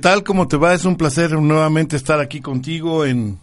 tal? 0.00 0.24
¿Cómo 0.24 0.48
te 0.48 0.56
va? 0.56 0.74
Es 0.74 0.84
un 0.84 0.96
placer 0.96 1.32
nuevamente 1.32 1.94
estar 1.94 2.20
aquí 2.20 2.40
contigo 2.40 3.04
en, 3.04 3.38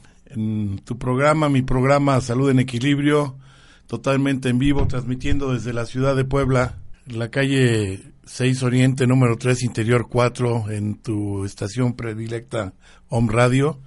tu 0.84 0.98
programa, 0.98 1.48
mi 1.49 1.61
programa 1.61 2.20
Salud 2.20 2.49
en 2.49 2.59
Equilibrio, 2.59 3.38
totalmente 3.85 4.49
en 4.49 4.59
vivo, 4.59 4.88
transmitiendo 4.88 5.53
desde 5.53 5.71
la 5.71 5.85
ciudad 5.85 6.15
de 6.15 6.25
Puebla, 6.25 6.79
la 7.05 7.29
calle 7.29 8.01
6 8.25 8.63
Oriente, 8.63 9.07
número 9.07 9.38
3, 9.38 9.63
Interior 9.63 10.07
4, 10.09 10.71
en 10.71 10.95
tu 10.95 11.45
estación 11.45 11.93
predilecta 11.93 12.73
Home 13.07 13.31
Radio. 13.31 13.79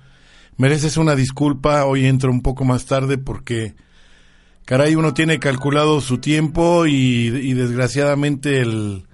Mereces 0.56 0.96
una 0.96 1.14
disculpa, 1.14 1.84
hoy 1.84 2.06
entro 2.06 2.30
un 2.30 2.40
poco 2.40 2.64
más 2.64 2.86
tarde 2.86 3.18
porque, 3.18 3.74
caray, 4.64 4.94
uno 4.94 5.12
tiene 5.12 5.38
calculado 5.38 6.00
su 6.00 6.18
tiempo 6.18 6.86
y 6.86 7.52
desgraciadamente 7.52 8.60
el 8.60 9.04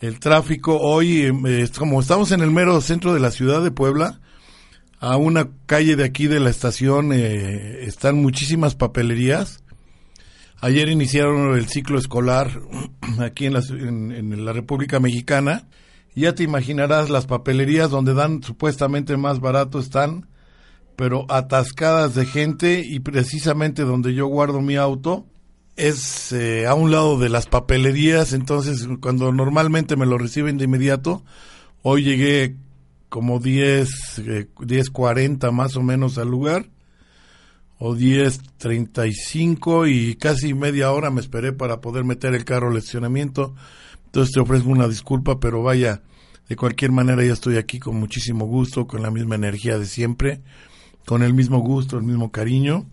el 0.00 0.20
tráfico 0.20 0.78
hoy, 0.78 1.22
eh, 1.22 1.68
como 1.76 2.00
estamos 2.00 2.30
en 2.32 2.40
el 2.40 2.50
mero 2.50 2.80
centro 2.80 3.14
de 3.14 3.20
la 3.20 3.30
ciudad 3.30 3.62
de 3.62 3.70
Puebla, 3.70 4.20
a 5.00 5.16
una 5.16 5.48
calle 5.66 5.96
de 5.96 6.04
aquí 6.04 6.26
de 6.26 6.40
la 6.40 6.50
estación 6.50 7.12
eh, 7.12 7.84
están 7.84 8.16
muchísimas 8.16 8.74
papelerías. 8.74 9.62
Ayer 10.60 10.88
iniciaron 10.88 11.56
el 11.56 11.68
ciclo 11.68 11.98
escolar 11.98 12.60
aquí 13.20 13.46
en 13.46 13.54
la, 13.54 13.60
en, 13.70 14.44
la 14.44 14.52
República 14.52 15.00
Mexicana. 15.00 15.68
Ya 16.14 16.34
te 16.34 16.42
imaginarás 16.42 17.10
las 17.10 17.26
papelerías 17.26 17.90
donde 17.90 18.14
dan 18.14 18.42
supuestamente 18.42 19.16
más 19.16 19.38
barato 19.38 19.78
están, 19.78 20.28
pero 20.96 21.26
atascadas 21.28 22.16
de 22.16 22.26
gente 22.26 22.82
y 22.84 22.98
precisamente 23.00 23.82
donde 23.82 24.14
yo 24.14 24.26
guardo 24.26 24.60
mi 24.60 24.74
auto, 24.74 25.26
es 25.78 26.32
eh, 26.32 26.66
a 26.66 26.74
un 26.74 26.90
lado 26.90 27.18
de 27.18 27.28
las 27.28 27.46
papelerías, 27.46 28.32
entonces 28.32 28.86
cuando 29.00 29.32
normalmente 29.32 29.96
me 29.96 30.06
lo 30.06 30.18
reciben 30.18 30.58
de 30.58 30.64
inmediato, 30.64 31.22
hoy 31.82 32.02
llegué 32.02 32.56
como 33.08 33.38
10, 33.38 34.18
eh, 34.18 34.48
10.40 34.58 35.52
más 35.52 35.76
o 35.76 35.82
menos 35.82 36.18
al 36.18 36.28
lugar, 36.28 36.66
o 37.78 37.94
10.35 37.94 39.88
y 39.88 40.16
casi 40.16 40.52
media 40.52 40.90
hora 40.90 41.10
me 41.10 41.20
esperé 41.20 41.52
para 41.52 41.80
poder 41.80 42.02
meter 42.02 42.34
el 42.34 42.44
carro 42.44 42.70
al 42.70 42.76
estacionamiento, 42.76 43.54
entonces 44.06 44.34
te 44.34 44.40
ofrezco 44.40 44.70
una 44.70 44.88
disculpa, 44.88 45.38
pero 45.38 45.62
vaya, 45.62 46.02
de 46.48 46.56
cualquier 46.56 46.90
manera 46.90 47.24
ya 47.24 47.32
estoy 47.32 47.56
aquí 47.56 47.78
con 47.78 47.94
muchísimo 47.96 48.46
gusto, 48.46 48.88
con 48.88 49.00
la 49.00 49.12
misma 49.12 49.36
energía 49.36 49.78
de 49.78 49.86
siempre, 49.86 50.42
con 51.06 51.22
el 51.22 51.34
mismo 51.34 51.60
gusto, 51.60 51.98
el 51.98 52.02
mismo 52.04 52.32
cariño 52.32 52.86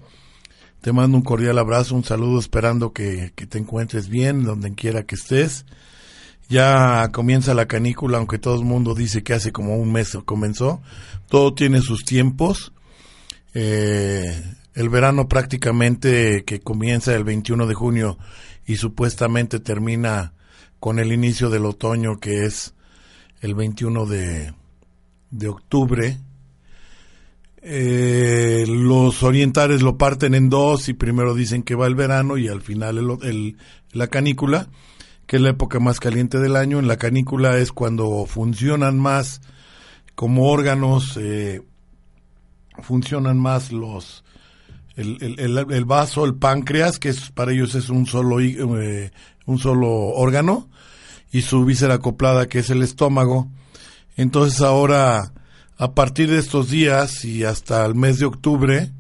te 0.86 0.94
mando 0.94 1.18
un 1.18 1.24
cordial 1.24 1.58
abrazo, 1.58 1.96
un 1.96 2.04
saludo 2.04 2.38
esperando 2.38 2.94
que, 2.94 3.32
te 3.32 3.58
encuentres 3.58 4.08
bien 4.08 4.44
donde 4.44 4.72
quiera 4.76 5.02
que 5.02 5.16
estés. 5.16 5.66
Ya 6.48 7.10
comienza 7.12 7.56
la 7.56 7.66
canícula, 7.66 8.20
aunque 8.20 8.38
todo 8.38 8.60
el 8.60 8.66
mundo 8.66 8.94
dice 8.94 9.24
que 9.24 9.34
hace 9.34 9.52
como 9.52 9.78
un 9.78 9.92
mes 9.92 10.16
comenzó. 10.26 10.84
Todo 11.28 11.56
tiene 11.56 11.82
sus 11.82 12.06
tiempos. 12.06 12.72
Eh, 13.56 14.40
el 14.76 14.90
verano 14.90 15.28
prácticamente 15.28 16.44
que 16.46 16.60
comienza 16.60 17.16
el 17.16 17.24
21 17.24 17.66
de 17.66 17.74
junio 17.74 18.20
y 18.68 18.76
supuestamente 18.76 19.60
termina 19.60 20.34
con 20.80 21.00
el 21.00 21.12
inicio 21.12 21.50
del 21.50 21.66
otoño 21.66 22.20
que 22.20 22.46
es 22.46 22.76
el 23.42 23.56
21 23.56 24.06
de, 24.06 24.54
de 25.32 25.48
octubre 25.48 26.20
eh, 27.68 28.66
los 28.68 29.24
orientales 29.24 29.82
lo 29.82 29.98
parten 29.98 30.36
en 30.36 30.50
dos 30.50 30.88
y 30.88 30.94
primero 30.94 31.34
dicen 31.34 31.64
que 31.64 31.74
va 31.74 31.88
el 31.88 31.96
verano 31.96 32.38
y 32.38 32.48
al 32.48 32.62
final 32.62 33.18
el, 33.24 33.58
la 33.92 34.06
canícula, 34.06 34.68
que 35.26 35.38
es 35.38 35.42
la 35.42 35.50
época 35.50 35.80
más 35.80 36.00
caliente 36.00 36.38
del 36.38 36.58
año. 36.58 36.78
En 36.78 36.88
la 36.88 36.98
canícula 36.98 37.58
es 37.58 37.72
cuando 37.72 38.28
funcionan 38.28 39.00
más 39.00 39.42
como 40.14 40.48
órganos, 40.48 41.18
eh, 41.18 41.64
funcionan 42.84 43.40
más 43.40 43.72
los 43.72 44.24
el, 44.96 45.40
el, 45.40 45.86
vaso, 45.86 46.24
el 46.24 46.36
páncreas, 46.36 47.00
que 47.00 47.14
para 47.34 47.52
ellos 47.52 47.74
es 47.74 47.90
un 47.90 48.06
solo, 48.06 48.40
eh, 48.40 49.12
un 49.46 49.58
solo 49.58 49.90
órgano, 49.90 50.70
y 51.32 51.42
su 51.42 51.66
víscera 51.66 51.96
acoplada, 51.96 52.48
que 52.48 52.60
es 52.60 52.70
el 52.70 52.84
estómago. 52.84 53.50
Entonces 54.16 54.62
ahora 54.62 55.34
a 55.78 55.94
partir 55.94 56.30
de 56.30 56.40
estos 56.40 56.70
días 56.70 57.26
y 57.26 57.44
hasta 57.44 57.86
el 57.86 57.96
mes 57.96 58.20
de 58.20 58.26
octubre 58.26 58.92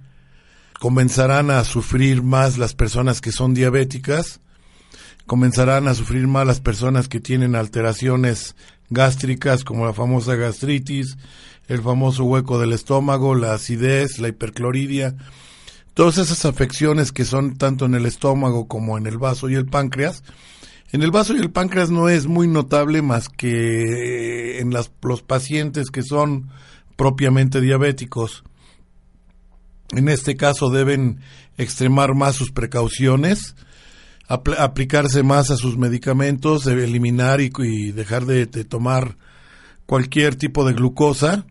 comenzarán 0.79 1.49
a 1.49 1.63
sufrir 1.63 2.21
más 2.21 2.57
las 2.57 2.75
personas 2.75 3.21
que 3.21 3.31
son 3.31 3.53
diabéticas, 3.53 4.41
comenzarán 5.25 5.87
a 5.87 5.93
sufrir 5.93 6.27
más 6.27 6.45
las 6.45 6.59
personas 6.59 7.07
que 7.07 7.19
tienen 7.19 7.55
alteraciones 7.55 8.55
gástricas 8.89 9.63
como 9.63 9.85
la 9.85 9.93
famosa 9.93 10.35
gastritis, 10.35 11.17
el 11.67 11.81
famoso 11.81 12.25
hueco 12.25 12.59
del 12.59 12.73
estómago, 12.73 13.35
la 13.35 13.53
acidez, 13.53 14.19
la 14.19 14.27
hipercloridia, 14.27 15.15
todas 15.93 16.17
esas 16.17 16.45
afecciones 16.45 17.11
que 17.11 17.25
son 17.25 17.57
tanto 17.57 17.85
en 17.85 17.95
el 17.95 18.05
estómago 18.05 18.67
como 18.67 18.97
en 18.97 19.07
el 19.07 19.17
vaso 19.17 19.49
y 19.49 19.55
el 19.55 19.65
páncreas, 19.65 20.23
en 20.95 21.03
el 21.03 21.11
vaso 21.11 21.35
y 21.35 21.39
el 21.39 21.51
páncreas 21.51 21.89
no 21.91 22.07
es 22.07 22.25
muy 22.25 22.47
notable 22.47 23.01
más 23.01 23.27
que 23.27 24.59
en 24.59 24.71
las, 24.71 24.89
los 25.01 25.23
pacientes 25.23 25.91
que 25.91 26.03
son 26.03 26.51
propiamente 26.95 27.59
diabéticos. 27.59 28.45
En 29.89 30.07
este 30.07 30.37
caso 30.37 30.69
deben 30.69 31.19
extremar 31.57 32.15
más 32.15 32.37
sus 32.37 32.53
precauciones, 32.53 33.57
aplicarse 34.29 35.21
más 35.21 35.51
a 35.51 35.57
sus 35.57 35.77
medicamentos, 35.77 36.65
eliminar 36.65 37.41
y, 37.41 37.49
dejar 37.91 38.25
de, 38.25 38.45
tomar 38.45 39.17
cualquier 39.85 40.37
tipo 40.37 40.63
de 40.63 40.75
glucosa. 40.75 41.45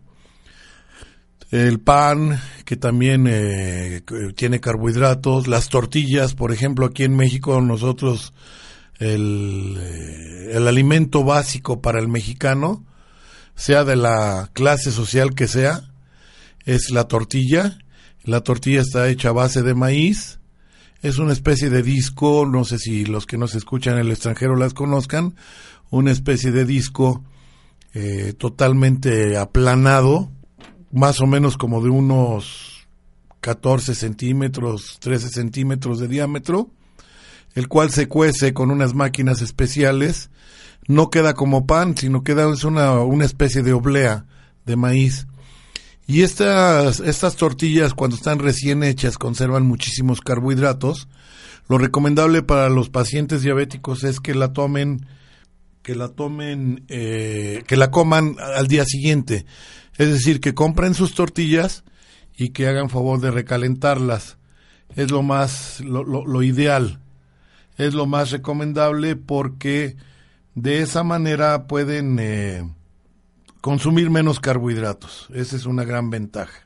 El 1.51 1.79
pan, 1.79 2.41
que 2.65 2.77
también 2.77 3.27
eh, 3.29 4.01
tiene 4.35 4.59
carbohidratos, 4.59 5.47
las 5.47 5.69
tortillas, 5.69 6.33
por 6.33 6.51
ejemplo, 6.51 6.87
aquí 6.87 7.03
en 7.03 7.15
México 7.15 7.61
nosotros 7.61 8.33
el, 8.99 9.77
eh, 9.79 10.49
el 10.53 10.67
alimento 10.67 11.23
básico 11.23 11.81
para 11.81 11.99
el 11.99 12.07
mexicano 12.07 12.85
sea 13.55 13.83
de 13.83 13.95
la 13.95 14.49
clase 14.53 14.91
social 14.91 15.33
que 15.33 15.47
sea, 15.47 15.91
es 16.65 16.89
la 16.91 17.07
tortilla. 17.07 17.79
La 18.23 18.41
tortilla 18.41 18.81
está 18.81 19.07
hecha 19.09 19.29
a 19.29 19.33
base 19.33 19.61
de 19.61 19.75
maíz. 19.75 20.39
Es 21.01 21.19
una 21.19 21.33
especie 21.33 21.69
de 21.69 21.83
disco, 21.83 22.45
no 22.45 22.65
sé 22.65 22.79
si 22.79 23.05
los 23.05 23.25
que 23.25 23.37
nos 23.37 23.55
escuchan 23.55 23.95
en 23.95 24.01
el 24.01 24.11
extranjero 24.11 24.55
las 24.55 24.73
conozcan, 24.73 25.35
una 25.91 26.11
especie 26.11 26.51
de 26.51 26.65
disco 26.65 27.23
eh, 27.93 28.33
totalmente 28.37 29.37
aplanado, 29.37 30.31
más 30.91 31.21
o 31.21 31.27
menos 31.27 31.57
como 31.57 31.81
de 31.81 31.89
unos 31.89 32.87
14 33.41 33.93
centímetros, 33.93 34.97
13 34.99 35.29
centímetros 35.29 35.99
de 35.99 36.07
diámetro, 36.07 36.71
el 37.55 37.67
cual 37.67 37.89
se 37.89 38.07
cuece 38.07 38.53
con 38.53 38.69
unas 38.69 38.93
máquinas 38.93 39.41
especiales 39.41 40.29
no 40.87 41.09
queda 41.09 41.33
como 41.33 41.65
pan, 41.65 41.97
sino 41.97 42.23
queda 42.23 42.51
es 42.51 42.63
una, 42.63 42.99
una 43.01 43.25
especie 43.25 43.63
de 43.63 43.73
oblea 43.73 44.25
de 44.65 44.75
maíz. 44.75 45.27
Y 46.07 46.21
estas, 46.21 46.99
estas 46.99 47.35
tortillas, 47.35 47.93
cuando 47.93 48.15
están 48.15 48.39
recién 48.39 48.83
hechas, 48.83 49.17
conservan 49.17 49.65
muchísimos 49.65 50.21
carbohidratos. 50.21 51.07
Lo 51.67 51.79
recomendable 51.79 52.43
para 52.43 52.69
los 52.69 52.89
pacientes 52.89 53.41
diabéticos 53.41 54.03
es 54.03 54.19
que 54.19 54.35
la 54.35 54.53
tomen, 54.53 55.07
que 55.81 55.95
la 55.95 56.09
tomen, 56.09 56.85
eh, 56.89 57.63
que 57.65 57.75
la 57.75 57.89
coman 57.89 58.35
al 58.39 58.67
día 58.67 58.85
siguiente. 58.85 59.47
Es 59.97 60.09
decir, 60.11 60.39
que 60.39 60.53
compren 60.53 60.93
sus 60.93 61.15
tortillas 61.15 61.83
y 62.37 62.49
que 62.49 62.67
hagan 62.67 62.89
favor 62.89 63.19
de 63.19 63.31
recalentarlas. 63.31 64.37
Es 64.95 65.09
lo 65.09 65.23
más, 65.23 65.79
lo, 65.81 66.03
lo 66.03 66.43
ideal. 66.43 66.99
Es 67.77 67.93
lo 67.93 68.05
más 68.05 68.31
recomendable 68.31 69.15
porque 69.15 69.97
de 70.55 70.81
esa 70.81 71.03
manera 71.03 71.67
pueden 71.67 72.17
eh, 72.19 72.63
consumir 73.61 74.09
menos 74.09 74.39
carbohidratos. 74.39 75.27
Esa 75.33 75.55
es 75.55 75.65
una 75.65 75.83
gran 75.83 76.09
ventaja. 76.09 76.65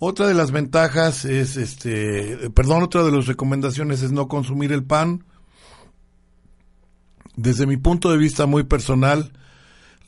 Otra 0.00 0.28
de 0.28 0.34
las 0.34 0.52
ventajas 0.52 1.24
es, 1.24 1.56
este, 1.56 2.50
perdón, 2.50 2.84
otra 2.84 3.02
de 3.02 3.10
las 3.10 3.26
recomendaciones 3.26 4.02
es 4.02 4.12
no 4.12 4.28
consumir 4.28 4.72
el 4.72 4.84
pan. 4.84 5.24
desde 7.36 7.66
mi 7.66 7.76
punto 7.76 8.10
de 8.10 8.16
vista 8.18 8.46
muy 8.46 8.64
personal, 8.64 9.32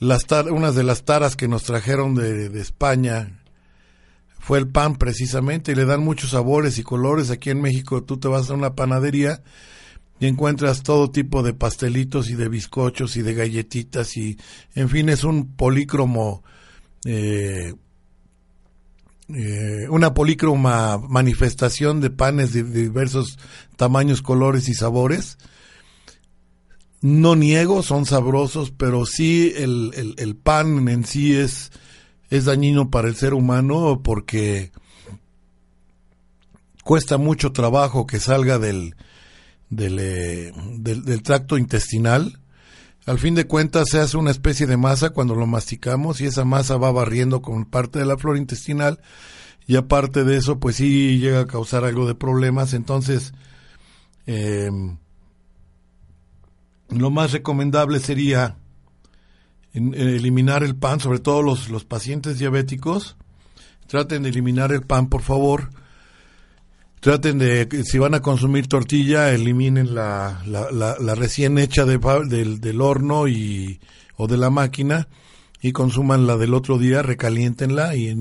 las 0.00 0.26
unas 0.50 0.74
de 0.74 0.82
las 0.82 1.04
taras 1.04 1.36
que 1.36 1.46
nos 1.46 1.62
trajeron 1.62 2.16
de, 2.16 2.48
de, 2.48 2.60
España 2.60 3.40
fue 4.38 4.58
el 4.58 4.66
pan 4.66 4.96
precisamente 4.96 5.72
y 5.72 5.74
le 5.76 5.84
dan 5.84 6.00
muchos 6.00 6.30
sabores 6.30 6.78
y 6.78 6.82
colores. 6.82 7.30
Aquí 7.30 7.50
en 7.50 7.60
México 7.60 8.02
tú 8.02 8.18
te 8.18 8.26
vas 8.26 8.50
a 8.50 8.54
una 8.54 8.74
panadería 8.74 9.42
y 10.20 10.26
encuentras 10.26 10.82
todo 10.82 11.10
tipo 11.10 11.42
de 11.42 11.54
pastelitos 11.54 12.30
y 12.30 12.34
de 12.34 12.48
bizcochos 12.48 13.16
y 13.16 13.22
de 13.22 13.34
galletitas 13.34 14.16
y 14.16 14.38
en 14.74 14.88
fin 14.88 15.08
es 15.08 15.24
un 15.24 15.56
polícromo 15.56 16.44
eh, 17.04 17.72
eh, 19.34 19.88
una 19.88 20.12
polícroma 20.12 20.98
manifestación 20.98 22.00
de 22.00 22.10
panes 22.10 22.52
de, 22.52 22.64
diversos 22.64 23.38
tamaños, 23.76 24.22
colores 24.22 24.68
y 24.68 24.74
sabores. 24.74 25.38
No 27.00 27.36
niego, 27.36 27.82
son 27.82 28.06
sabrosos, 28.06 28.72
pero 28.72 29.06
sí 29.06 29.52
el, 29.56 30.14
el, 30.18 30.36
pan 30.36 30.88
en 30.88 31.04
sí 31.06 31.34
es, 31.34 31.70
es 32.28 32.44
dañino 32.44 32.90
para 32.90 33.08
el 33.08 33.14
ser 33.14 33.32
humano 33.32 34.00
porque 34.02 34.72
cuesta 36.82 37.16
mucho 37.16 37.52
trabajo 37.52 38.06
que 38.06 38.18
salga 38.18 38.58
del, 38.58 38.96
del, 39.70 39.98
eh, 40.00 40.52
del, 40.76 41.04
del, 41.04 41.22
tracto 41.22 41.56
intestinal. 41.56 42.38
Al 43.06 43.18
fin 43.18 43.34
de 43.34 43.46
cuentas 43.46 43.88
se 43.90 44.00
hace 44.00 44.16
una 44.16 44.30
especie 44.30 44.66
de 44.66 44.76
masa 44.76 45.10
cuando 45.10 45.34
lo 45.34 45.46
masticamos 45.46 46.20
y 46.20 46.26
esa 46.26 46.44
masa 46.44 46.76
va 46.76 46.92
barriendo 46.92 47.40
con 47.40 47.64
parte 47.64 47.98
de 47.98 48.04
la 48.04 48.18
flora 48.18 48.38
intestinal 48.38 49.00
y 49.66 49.76
aparte 49.76 50.24
de 50.24 50.36
eso 50.36 50.58
pues 50.58 50.76
sí 50.76 51.18
llega 51.18 51.40
a 51.40 51.46
causar 51.46 51.84
algo 51.84 52.06
de 52.06 52.14
problemas. 52.14 52.74
Entonces 52.74 53.32
em, 54.26 54.98
lo 56.90 57.10
más 57.10 57.32
recomendable 57.32 58.00
sería 58.00 58.58
eliminar 59.72 60.64
el 60.64 60.74
pan, 60.74 60.98
sobre 61.00 61.20
todo 61.20 61.42
los, 61.42 61.70
los 61.70 61.84
pacientes 61.84 62.38
diabéticos. 62.38 63.16
Traten 63.86 64.24
de 64.24 64.28
eliminar 64.28 64.72
el 64.72 64.82
pan, 64.82 65.08
por 65.08 65.22
favor 65.22 65.70
traten 67.00 67.38
de, 67.38 67.84
si 67.84 67.98
van 67.98 68.14
a 68.14 68.20
consumir 68.20 68.68
tortilla, 68.68 69.32
eliminen 69.32 69.94
la, 69.94 70.42
la, 70.46 71.14
recién 71.14 71.58
hecha 71.58 71.84
de, 71.84 71.98
del, 72.28 72.60
del, 72.60 72.80
horno 72.80 73.26
y, 73.26 73.80
o 74.16 74.28
de 74.28 74.36
la 74.36 74.50
máquina 74.50 75.08
y 75.62 75.72
consuman 75.72 76.26
la 76.26 76.36
del 76.36 76.54
otro 76.54 76.78
día, 76.78 77.02
recaliéntenla 77.02 77.96
y 77.96 78.14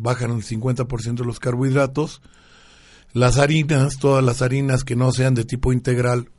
bajan 0.00 0.30
el 0.30 0.42
50% 0.42 1.14
de 1.16 1.24
los 1.24 1.40
carbohidratos. 1.40 2.22
Las 3.12 3.38
harinas, 3.38 3.98
todas 3.98 4.24
las 4.24 4.40
harinas 4.40 4.84
que 4.84 4.96
no 4.96 5.12
sean 5.12 5.34
de 5.34 5.44
tipo 5.44 5.72
integral, 5.72 6.30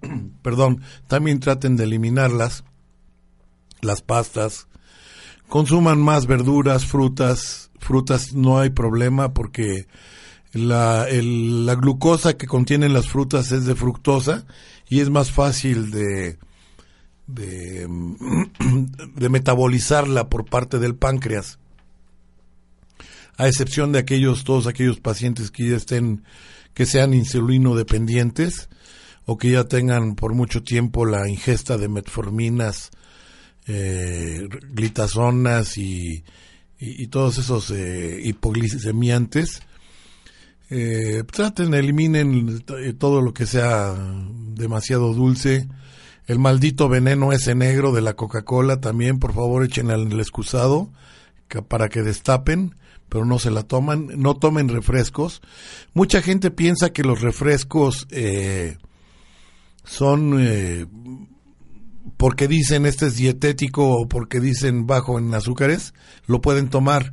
perdón, 0.42 0.82
también 1.06 1.40
traten 1.40 1.76
de 1.76 1.84
eliminarlas. 1.84 2.64
Las 3.82 4.00
pastas. 4.00 4.68
Consuman 5.48 6.00
más 6.00 6.26
verduras, 6.26 6.86
frutas. 6.86 7.70
Frutas 7.78 8.32
no 8.32 8.58
hay 8.58 8.70
problema 8.70 9.34
porque 9.34 9.88
la, 10.52 11.06
la 11.10 11.74
glucosa 11.74 12.36
que 12.36 12.46
contienen 12.46 12.92
las 12.92 13.08
frutas 13.08 13.52
es 13.52 13.64
de 13.64 13.74
fructosa 13.74 14.44
y 14.88 15.00
es 15.00 15.08
más 15.08 15.30
fácil 15.30 15.90
de, 15.90 16.38
de, 17.26 17.88
de 19.16 19.28
metabolizarla 19.28 20.28
por 20.28 20.44
parte 20.44 20.78
del 20.78 20.94
páncreas. 20.94 21.58
A 23.38 23.48
excepción 23.48 23.92
de 23.92 24.00
aquellos 24.00 24.44
todos 24.44 24.66
aquellos 24.66 25.00
pacientes 25.00 25.50
que 25.50 25.70
ya 25.70 25.76
estén 25.76 26.22
que 26.74 26.86
sean 26.86 27.14
insulino 27.14 27.74
dependientes 27.74 28.68
o 29.24 29.38
que 29.38 29.50
ya 29.50 29.64
tengan 29.64 30.14
por 30.14 30.34
mucho 30.34 30.62
tiempo 30.62 31.06
la 31.06 31.28
ingesta 31.28 31.78
de 31.78 31.88
metforminas 31.88 32.90
eh, 33.66 34.48
glitazonas 34.70 35.78
y, 35.78 36.24
y, 36.78 37.06
todos 37.06 37.38
esos 37.38 37.70
eh, 37.70 38.20
hipoglicemiantes 38.24 39.62
eh, 40.74 41.22
traten, 41.30 41.74
eliminen 41.74 42.64
todo 42.98 43.20
lo 43.20 43.34
que 43.34 43.46
sea 43.46 43.94
demasiado 44.54 45.12
dulce. 45.12 45.68
El 46.26 46.38
maldito 46.38 46.88
veneno 46.88 47.32
ese 47.32 47.54
negro 47.54 47.92
de 47.92 48.00
la 48.00 48.14
Coca-Cola 48.14 48.80
también, 48.80 49.18
por 49.18 49.34
favor, 49.34 49.64
echen 49.64 49.90
al 49.90 50.18
excusado 50.18 50.90
para 51.68 51.90
que 51.90 52.02
destapen, 52.02 52.76
pero 53.10 53.26
no 53.26 53.38
se 53.38 53.50
la 53.50 53.64
toman. 53.64 54.08
No 54.16 54.36
tomen 54.36 54.70
refrescos. 54.70 55.42
Mucha 55.92 56.22
gente 56.22 56.50
piensa 56.50 56.90
que 56.90 57.02
los 57.02 57.20
refrescos 57.20 58.06
eh, 58.10 58.78
son 59.84 60.38
eh, 60.40 60.86
porque 62.16 62.48
dicen 62.48 62.86
este 62.86 63.08
es 63.08 63.16
dietético 63.16 63.86
o 63.88 64.08
porque 64.08 64.40
dicen 64.40 64.86
bajo 64.86 65.18
en 65.18 65.34
azúcares, 65.34 65.92
lo 66.26 66.40
pueden 66.40 66.70
tomar 66.70 67.12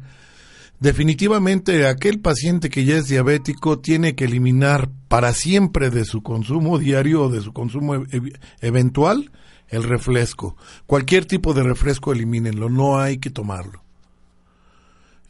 Definitivamente 0.79 1.87
aquel 1.87 2.19
paciente 2.19 2.69
que 2.69 2.85
ya 2.85 2.97
es 2.97 3.07
diabético 3.07 3.79
tiene 3.79 4.15
que 4.15 4.25
eliminar 4.25 4.89
para 5.09 5.33
siempre 5.33 5.89
de 5.89 6.05
su 6.05 6.23
consumo 6.23 6.79
diario 6.79 7.23
o 7.23 7.29
de 7.29 7.41
su 7.41 7.51
consumo 7.51 8.05
eventual 8.61 9.31
el 9.67 9.83
refresco. 9.83 10.55
Cualquier 10.85 11.25
tipo 11.25 11.53
de 11.53 11.63
refresco 11.63 12.13
elimínenlo, 12.13 12.69
no 12.69 12.99
hay 12.99 13.17
que 13.17 13.29
tomarlo. 13.29 13.83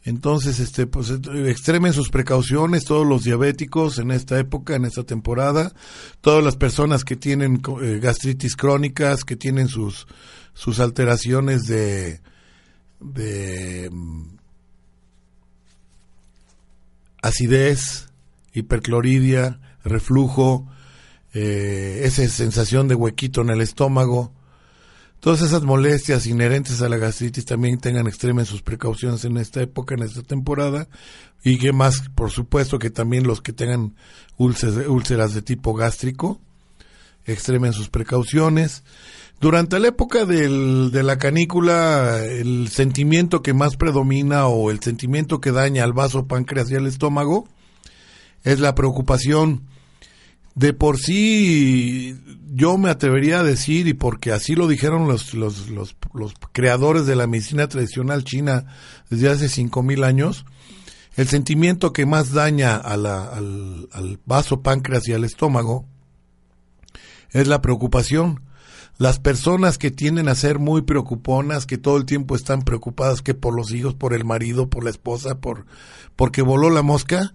Entonces, 0.02 0.60
este, 0.60 0.86
pues, 0.86 1.10
extremen 1.10 1.92
sus 1.92 2.08
precauciones 2.08 2.84
todos 2.84 3.06
los 3.06 3.24
diabéticos 3.24 3.98
en 3.98 4.12
esta 4.12 4.38
época, 4.38 4.74
en 4.74 4.86
esta 4.86 5.04
temporada, 5.04 5.74
todas 6.22 6.42
las 6.42 6.56
personas 6.56 7.04
que 7.04 7.16
tienen 7.16 7.60
eh, 7.82 7.98
gastritis 8.00 8.56
crónicas, 8.56 9.24
que 9.24 9.36
tienen 9.36 9.68
sus, 9.68 10.06
sus 10.54 10.80
alteraciones 10.80 11.64
de, 11.64 12.20
de 13.00 13.90
acidez, 17.22 18.08
hipercloridia, 18.52 19.60
reflujo, 19.84 20.66
eh, 21.32 22.02
esa 22.04 22.26
sensación 22.28 22.88
de 22.88 22.94
huequito 22.94 23.42
en 23.42 23.50
el 23.50 23.60
estómago, 23.60 24.32
todas 25.20 25.42
esas 25.42 25.62
molestias 25.62 26.26
inherentes 26.26 26.82
a 26.82 26.88
la 26.88 26.96
gastritis 26.96 27.44
también 27.44 27.78
tengan 27.78 28.06
extremen 28.06 28.46
sus 28.46 28.62
precauciones 28.62 29.24
en 29.24 29.36
esta 29.36 29.60
época, 29.60 29.94
en 29.94 30.02
esta 30.02 30.22
temporada, 30.22 30.88
y 31.44 31.58
que 31.58 31.72
más, 31.72 32.08
por 32.14 32.30
supuesto, 32.30 32.78
que 32.78 32.90
también 32.90 33.26
los 33.26 33.40
que 33.40 33.52
tengan 33.52 33.94
úlceras, 34.36 34.86
úlceras 34.88 35.34
de 35.34 35.42
tipo 35.42 35.74
gástrico, 35.74 36.40
extremen 37.26 37.72
sus 37.72 37.88
precauciones. 37.88 38.82
Durante 39.40 39.78
la 39.78 39.88
época 39.88 40.26
del, 40.26 40.90
de 40.92 41.02
la 41.02 41.16
canícula, 41.16 42.22
el 42.26 42.68
sentimiento 42.68 43.42
que 43.42 43.54
más 43.54 43.76
predomina 43.76 44.46
o 44.46 44.70
el 44.70 44.80
sentimiento 44.80 45.40
que 45.40 45.50
daña 45.50 45.82
al 45.82 45.94
vaso 45.94 46.26
páncreas 46.26 46.70
y 46.70 46.74
al 46.74 46.86
estómago 46.86 47.48
es 48.44 48.60
la 48.60 48.74
preocupación. 48.74 49.62
De 50.54 50.74
por 50.74 50.98
sí, 50.98 52.20
yo 52.52 52.76
me 52.76 52.90
atrevería 52.90 53.40
a 53.40 53.42
decir, 53.42 53.86
y 53.86 53.94
porque 53.94 54.30
así 54.30 54.54
lo 54.54 54.68
dijeron 54.68 55.08
los, 55.08 55.32
los, 55.32 55.70
los, 55.70 55.96
los 56.12 56.34
creadores 56.52 57.06
de 57.06 57.16
la 57.16 57.26
medicina 57.26 57.66
tradicional 57.66 58.24
china 58.24 58.66
desde 59.08 59.30
hace 59.30 59.48
cinco 59.48 59.82
mil 59.82 60.04
años, 60.04 60.44
el 61.16 61.28
sentimiento 61.28 61.94
que 61.94 62.04
más 62.04 62.32
daña 62.32 62.74
a 62.76 62.92
al, 62.92 63.06
al 63.90 64.20
vaso 64.26 64.60
páncreas 64.60 65.08
y 65.08 65.14
al 65.14 65.24
estómago 65.24 65.86
es 67.30 67.48
la 67.48 67.62
preocupación 67.62 68.42
las 69.00 69.18
personas 69.18 69.78
que 69.78 69.90
tienden 69.90 70.28
a 70.28 70.34
ser 70.34 70.58
muy 70.58 70.82
preocuponas, 70.82 71.64
que 71.64 71.78
todo 71.78 71.96
el 71.96 72.04
tiempo 72.04 72.36
están 72.36 72.60
preocupadas 72.60 73.22
que 73.22 73.32
por 73.32 73.56
los 73.56 73.72
hijos, 73.72 73.94
por 73.94 74.12
el 74.12 74.26
marido, 74.26 74.68
por 74.68 74.84
la 74.84 74.90
esposa, 74.90 75.40
por 75.40 75.64
porque 76.16 76.42
voló 76.42 76.68
la 76.68 76.82
mosca, 76.82 77.32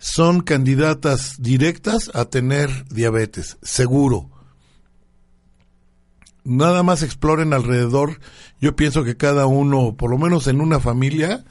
son 0.00 0.40
candidatas 0.40 1.36
directas 1.38 2.10
a 2.12 2.24
tener 2.24 2.88
diabetes, 2.88 3.56
seguro. 3.62 4.30
Nada 6.42 6.82
más 6.82 7.04
exploren 7.04 7.52
alrededor. 7.52 8.18
Yo 8.60 8.74
pienso 8.74 9.04
que 9.04 9.16
cada 9.16 9.46
uno, 9.46 9.96
por 9.96 10.10
lo 10.10 10.18
menos 10.18 10.48
en 10.48 10.60
una 10.60 10.80
familia, 10.80 11.44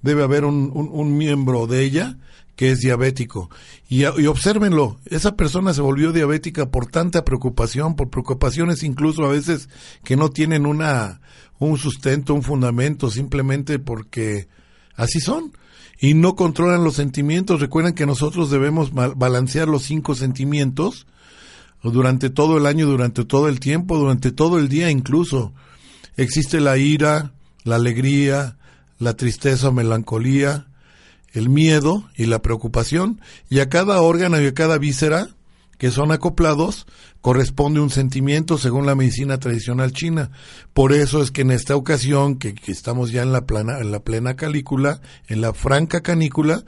debe 0.00 0.22
haber 0.22 0.46
un, 0.46 0.72
un 0.72 1.18
miembro 1.18 1.66
de 1.66 1.82
ella 1.82 2.16
que 2.56 2.70
es 2.70 2.80
diabético. 2.80 3.50
Y, 3.88 4.04
y 4.04 4.28
esa 5.06 5.36
persona 5.36 5.74
se 5.74 5.80
volvió 5.80 6.12
diabética 6.12 6.70
por 6.70 6.86
tanta 6.86 7.24
preocupación, 7.24 7.96
por 7.96 8.10
preocupaciones 8.10 8.82
incluso 8.82 9.24
a 9.24 9.28
veces 9.28 9.68
que 10.04 10.16
no 10.16 10.30
tienen 10.30 10.66
una, 10.66 11.20
un 11.58 11.78
sustento, 11.78 12.34
un 12.34 12.42
fundamento, 12.42 13.10
simplemente 13.10 13.78
porque 13.78 14.48
así 14.96 15.20
son. 15.20 15.52
Y 16.00 16.14
no 16.14 16.34
controlan 16.34 16.82
los 16.82 16.96
sentimientos. 16.96 17.60
Recuerden 17.60 17.94
que 17.94 18.06
nosotros 18.06 18.50
debemos 18.50 18.92
balancear 18.92 19.68
los 19.68 19.84
cinco 19.84 20.16
sentimientos 20.16 21.06
durante 21.82 22.28
todo 22.28 22.58
el 22.58 22.66
año, 22.66 22.86
durante 22.86 23.24
todo 23.24 23.48
el 23.48 23.60
tiempo, 23.60 23.96
durante 23.96 24.32
todo 24.32 24.58
el 24.58 24.68
día 24.68 24.90
incluso. 24.90 25.52
Existe 26.16 26.60
la 26.60 26.76
ira, 26.76 27.32
la 27.64 27.76
alegría, 27.76 28.56
la 28.98 29.14
tristeza 29.14 29.70
melancolía, 29.70 30.66
el 31.32 31.48
miedo 31.48 32.08
y 32.16 32.26
la 32.26 32.42
preocupación, 32.42 33.20
y 33.48 33.60
a 33.60 33.68
cada 33.68 34.00
órgano 34.00 34.40
y 34.40 34.46
a 34.46 34.54
cada 34.54 34.78
víscera 34.78 35.28
que 35.78 35.90
son 35.90 36.12
acoplados, 36.12 36.86
corresponde 37.20 37.80
un 37.80 37.90
sentimiento 37.90 38.56
según 38.56 38.86
la 38.86 38.94
medicina 38.94 39.38
tradicional 39.38 39.92
china. 39.92 40.30
Por 40.72 40.92
eso 40.92 41.20
es 41.22 41.32
que 41.32 41.42
en 41.42 41.50
esta 41.50 41.74
ocasión, 41.74 42.36
que, 42.36 42.54
estamos 42.68 43.10
ya 43.10 43.22
en 43.22 43.32
la, 43.32 43.46
plana, 43.46 43.80
en 43.80 43.90
la 43.90 43.98
plena 43.98 44.36
canícula, 44.36 45.00
en 45.26 45.40
la 45.40 45.52
franca 45.52 46.00
canícula, 46.00 46.62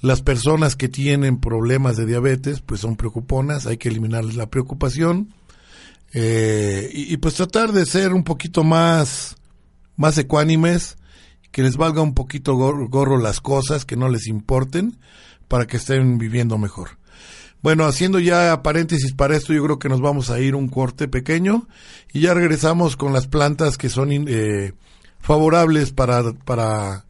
las 0.00 0.22
personas 0.22 0.74
que 0.76 0.88
tienen 0.88 1.38
problemas 1.38 1.98
de 1.98 2.06
diabetes, 2.06 2.62
pues 2.62 2.80
son 2.80 2.96
preocuponas, 2.96 3.66
hay 3.66 3.76
que 3.76 3.90
eliminarles 3.90 4.36
la 4.36 4.48
preocupación. 4.48 5.34
Eh, 6.14 6.90
y, 6.92 7.16
pues 7.18 7.34
tratar 7.34 7.72
de 7.72 7.84
ser 7.84 8.14
un 8.14 8.24
poquito 8.24 8.64
más, 8.64 9.36
más 9.96 10.16
ecuánimes, 10.16 10.96
que 11.50 11.62
les 11.62 11.76
valga 11.76 12.02
un 12.02 12.14
poquito 12.14 12.54
gorro 12.54 13.18
las 13.18 13.40
cosas, 13.40 13.84
que 13.84 13.96
no 13.96 14.08
les 14.08 14.26
importen, 14.26 14.98
para 15.48 15.66
que 15.66 15.78
estén 15.78 16.18
viviendo 16.18 16.58
mejor. 16.58 17.00
Bueno, 17.62 17.84
haciendo 17.84 18.20
ya 18.20 18.62
paréntesis 18.62 19.12
para 19.12 19.36
esto, 19.36 19.52
yo 19.52 19.62
creo 19.64 19.78
que 19.78 19.90
nos 19.90 20.00
vamos 20.00 20.30
a 20.30 20.40
ir 20.40 20.54
un 20.54 20.68
corte 20.68 21.08
pequeño 21.08 21.66
y 22.12 22.20
ya 22.20 22.32
regresamos 22.32 22.96
con 22.96 23.12
las 23.12 23.26
plantas 23.26 23.76
que 23.76 23.90
son 23.90 24.10
eh, 24.12 24.72
favorables 25.18 25.92
para, 25.92 26.32
para 26.32 27.04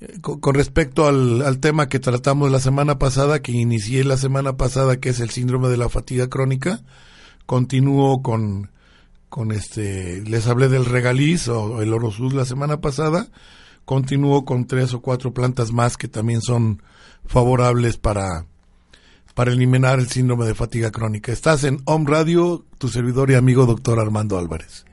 eh, 0.00 0.20
con, 0.20 0.54
respecto 0.54 1.08
al, 1.08 1.42
al, 1.42 1.58
tema 1.58 1.88
que 1.88 1.98
tratamos 1.98 2.52
la 2.52 2.60
semana 2.60 3.00
pasada, 3.00 3.42
que 3.42 3.50
inicié 3.50 4.04
la 4.04 4.16
semana 4.16 4.56
pasada, 4.56 5.00
que 5.00 5.08
es 5.08 5.18
el 5.18 5.30
síndrome 5.30 5.68
de 5.68 5.76
la 5.76 5.88
fatiga 5.88 6.28
crónica. 6.28 6.82
Continúo 7.46 8.22
con, 8.22 8.70
con 9.30 9.52
este, 9.52 10.22
les 10.26 10.46
hablé 10.48 10.68
del 10.68 10.84
regaliz 10.84 11.48
o 11.48 11.80
el 11.80 11.94
orosud 11.94 12.32
la 12.34 12.44
semana 12.44 12.80
pasada. 12.80 13.28
Continúo 13.86 14.44
con 14.44 14.66
tres 14.66 14.92
o 14.92 15.00
cuatro 15.00 15.32
plantas 15.32 15.72
más 15.72 15.96
que 15.96 16.08
también 16.08 16.42
son 16.42 16.82
favorables 17.24 17.96
para, 17.96 18.44
para 19.34 19.52
eliminar 19.52 19.98
el 20.00 20.08
síndrome 20.08 20.44
de 20.44 20.54
fatiga 20.54 20.90
crónica. 20.90 21.32
Estás 21.32 21.64
en 21.64 21.80
Home 21.86 22.10
Radio, 22.10 22.66
tu 22.76 22.88
servidor 22.88 23.30
y 23.30 23.34
amigo 23.34 23.66
doctor 23.66 24.00
Armando 24.00 24.36
Álvarez. 24.36 24.84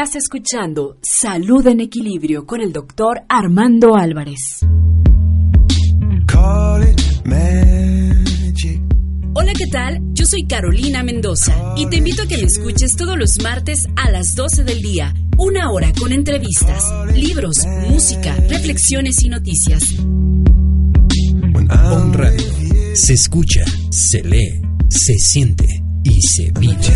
Estás 0.00 0.14
escuchando 0.14 0.96
Salud 1.02 1.66
en 1.66 1.80
Equilibrio 1.80 2.46
con 2.46 2.60
el 2.60 2.72
doctor 2.72 3.22
Armando 3.28 3.96
Álvarez. 3.96 4.60
Hola, 9.34 9.52
¿qué 9.58 9.66
tal? 9.72 9.98
Yo 10.12 10.24
soy 10.24 10.46
Carolina 10.46 11.02
Mendoza 11.02 11.74
y 11.76 11.86
te 11.86 11.96
invito 11.96 12.22
a 12.22 12.28
que 12.28 12.36
me 12.38 12.44
escuches 12.44 12.94
todos 12.96 13.18
los 13.18 13.42
martes 13.42 13.88
a 13.96 14.08
las 14.08 14.36
12 14.36 14.62
del 14.62 14.82
día, 14.82 15.12
una 15.36 15.72
hora 15.72 15.92
con 15.98 16.12
entrevistas, 16.12 16.84
libros, 17.16 17.56
música, 17.88 18.36
reflexiones 18.48 19.20
y 19.24 19.28
noticias. 19.30 19.82
On 21.90 22.12
Radio. 22.12 22.46
Se 22.94 23.14
escucha, 23.14 23.64
se 23.90 24.22
lee, 24.22 24.62
se 24.90 25.14
siente 25.18 25.66
y 26.04 26.22
se 26.22 26.52
vive. 26.52 26.86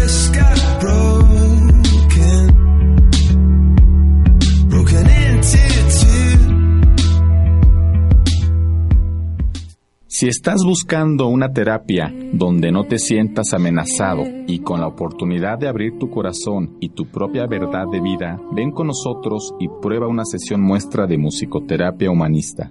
Si 10.22 10.28
estás 10.28 10.62
buscando 10.64 11.26
una 11.26 11.52
terapia 11.52 12.14
donde 12.32 12.70
no 12.70 12.84
te 12.84 12.98
sientas 12.98 13.52
amenazado 13.54 14.22
y 14.46 14.60
con 14.60 14.80
la 14.80 14.86
oportunidad 14.86 15.58
de 15.58 15.66
abrir 15.66 15.98
tu 15.98 16.10
corazón 16.10 16.76
y 16.78 16.90
tu 16.90 17.06
propia 17.06 17.48
verdad 17.48 17.86
de 17.90 18.00
vida, 18.00 18.38
ven 18.52 18.70
con 18.70 18.86
nosotros 18.86 19.52
y 19.58 19.66
prueba 19.80 20.06
una 20.06 20.24
sesión 20.24 20.60
muestra 20.60 21.08
de 21.08 21.18
musicoterapia 21.18 22.08
humanista. 22.08 22.70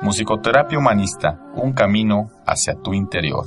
Musicoterapia 0.02 0.78
Humanista, 0.78 1.40
un 1.54 1.73
camino 1.73 2.30
hacia 2.44 2.75
tu 2.75 2.92
interior. 2.92 3.46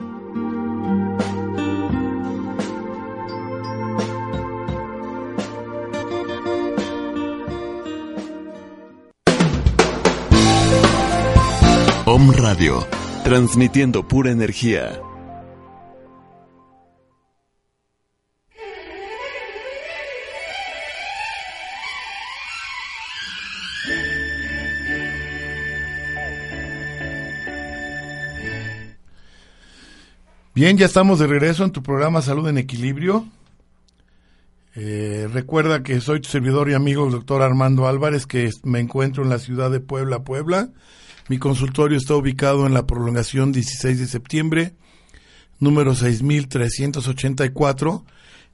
Radio 12.29 12.87
transmitiendo 13.23 14.07
pura 14.07 14.29
energía. 14.29 15.01
Bien, 30.53 30.77
ya 30.77 30.85
estamos 30.85 31.17
de 31.17 31.25
regreso 31.25 31.63
en 31.63 31.71
tu 31.71 31.81
programa 31.81 32.21
Salud 32.21 32.47
en 32.47 32.59
Equilibrio. 32.59 33.25
Eh, 34.75 35.27
recuerda 35.33 35.81
que 35.81 35.99
soy 36.01 36.21
tu 36.21 36.29
servidor 36.29 36.69
y 36.69 36.75
amigo 36.75 37.03
el 37.05 37.11
doctor 37.11 37.41
Armando 37.41 37.87
Álvarez, 37.87 38.27
que 38.27 38.51
me 38.63 38.79
encuentro 38.79 39.23
en 39.23 39.29
la 39.29 39.39
ciudad 39.39 39.71
de 39.71 39.79
Puebla, 39.79 40.23
Puebla. 40.23 40.69
Mi 41.31 41.39
consultorio 41.39 41.97
está 41.97 42.15
ubicado 42.17 42.67
en 42.67 42.73
la 42.73 42.85
prolongación 42.85 43.53
16 43.53 43.99
de 43.99 44.05
septiembre, 44.05 44.73
número 45.61 45.95
6384, 45.95 48.05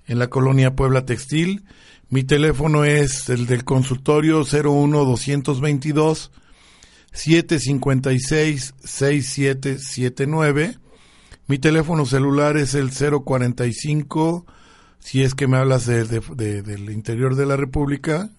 en 0.05 0.19
la 0.19 0.27
colonia 0.27 0.75
Puebla 0.75 1.03
Textil. 1.03 1.63
Mi 2.11 2.23
teléfono 2.23 2.85
es 2.85 3.29
el 3.29 3.47
del 3.47 3.63
consultorio 3.63 4.43
01 4.43 5.05
222 5.05 6.31
756 7.13 8.75
6779. 8.83 10.77
Mi 11.47 11.57
teléfono 11.57 12.05
celular 12.05 12.57
es 12.57 12.75
el 12.75 12.91
045 12.91 14.45
si 14.99 15.23
es 15.23 15.33
que 15.33 15.47
me 15.47 15.57
hablas 15.57 15.87
de, 15.87 16.05
del 16.05 16.91
interior 16.91 17.35
de 17.35 17.47
la 17.47 17.57
República 17.57 18.29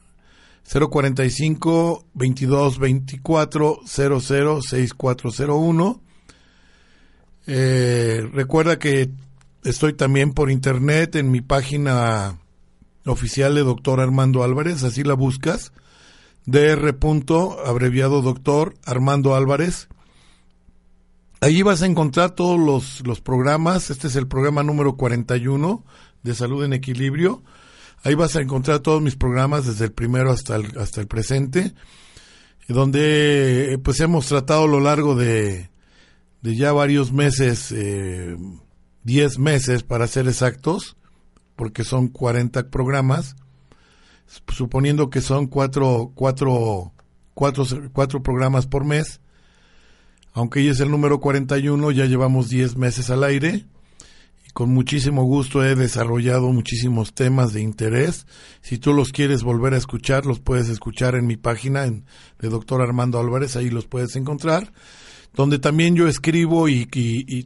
045 0.70 2.04
22 2.14 2.78
24 2.78 3.80
00 3.86 4.62
6401 4.62 6.02
eh, 7.50 8.28
recuerda 8.34 8.78
que 8.78 9.10
estoy 9.64 9.94
también 9.94 10.34
por 10.34 10.50
internet 10.50 11.16
en 11.16 11.30
mi 11.30 11.40
página 11.40 12.38
oficial 13.06 13.54
de 13.54 13.62
doctor 13.62 14.00
Armando 14.00 14.44
Álvarez, 14.44 14.84
así 14.84 15.02
la 15.02 15.14
buscas, 15.14 15.72
dr. 16.44 16.94
abreviado 17.64 18.20
doctor 18.20 18.74
Armando 18.84 19.34
Álvarez. 19.34 19.88
Allí 21.40 21.62
vas 21.62 21.80
a 21.80 21.86
encontrar 21.86 22.32
todos 22.32 22.60
los, 22.60 23.06
los 23.06 23.22
programas, 23.22 23.88
este 23.88 24.08
es 24.08 24.16
el 24.16 24.28
programa 24.28 24.62
número 24.62 24.96
41 24.96 25.84
de 26.22 26.34
Salud 26.34 26.62
en 26.64 26.74
Equilibrio. 26.74 27.42
Ahí 28.04 28.14
vas 28.14 28.36
a 28.36 28.40
encontrar 28.40 28.80
todos 28.80 29.02
mis 29.02 29.16
programas 29.16 29.66
desde 29.66 29.86
el 29.86 29.92
primero 29.92 30.30
hasta 30.30 30.56
el, 30.56 30.78
hasta 30.78 31.00
el 31.00 31.08
presente, 31.08 31.74
donde 32.68 33.80
pues 33.82 34.00
hemos 34.00 34.26
tratado 34.26 34.64
a 34.64 34.68
lo 34.68 34.80
largo 34.80 35.14
de, 35.14 35.70
de 36.42 36.56
ya 36.56 36.72
varios 36.72 37.12
meses, 37.12 37.72
eh, 37.72 38.36
10 39.02 39.38
meses 39.38 39.82
para 39.82 40.06
ser 40.06 40.28
exactos, 40.28 40.96
porque 41.56 41.82
son 41.82 42.08
40 42.08 42.70
programas, 42.70 43.36
suponiendo 44.26 45.10
que 45.10 45.20
son 45.20 45.46
cuatro, 45.46 46.12
cuatro, 46.14 46.92
cuatro, 47.34 47.64
cuatro 47.92 48.22
programas 48.22 48.66
por 48.66 48.84
mes, 48.84 49.20
aunque 50.34 50.62
ya 50.62 50.70
es 50.70 50.80
el 50.80 50.90
número 50.90 51.18
41, 51.18 51.90
ya 51.90 52.04
llevamos 52.04 52.48
10 52.48 52.76
meses 52.76 53.10
al 53.10 53.24
aire 53.24 53.66
con 54.54 54.70
muchísimo 54.70 55.24
gusto 55.24 55.64
he 55.64 55.74
desarrollado 55.74 56.52
muchísimos 56.52 57.14
temas 57.14 57.52
de 57.52 57.60
interés. 57.60 58.26
Si 58.60 58.78
tú 58.78 58.92
los 58.92 59.12
quieres 59.12 59.42
volver 59.42 59.74
a 59.74 59.78
escuchar, 59.78 60.26
los 60.26 60.40
puedes 60.40 60.68
escuchar 60.68 61.14
en 61.14 61.26
mi 61.26 61.36
página 61.36 61.84
en, 61.84 62.04
de 62.38 62.48
Doctor 62.48 62.82
Armando 62.82 63.18
Álvarez, 63.18 63.56
ahí 63.56 63.70
los 63.70 63.86
puedes 63.86 64.16
encontrar 64.16 64.72
donde 65.34 65.58
también 65.58 65.94
yo 65.94 66.08
escribo 66.08 66.68
y, 66.68 66.86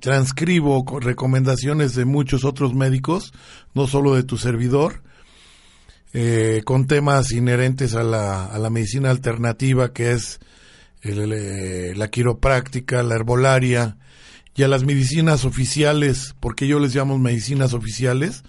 transcribo 0.01 0.85
recomendaciones 1.01 1.95
de 1.95 2.05
muchos 2.05 2.45
otros 2.45 2.75
médicos, 2.75 3.33
no 3.75 3.87
solo 3.87 4.15
de 4.15 4.23
tu 4.23 4.39
servidor, 4.39 5.03
eh, 6.15 6.63
con 6.65 6.87
temas 6.87 7.33
inherentes 7.33 7.95
a 7.95 8.03
la, 8.03 8.47
a 8.47 8.59
la 8.59 8.71
medicina 8.71 9.11
alternativa, 9.11 9.93
que 9.93 10.13
es 10.13 10.41
la 11.03 12.09
quiropráctica, 12.09 13.03
la 13.03 13.17
herbolaria, 13.17 13.99
y 14.55 14.63
a 14.63 14.69
las 14.69 14.85
medicinas 14.85 15.45
oficiales, 15.45 16.35
porque 16.41 16.67
yo 16.67 16.79
les 16.79 16.95
llamo 16.95 17.19
medicinas 17.19 17.73
oficiales, 17.73 18.43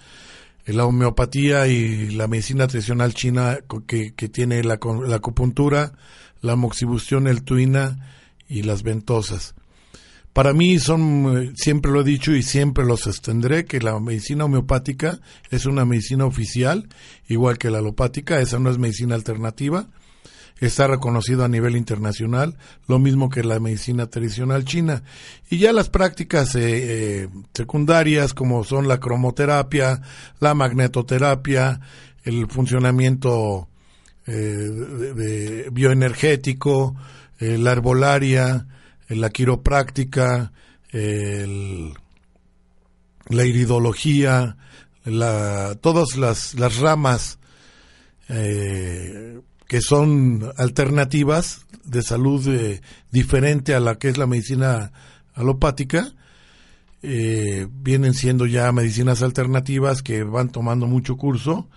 la 0.66 0.86
homeopatía 0.86 1.66
y 1.66 2.10
la 2.10 2.26
medicina 2.26 2.66
tradicional 2.66 3.14
china 3.14 3.58
que, 3.86 4.14
que 4.14 4.28
tiene 4.28 4.62
la, 4.64 4.78
la 5.06 5.16
acupuntura, 5.16 5.92
la 6.40 6.56
moxibustión, 6.56 7.26
el 7.26 7.42
tuina, 7.42 7.98
y 8.48 8.62
las 8.62 8.82
ventosas. 8.82 9.54
Para 10.32 10.52
mí 10.52 10.78
son, 10.80 11.52
siempre 11.56 11.92
lo 11.92 12.00
he 12.00 12.04
dicho 12.04 12.34
y 12.34 12.42
siempre 12.42 12.84
lo 12.84 12.96
sostendré, 12.96 13.64
que 13.64 13.80
la 13.80 13.98
medicina 14.00 14.44
homeopática 14.44 15.20
es 15.50 15.66
una 15.66 15.84
medicina 15.84 16.24
oficial, 16.24 16.88
igual 17.28 17.56
que 17.56 17.70
la 17.70 17.78
alopática, 17.78 18.40
esa 18.40 18.58
no 18.58 18.70
es 18.70 18.78
medicina 18.78 19.14
alternativa, 19.14 19.88
está 20.60 20.86
reconocido 20.86 21.44
a 21.44 21.48
nivel 21.48 21.76
internacional, 21.76 22.56
lo 22.86 22.98
mismo 22.98 23.28
que 23.28 23.42
la 23.42 23.60
medicina 23.60 24.06
tradicional 24.06 24.64
china. 24.64 25.02
Y 25.50 25.58
ya 25.58 25.72
las 25.72 25.90
prácticas 25.90 26.54
eh, 26.54 26.60
eh, 26.62 27.28
secundarias, 27.52 28.34
como 28.34 28.64
son 28.64 28.88
la 28.88 28.98
cromoterapia, 29.00 30.00
la 30.40 30.54
magnetoterapia, 30.54 31.80
el 32.24 32.46
funcionamiento 32.48 33.68
eh, 34.26 35.68
bioenergético, 35.70 36.96
la 37.38 37.72
herbolaria, 37.72 38.66
eh, 39.08 39.16
la 39.16 39.30
quiropráctica, 39.30 40.52
la 43.28 43.44
iridología, 43.44 44.56
la, 45.04 45.74
todas 45.80 46.16
las, 46.16 46.54
ramas 46.78 47.38
que 49.68 49.80
son 49.80 50.52
alternativas 50.56 51.66
de 51.84 52.02
salud 52.02 52.48
diferente 53.10 53.74
a 53.74 53.80
la 53.80 53.98
que 53.98 54.08
es 54.08 54.18
la 54.18 54.26
medicina 54.26 54.92
alopática, 55.34 56.12
vienen 57.02 58.14
siendo 58.14 58.46
ya 58.46 58.72
medicinas 58.72 59.22
alternativas 59.22 60.02
que 60.02 60.22
van 60.22 60.50
tomando 60.50 60.86
mucho 60.86 61.16
curso, 61.16 61.68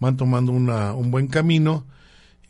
van 0.00 0.16
tomando 0.16 0.52
una, 0.52 0.92
un 0.92 1.10
buen 1.10 1.28
camino 1.28 1.86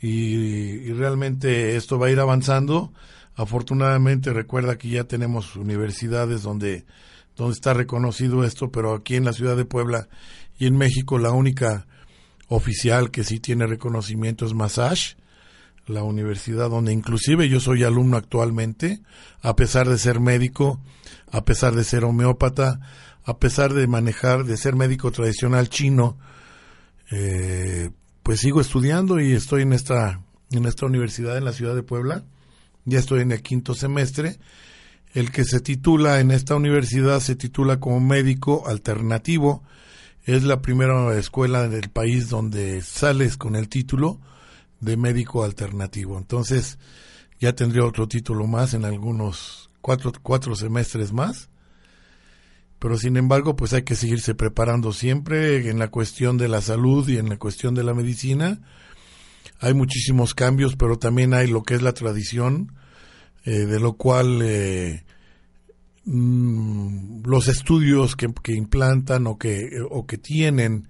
y, 0.01 0.93
realmente 0.93 1.77
esto 1.77 1.99
va 1.99 2.09
a 2.09 2.11
ir 2.11 2.21
avanzando. 2.21 2.93
Afortunadamente 3.37 4.33
recuerda 4.33 4.77
que 4.77 4.89
ya 4.89 5.05
tenemos 5.05 5.57
universidades 5.57 6.43
donde, 6.43 6.85
donde 7.37 7.55
está 7.55 7.73
reconocido 7.73 8.45
esto, 8.45 8.71
pero 8.71 8.95
aquí 8.95 9.17
en 9.17 9.25
la 9.25 9.33
ciudad 9.33 9.57
de 9.57 9.65
Puebla 9.65 10.09
y 10.59 10.67
en 10.67 10.77
México 10.77 11.19
la 11.19 11.31
única 11.31 11.87
oficial 12.49 13.11
que 13.11 13.25
sí 13.25 13.41
tiene 13.41 13.67
reconocimiento 13.67 14.47
es 14.47 14.55
Massage, 14.55 15.17
la 15.87 16.03
universidad 16.03 16.71
donde 16.71 16.93
inclusive 16.93 17.49
yo 17.49 17.61
soy 17.61 17.85
alumno 17.85 18.17
actualmente, 18.17 19.01
a 19.43 19.55
pesar 19.57 19.89
de 19.89 19.99
ser 19.99 20.21
médico, 20.21 20.81
a 21.31 21.45
pesar 21.45 21.75
de 21.75 21.85
ser 21.85 22.05
homeópata, 22.05 22.81
a 23.25 23.39
pesar 23.39 23.75
de 23.75 23.87
manejar, 23.87 24.45
de 24.45 24.57
ser 24.57 24.77
médico 24.77 25.11
tradicional 25.11 25.69
chino, 25.69 26.19
eh, 27.11 27.91
pues 28.23 28.41
sigo 28.41 28.61
estudiando 28.61 29.21
y 29.21 29.33
estoy 29.33 29.63
en 29.63 29.73
esta, 29.73 30.23
en 30.51 30.65
esta 30.65 30.87
universidad 30.87 31.37
en 31.37 31.45
la 31.45 31.53
ciudad 31.53 31.75
de 31.75 31.83
Puebla. 31.83 32.25
Ya 32.85 32.99
estoy 32.99 33.21
en 33.21 33.33
el 33.33 33.43
quinto 33.43 33.75
semestre. 33.75 34.39
El 35.13 35.31
que 35.31 35.45
se 35.45 35.61
titula 35.61 36.21
en 36.21 36.31
esta 36.31 36.55
universidad 36.57 37.21
se 37.21 37.37
titula 37.37 37.81
como 37.81 38.01
médico 38.01 38.67
alternativo. 38.67 39.63
Es 40.25 40.43
la 40.43 40.61
primera 40.63 41.17
escuela 41.19 41.69
del 41.69 41.91
país 41.91 42.29
donde 42.29 42.81
sales 42.83 43.37
con 43.37 43.57
el 43.57 43.69
título 43.69 44.21
de 44.81 44.97
médico 44.97 45.45
alternativo. 45.45 46.19
Entonces, 46.19 46.79
ya 47.41 47.55
tendría 47.55 47.85
otro 47.85 48.09
título 48.09 48.47
más 48.47 48.75
en 48.75 48.85
algunos 48.85 49.71
cuatro, 49.81 50.13
cuatro 50.23 50.57
semestres 50.57 51.13
más 51.13 51.51
pero 52.85 52.99
sin 52.99 53.17
embargo 53.17 53.57
pues 53.57 53.73
hay 53.73 53.83
que 53.83 53.95
seguirse 53.95 54.35
preparando 54.35 54.93
siempre 54.93 55.71
en 55.71 55.79
la 55.79 55.89
cuestión 55.89 56.37
de 56.37 56.49
la 56.49 56.61
salud 56.61 57.09
y 57.09 57.17
en 57.17 57.31
la 57.31 57.39
cuestión 57.39 57.75
de 57.75 57.83
la 57.83 57.95
medicina. 57.95 58.61
Hay 59.59 59.73
muchísimos 59.73 60.35
cambios, 60.35 60.77
pero 60.77 60.99
también 60.99 61.33
hay 61.33 61.47
lo 61.47 61.63
que 61.63 61.77
es 61.77 61.81
la 61.81 61.95
tradición, 61.95 62.75
eh, 63.47 63.61
de 63.61 63.81
lo 63.81 63.95
cual 63.95 64.41
eh, 64.43 65.03
mm, 66.05 67.23
los 67.25 67.49
estudios 67.49 68.17
que, 68.17 68.27
implantan 68.53 69.27
o 69.27 69.39
que, 69.39 69.71
o 69.91 70.07
que 70.07 70.19
tienen 70.19 70.89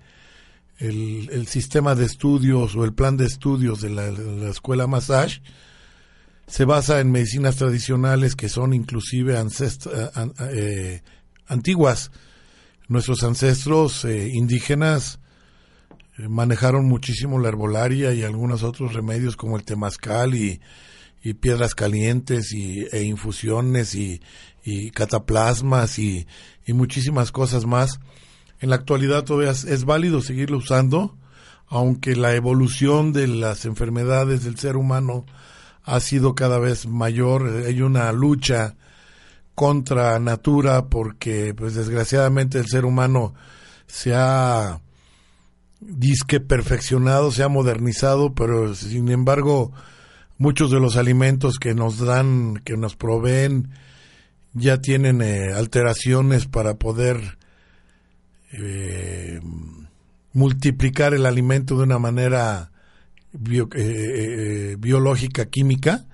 el, 0.78 1.46
sistema 1.46 1.94
de 1.94 2.04
estudios 2.04 2.74
o 2.76 2.84
el 2.84 2.92
plan 2.92 3.16
de 3.16 3.26
estudios 3.26 3.80
de 3.80 3.90
la, 3.90 4.48
escuela 4.48 4.86
Massage 4.86 5.40
se 6.46 6.64
basa 6.64 7.00
en 7.00 7.10
medicinas 7.10 7.56
tradicionales 7.56 8.36
que 8.36 8.48
son 8.48 8.74
inclusive 8.74 9.38
ancestras 9.38 10.12
eh, 10.52 11.02
antiguas. 11.46 12.10
Nuestros 12.86 13.22
ancestros 13.22 14.04
eh, 14.04 14.28
indígenas 14.30 15.20
eh, 16.18 16.28
manejaron 16.28 16.86
muchísimo 16.86 17.38
la 17.38 17.48
herbolaria 17.48 18.12
y 18.12 18.24
algunos 18.24 18.62
otros 18.62 18.92
remedios 18.92 19.36
como 19.36 19.56
el 19.56 19.64
temazcal 19.64 20.34
y, 20.34 20.60
piedras 21.40 21.74
calientes 21.74 22.52
y, 22.52 22.86
e 22.92 23.04
infusiones 23.04 23.94
y, 23.94 24.20
cataplasmas 24.92 25.98
y, 25.98 26.26
muchísimas 26.68 27.32
cosas 27.32 27.66
más. 27.66 28.00
En 28.60 28.70
la 28.70 28.76
actualidad 28.76 29.24
todavía 29.24 29.50
es 29.50 29.84
válido 29.84 30.22
seguirlo 30.22 30.58
usando, 30.58 31.16
aunque 31.66 32.16
la 32.16 32.34
evolución 32.34 33.12
de 33.12 33.28
las 33.28 33.64
enfermedades 33.64 34.44
del 34.44 34.58
ser 34.58 34.76
humano 34.76 35.26
ha 35.82 36.00
sido 36.00 36.34
cada 36.34 36.58
vez 36.58 36.86
mayor. 36.86 37.64
Hay 37.66 37.82
una 37.82 38.10
lucha 38.12 38.76
contra 39.54 40.18
natura 40.18 40.86
porque 40.86 41.54
pues 41.54 41.74
desgraciadamente 41.74 42.58
el 42.58 42.66
ser 42.66 42.84
humano 42.84 43.34
se 43.86 44.14
ha 44.14 44.80
disque 45.80 46.40
perfeccionado, 46.40 47.30
se 47.30 47.42
ha 47.42 47.48
modernizado, 47.48 48.34
pero 48.34 48.74
sin 48.74 49.10
embargo 49.10 49.72
muchos 50.38 50.70
de 50.70 50.80
los 50.80 50.96
alimentos 50.96 51.58
que 51.58 51.74
nos 51.74 51.98
dan, 51.98 52.60
que 52.64 52.76
nos 52.76 52.96
proveen, 52.96 53.70
ya 54.54 54.80
tienen 54.80 55.20
eh, 55.20 55.52
alteraciones 55.52 56.46
para 56.46 56.74
poder 56.74 57.38
eh, 58.52 59.40
multiplicar 60.32 61.14
el 61.14 61.26
alimento 61.26 61.76
de 61.76 61.82
una 61.84 61.98
manera 61.98 62.70
eh, 63.32 63.66
eh, 63.74 64.76
biológica, 64.78 65.46
química. 65.46 66.04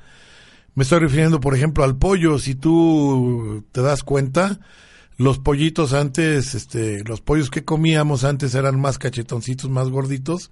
Me 0.75 0.85
estoy 0.85 1.01
refiriendo, 1.01 1.41
por 1.41 1.55
ejemplo, 1.55 1.85
al 1.85 1.97
pollo. 1.97 2.39
Si 2.39 2.55
tú 2.55 3.65
te 3.73 3.83
das 3.83 4.03
cuenta, 4.03 4.61
los 5.19 5.39
pollitos 5.39 5.93
antes, 5.93 6.55
este, 6.55 7.05
los 7.05 7.21
pollos 7.21 7.51
que 7.51 7.65
comíamos 7.65 8.25
antes 8.25 8.55
eran 8.55 8.81
más 8.81 8.99
cachetoncitos, 8.99 9.69
más 9.69 9.91
gorditos. 9.91 10.51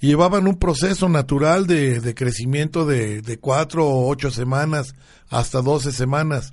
Y 0.00 0.08
llevaban 0.08 0.46
un 0.46 0.58
proceso 0.58 1.08
natural 1.08 1.66
de, 1.66 2.00
de 2.00 2.14
crecimiento 2.14 2.84
de, 2.84 3.22
de 3.22 3.38
cuatro 3.38 3.86
o 3.86 4.08
ocho 4.08 4.30
semanas 4.30 4.94
hasta 5.28 5.62
doce 5.62 5.90
semanas. 5.90 6.52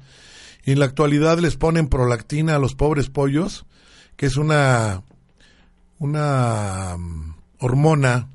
Y 0.63 0.71
en 0.71 0.79
la 0.79 0.85
actualidad 0.85 1.39
les 1.39 1.57
ponen 1.57 1.87
prolactina 1.87 2.55
a 2.55 2.59
los 2.59 2.75
pobres 2.75 3.09
pollos, 3.09 3.65
que 4.15 4.27
es 4.27 4.37
una, 4.37 5.03
una 5.99 6.95
mm, 6.97 7.35
hormona 7.59 8.27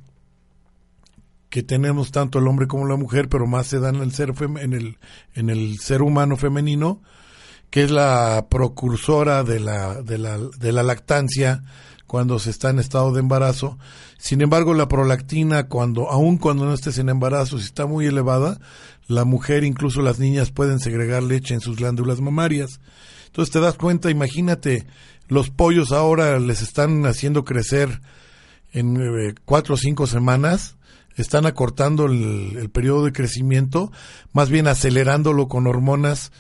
que 1.49 1.63
tenemos 1.63 2.11
tanto 2.11 2.39
el 2.39 2.49
hombre 2.49 2.67
como 2.67 2.87
la 2.87 2.97
mujer, 2.97 3.29
pero 3.29 3.47
más 3.47 3.69
se 3.69 3.81
da 3.81 3.89
en 3.89 3.97
el 3.97 4.13
ser 4.13 4.35
en 4.61 4.73
el 4.73 4.99
en 5.35 5.49
el 5.49 5.79
ser 5.79 6.03
humano 6.03 6.37
femenino, 6.37 7.01
que 7.71 7.83
es 7.83 7.91
la 7.91 8.47
precursora 8.51 9.43
de 9.43 9.61
la 9.61 10.03
de 10.03 10.19
la 10.19 10.39
de 10.39 10.73
la 10.73 10.83
lactancia 10.83 11.63
cuando 12.07 12.39
se 12.39 12.51
está 12.51 12.71
en 12.71 12.79
estado 12.79 13.13
de 13.13 13.21
embarazo. 13.21 13.79
Sin 14.19 14.41
embargo, 14.41 14.75
la 14.75 14.89
prolactina 14.89 15.69
cuando 15.69 16.11
aun 16.11 16.39
cuando 16.39 16.65
no 16.65 16.75
estés 16.75 16.99
en 16.99 17.09
embarazo, 17.09 17.59
si 17.59 17.65
está 17.65 17.87
muy 17.87 18.07
elevada, 18.07 18.59
la 19.07 19.25
mujer, 19.25 19.65
incluso 19.65 20.03
las 20.03 20.19
niñas 20.19 20.51
pueden 20.51 20.81
segregar 20.81 21.23
leche 21.23 21.55
en 21.55 21.61
sus 21.61 21.77
glándulas 21.77 22.21
mamarias. 22.21 22.81
Entonces 23.27 23.53
te 23.53 23.61
das 23.61 23.75
cuenta, 23.75 24.11
imagínate, 24.11 24.87
los 25.29 25.51
pollos 25.51 25.93
ahora 25.93 26.39
les 26.39 26.63
están 26.63 27.05
haciendo 27.07 27.45
crecer 27.45 28.01
en 28.73 28.97
eh, 28.97 29.35
cuatro 29.45 29.75
o 29.75 29.79
cinco 29.79 30.07
semanas, 30.07 30.77
están 31.17 31.47
acortando 31.47 32.07
el, 32.07 32.71
periodo 32.73 33.05
de 33.07 33.13
crecimiento, 33.13 33.91
más 34.33 34.51
bien 34.51 34.69
acelerándolo 34.69 35.49
con 35.49 35.67
hormonas 35.67 36.33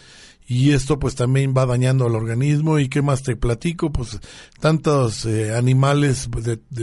y 0.47 0.73
esto 0.73 0.99
pues 0.99 1.15
también 1.15 1.55
va 1.57 1.67
dañando 1.67 2.07
al 2.07 2.15
organismo 2.15 2.79
y 2.79 2.89
qué 2.89 3.03
más 3.03 3.23
te 3.23 3.37
platico 3.37 3.91
pues 3.91 4.21
tantos 4.61 5.25
eh, 5.25 5.57
animales 5.57 6.29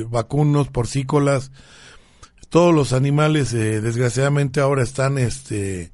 vacunos 0.09 0.67
porcícolas 0.67 1.51
todos 2.53 2.71
los 2.71 2.93
animales 2.93 3.51
eh, 3.55 3.81
desgraciadamente 3.81 4.61
ahora 4.61 4.83
están 4.83 5.17
este 5.17 5.91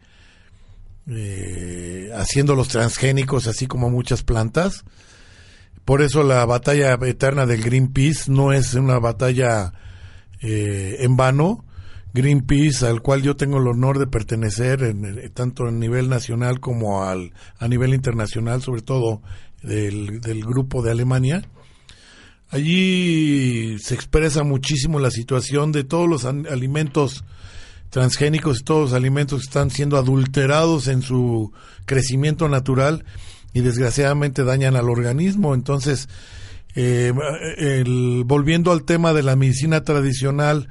eh, 1.07 2.11
haciendo 2.13 2.53
los 2.53 2.67
transgénicos 2.67 3.47
así 3.47 3.65
como 3.65 3.89
muchas 3.89 4.23
plantas 4.23 4.83
por 5.85 6.01
eso 6.01 6.21
la 6.21 6.45
batalla 6.45 6.99
eterna 7.01 7.45
del 7.45 7.63
Greenpeace 7.63 8.29
no 8.29 8.51
es 8.51 8.73
una 8.73 8.99
batalla 8.99 9.73
eh, 10.41 10.97
en 10.99 11.17
vano. 11.17 11.65
Greenpeace, 12.13 12.85
al 12.85 13.01
cual 13.01 13.23
yo 13.23 13.35
tengo 13.35 13.57
el 13.57 13.67
honor 13.67 13.97
de 13.97 14.05
pertenecer, 14.05 14.83
en, 14.83 15.17
eh, 15.17 15.29
tanto 15.29 15.65
a 15.65 15.71
nivel 15.71 16.07
nacional 16.07 16.59
como 16.59 17.05
al, 17.05 17.33
a 17.57 17.67
nivel 17.67 17.95
internacional, 17.95 18.61
sobre 18.61 18.83
todo 18.83 19.23
del, 19.63 20.21
del 20.21 20.43
grupo 20.43 20.83
de 20.83 20.91
Alemania. 20.91 21.41
Allí 22.49 23.77
se 23.79 23.93
expresa 23.95 24.43
muchísimo 24.43 24.99
la 24.99 25.11
situación 25.11 25.71
de 25.71 25.83
todos 25.83 26.09
los 26.09 26.25
alimentos 26.25 27.23
transgénicos 27.89 28.63
todos 28.63 28.91
los 28.91 28.93
alimentos 28.93 29.41
que 29.41 29.45
están 29.47 29.71
siendo 29.71 29.97
adulterados 29.97 30.87
en 30.87 31.01
su 31.01 31.51
crecimiento 31.85 32.47
natural 32.47 33.03
y 33.51 33.61
desgraciadamente 33.61 34.43
dañan 34.43 34.75
al 34.75 34.89
organismo. 34.89 35.55
Entonces, 35.55 36.07
eh, 36.75 37.11
el- 37.57 38.23
volviendo 38.25 38.71
al 38.71 38.83
tema 38.83 39.13
de 39.13 39.23
la 39.23 39.35
medicina 39.35 39.83
tradicional, 39.83 40.69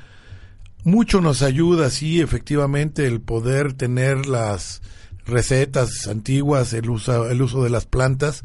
mucho 0.85 1.21
nos 1.21 1.43
ayuda, 1.43 1.91
sí, 1.91 2.21
efectivamente, 2.21 3.05
el 3.07 3.21
poder 3.21 3.73
tener 3.73 4.27
las 4.27 4.81
recetas 5.27 6.07
antiguas, 6.07 6.73
el 6.73 6.89
uso, 6.89 7.29
el 7.29 7.43
uso 7.43 7.65
de 7.65 7.71
las 7.71 7.85
plantas. 7.85 8.45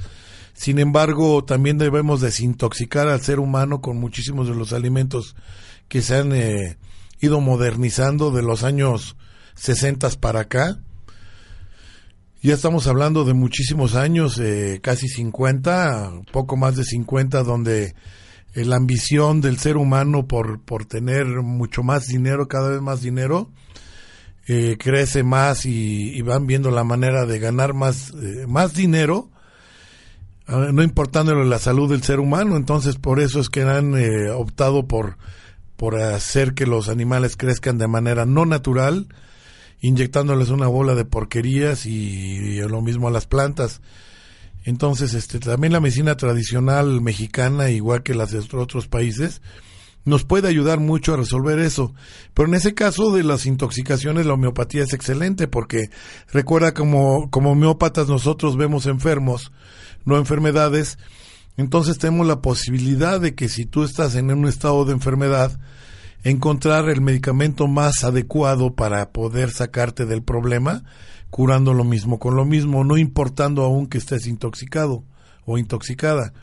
Sin 0.64 0.80
embargo, 0.80 1.44
también 1.44 1.78
debemos 1.78 2.22
desintoxicar 2.22 3.10
al 3.10 3.20
ser 3.20 3.42
humano 3.42 3.82
con 3.82 3.98
muchísimos 3.98 4.48
de 4.48 4.56
los 4.56 4.72
alimentos 4.72 5.36
que 5.90 6.02
se 6.02 6.16
han 6.16 6.32
eh, 6.32 6.78
ido 7.20 7.42
modernizando 7.42 8.32
de 8.32 8.44
los 8.44 8.64
años 8.64 9.18
60 9.56 10.10
para 10.22 10.40
acá. 10.40 10.80
Ya 12.42 12.54
estamos 12.54 12.88
hablando 12.88 13.26
de 13.26 13.34
muchísimos 13.34 13.96
años, 13.96 14.40
eh, 14.40 14.80
casi 14.82 15.10
50, 15.10 16.22
poco 16.32 16.56
más 16.56 16.78
de 16.78 16.86
50, 16.86 17.44
donde 17.44 17.94
eh, 18.54 18.64
la 18.64 18.78
ambición 18.78 19.42
del 19.42 19.58
ser 19.58 19.76
humano 19.76 20.30
por, 20.30 20.62
por 20.62 20.86
tener 20.86 21.26
mucho 21.26 21.84
más 21.84 22.08
dinero, 22.08 22.48
cada 22.48 22.70
vez 22.70 22.80
más 22.80 23.02
dinero, 23.02 23.52
eh, 24.48 24.78
crece 24.80 25.24
más 25.24 25.66
y, 25.66 26.18
y 26.18 26.22
van 26.22 26.48
viendo 26.48 26.72
la 26.72 26.86
manera 26.86 27.26
de 27.26 27.40
ganar 27.40 27.74
más, 27.74 28.12
eh, 28.12 28.48
más 28.48 28.74
dinero, 28.74 29.33
no 30.48 30.84
importándole 30.84 31.46
la 31.46 31.60
salud 31.60 31.90
del 31.90 32.04
ser 32.04 32.20
humano. 32.20 32.58
Entonces, 32.58 32.96
por 32.98 33.20
eso 33.20 33.40
es 33.40 33.50
que 33.50 33.62
han 33.62 33.96
eh, 33.96 34.30
optado 34.30 34.88
por, 34.88 35.18
por 35.78 35.96
hacer 35.96 36.54
que 36.54 36.66
los 36.66 36.90
animales 36.90 37.38
crezcan 37.38 37.78
de 37.78 37.88
manera 37.88 38.26
no 38.26 38.46
natural, 38.46 39.08
inyectándoles 39.82 40.50
una 40.50 40.68
bola 40.68 40.96
de 40.96 41.06
porquerías 41.06 41.86
y, 41.86 41.92
y 41.92 42.60
lo 42.62 42.82
mismo 42.82 43.08
a 43.08 43.12
las 43.12 43.26
plantas. 43.26 43.82
Entonces, 44.66 45.14
este, 45.14 45.40
también 45.40 45.74
la 45.74 45.82
medicina 45.82 46.16
tradicional 46.16 47.02
mexicana, 47.02 47.70
igual 47.70 48.04
que 48.04 48.14
las 48.14 48.32
de 48.32 48.40
otros 48.58 48.88
países, 48.88 49.42
nos 50.06 50.26
puede 50.26 50.48
ayudar 50.48 50.80
mucho 50.80 51.14
a 51.14 51.18
resolver 51.18 51.60
eso. 51.60 51.94
Pero 52.34 52.48
en 52.48 52.56
ese 52.56 52.74
caso 52.74 53.12
de 53.12 53.24
las 53.24 53.46
intoxicaciones, 53.46 54.26
la 54.26 54.34
homeopatía 54.34 54.84
es 54.84 54.94
excelente 54.94 55.48
porque 55.48 55.90
recuerda 56.32 56.74
como, 56.74 57.30
como 57.30 57.52
homeópatas 57.52 58.08
nosotros 58.08 58.58
vemos 58.58 58.86
enfermos, 58.86 59.52
no 60.06 60.18
enfermedades. 60.18 60.98
Entonces 61.58 61.98
tenemos 61.98 62.28
la 62.28 62.42
posibilidad 62.42 63.22
de 63.22 63.36
que 63.36 63.50
si 63.50 63.66
tú 63.66 63.84
estás 63.84 64.16
en 64.16 64.32
un 64.32 64.48
estado 64.48 64.86
de 64.86 64.94
enfermedad, 64.94 65.60
encontrar 66.24 66.90
el 66.90 67.02
medicamento 67.02 67.68
más 67.68 68.04
adecuado 68.04 68.74
para 68.74 69.12
poder 69.12 69.52
sacarte 69.52 70.06
del 70.06 70.24
problema, 70.24 70.84
curando 71.30 71.74
lo 71.74 71.84
mismo 71.84 72.20
con 72.20 72.36
lo 72.36 72.46
mismo, 72.46 72.84
no 72.84 72.98
importando 72.98 73.64
aún 73.64 73.88
que 73.88 73.98
estés 73.98 74.28
intoxicado 74.28 75.04
o 75.46 75.58
intoxicada. 75.58 76.34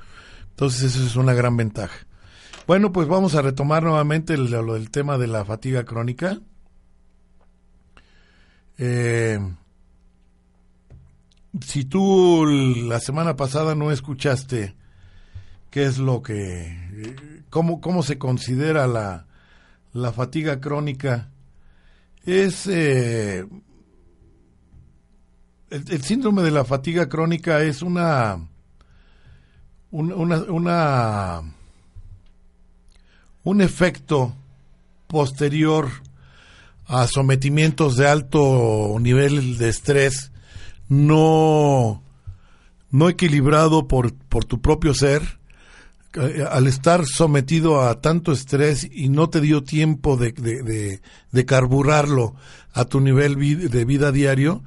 Entonces 0.51 0.95
eso 0.95 1.05
es 1.05 1.17
una 1.17 1.33
gran 1.33 1.57
ventaja. 1.57 2.07
Bueno, 2.67 2.93
pues 2.93 3.09
vamos 3.09 3.35
a 3.35 3.43
retomar 3.43 3.83
nuevamente 3.83 4.35
el, 4.35 4.51
lo 4.51 4.75
del 4.75 4.91
tema 4.91 5.19
de 5.19 5.27
la 5.27 5.45
fatiga 5.45 5.85
crónica. 5.85 6.39
Eh, 8.79 9.39
si 11.59 11.85
tú 11.85 12.47
la 12.47 13.01
semana 13.01 13.37
pasada 13.37 13.75
no 13.75 13.91
escuchaste 13.91 14.75
qué 15.71 15.85
es 15.85 15.99
lo 15.99 16.23
que, 16.23 17.17
cómo, 17.51 17.81
cómo 17.81 18.03
se 18.03 18.19
considera 18.19 18.87
la, 18.87 19.27
la 19.93 20.13
fatiga 20.13 20.61
crónica, 20.61 21.31
es 22.25 22.67
eh, 22.67 23.47
el, 25.71 25.85
el 25.91 26.03
síndrome 26.03 26.43
de 26.43 26.51
la 26.51 26.65
fatiga 26.65 27.09
crónica 27.09 27.63
es 27.63 27.83
una 27.83 28.47
una, 29.91 30.15
una, 30.15 30.37
una 30.43 31.43
un 33.43 33.61
efecto 33.61 34.35
posterior 35.07 35.89
a 36.87 37.07
sometimientos 37.07 37.97
de 37.97 38.09
alto 38.09 38.97
nivel 39.01 39.59
de 39.59 39.69
estrés 39.69 40.30
no 40.91 42.03
no 42.91 43.09
equilibrado 43.09 43.89
por, 43.89 44.13
por 44.15 44.45
tu 44.45 44.61
propio 44.61 44.93
ser 44.93 45.41
eh, 46.15 46.45
al 46.51 46.67
estar 46.67 47.07
sometido 47.07 47.83
a 47.83 48.01
tanto 48.01 48.33
estrés 48.33 48.89
y 48.91 49.09
no 49.09 49.31
te 49.31 49.41
dio 49.41 49.63
tiempo 49.63 50.17
de, 50.17 50.33
de, 50.33 50.63
de, 50.63 51.03
de 51.31 51.45
carburarlo 51.45 52.35
a 52.73 52.85
tu 52.85 53.01
nivel 53.01 53.37
de 53.71 53.85
vida 53.85 54.11
diario, 54.11 54.65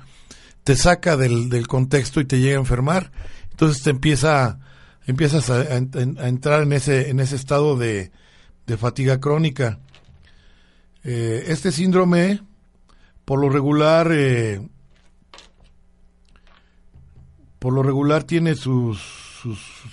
te 0.64 0.78
saca 0.78 1.18
del, 1.18 1.50
del 1.50 1.68
contexto 1.68 2.22
y 2.22 2.26
te 2.26 2.40
llega 2.40 2.56
a 2.56 2.62
enfermar. 2.62 3.12
Entonces 3.52 3.84
te 3.84 3.90
empieza, 3.90 4.60
empiezas 5.06 5.50
a, 5.50 5.76
entrar 5.76 6.64
en 6.64 6.72
ese, 6.72 7.10
en 7.10 7.20
ese 7.20 7.36
estado 7.36 7.78
de, 7.78 8.12
de 8.66 8.78
fatiga 8.78 9.20
crónica. 9.20 9.80
Eh, 11.04 11.44
este 11.48 11.74
síndrome, 11.74 12.40
por 13.26 13.42
lo 13.42 13.50
regular, 13.50 14.12
eh, 14.14 14.66
por 17.64 17.72
lo 17.72 17.82
regular 17.82 18.26
tiene 18.26 18.56
sus, 18.56 19.00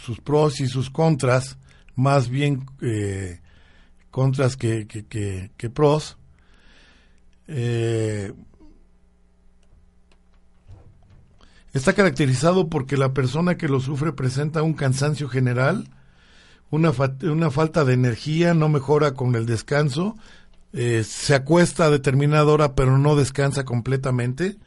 sus, 0.03 0.21
pros 0.25 0.61
y 0.61 0.67
sus 0.67 0.91
contras, 0.91 1.57
más 1.95 2.29
bien 2.29 2.67
eh, 2.83 3.39
contras 4.11 4.57
que, 4.57 4.89
que, 4.89 5.07
que, 5.07 5.53
que 5.57 5.71
pros. 5.71 6.19
Eh, 7.47 8.33
está 11.73 11.93
caracterizado 11.93 12.69
porque 12.69 12.97
la 12.97 13.15
persona 13.15 13.57
que 13.57 13.69
lo 13.69 13.79
sufre 13.79 14.13
presenta 14.13 14.65
un 14.65 14.75
cansancio 14.75 15.29
general, 15.29 15.91
una, 16.71 16.91
una 17.23 17.53
falta 17.53 17.85
de 17.85 17.95
energía, 17.95 18.53
no 18.53 18.69
mejora 18.69 19.15
con 19.15 19.37
el 19.37 19.47
descanso, 19.47 20.17
eh, 20.73 21.05
se 21.05 21.37
acuesta 21.37 21.85
a 21.85 21.91
determinada 21.91 22.47
hora 22.47 22.75
pero 22.75 22.99
no 22.99 23.15
descansa 23.15 23.65
completamente, 23.65 24.59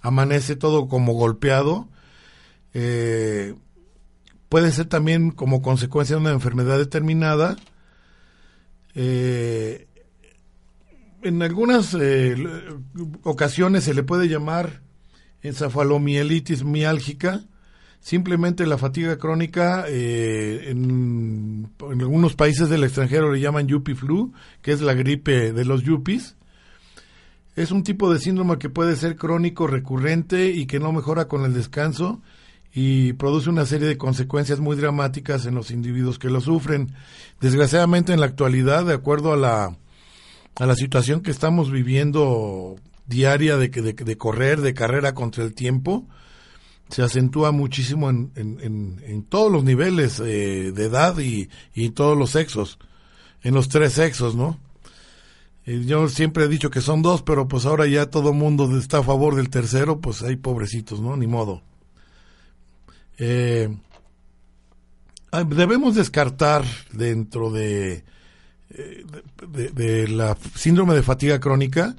amanece 0.00 0.54
todo 0.54 0.86
como 0.86 1.14
golpeado, 1.14 1.88
eh, 2.74 3.54
puede 4.48 4.72
ser 4.72 4.86
también 4.86 5.30
como 5.30 5.62
consecuencia 5.62 6.16
de 6.16 6.22
una 6.22 6.32
enfermedad 6.32 6.78
determinada, 6.78 7.56
eh, 8.94 9.86
en 11.22 11.40
algunas 11.42 11.96
ocasiones 13.22 13.84
se 13.84 13.94
le 13.94 14.02
puede 14.02 14.28
llamar 14.28 14.82
encefalomielitis 15.42 16.64
miálgica, 16.64 17.44
Simplemente 18.02 18.66
la 18.66 18.78
fatiga 18.78 19.16
crónica, 19.16 19.84
eh, 19.86 20.70
en, 20.70 21.70
algunos 21.80 22.34
países 22.34 22.68
del 22.68 22.82
extranjero 22.82 23.32
le 23.32 23.38
llaman 23.38 23.68
yuppie 23.68 23.94
flu, 23.94 24.32
que 24.60 24.72
es 24.72 24.80
la 24.80 24.92
gripe 24.94 25.52
de 25.52 25.64
los 25.64 25.84
yuppies. 25.84 26.34
Es 27.54 27.70
un 27.70 27.84
tipo 27.84 28.12
de 28.12 28.18
síndrome 28.18 28.58
que 28.58 28.68
puede 28.68 28.96
ser 28.96 29.14
crónico, 29.14 29.68
recurrente 29.68 30.50
y 30.50 30.66
que 30.66 30.80
no 30.80 30.90
mejora 30.90 31.28
con 31.28 31.44
el 31.44 31.54
descanso 31.54 32.20
y 32.74 33.12
produce 33.14 33.50
una 33.50 33.66
serie 33.66 33.86
de 33.86 33.98
consecuencias 33.98 34.60
muy 34.60 34.76
dramáticas 34.76 35.44
en 35.46 35.54
los 35.54 35.70
individuos 35.70 36.18
que 36.18 36.30
lo 36.30 36.40
sufren. 36.40 36.94
Desgraciadamente 37.40 38.12
en 38.12 38.20
la 38.20 38.26
actualidad, 38.26 38.86
de 38.86 38.94
acuerdo 38.94 39.32
a 39.32 39.36
la, 39.36 39.76
a 40.56 40.66
la 40.66 40.74
situación 40.74 41.20
que 41.20 41.30
estamos 41.30 41.70
viviendo 41.70 42.76
diaria 43.06 43.56
de, 43.56 43.68
de, 43.68 43.92
de 43.92 44.16
correr, 44.16 44.60
de 44.60 44.74
carrera 44.74 45.14
contra 45.14 45.44
el 45.44 45.54
tiempo, 45.54 46.06
se 46.88 47.02
acentúa 47.02 47.52
muchísimo 47.52 48.10
en, 48.10 48.30
en, 48.36 49.22
todos 49.24 49.50
los 49.50 49.64
niveles 49.64 50.20
eh, 50.20 50.72
de 50.72 50.84
edad 50.84 51.18
y, 51.18 51.48
y 51.74 51.90
todos 51.90 52.16
los 52.16 52.30
sexos, 52.30 52.78
en 53.42 53.54
los 53.54 53.68
tres 53.68 53.94
sexos, 53.94 54.34
¿no? 54.34 54.58
yo 55.64 56.08
siempre 56.08 56.44
he 56.44 56.48
dicho 56.48 56.70
que 56.70 56.80
son 56.80 57.02
dos, 57.02 57.22
pero 57.22 57.46
pues 57.46 57.66
ahora 57.66 57.86
ya 57.86 58.10
todo 58.10 58.32
mundo 58.32 58.76
está 58.76 58.98
a 58.98 59.02
favor 59.02 59.36
del 59.36 59.48
tercero, 59.48 60.00
pues 60.00 60.22
hay 60.22 60.34
pobrecitos, 60.34 61.00
¿no? 61.00 61.16
Ni 61.16 61.28
modo. 61.28 61.62
Eh, 63.18 63.68
debemos 65.46 65.94
descartar 65.94 66.64
dentro 66.92 67.50
de, 67.50 68.04
eh, 68.70 69.04
de, 69.48 69.68
de, 69.70 70.08
la 70.08 70.36
síndrome 70.54 70.94
de 70.94 71.02
fatiga 71.02 71.40
crónica 71.40 71.96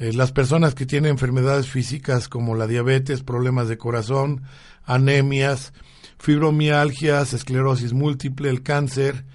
eh, 0.00 0.14
las 0.14 0.32
personas 0.32 0.74
que 0.74 0.86
tienen 0.86 1.10
enfermedades 1.10 1.68
físicas 1.68 2.26
como 2.26 2.54
la 2.54 2.66
diabetes, 2.66 3.22
problemas 3.22 3.68
de 3.68 3.76
corazón, 3.76 4.44
anemias, 4.86 5.74
fibromialgias, 6.18 7.34
esclerosis 7.34 7.92
múltiple, 7.92 8.48
el 8.48 8.62
cáncer, 8.62 9.26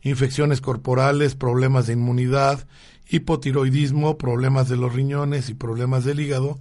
infecciones 0.00 0.62
corporales, 0.62 1.34
problemas 1.34 1.86
de 1.86 1.92
inmunidad, 1.92 2.66
hipotiroidismo, 3.10 4.16
problemas 4.16 4.70
de 4.70 4.78
los 4.78 4.94
riñones 4.94 5.50
y 5.50 5.54
problemas 5.54 6.06
del 6.06 6.20
hígado. 6.20 6.58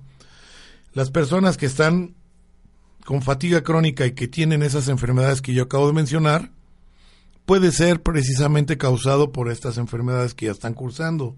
Las 0.92 1.10
personas 1.10 1.56
que 1.56 1.66
están 1.66 2.16
con 3.06 3.22
fatiga 3.22 3.62
crónica 3.62 4.06
y 4.06 4.14
que 4.14 4.28
tienen 4.28 4.64
esas 4.64 4.88
enfermedades 4.88 5.42
que 5.42 5.54
yo 5.54 5.64
acabo 5.64 5.88
de 5.88 5.94
mencionar, 5.94 6.52
puede 7.46 7.72
ser 7.72 8.02
precisamente 8.02 8.78
causado 8.78 9.32
por 9.32 9.52
estas 9.52 9.78
enfermedades 9.78 10.34
que 10.34 10.46
ya 10.46 10.52
están 10.52 10.74
cursando. 10.74 11.36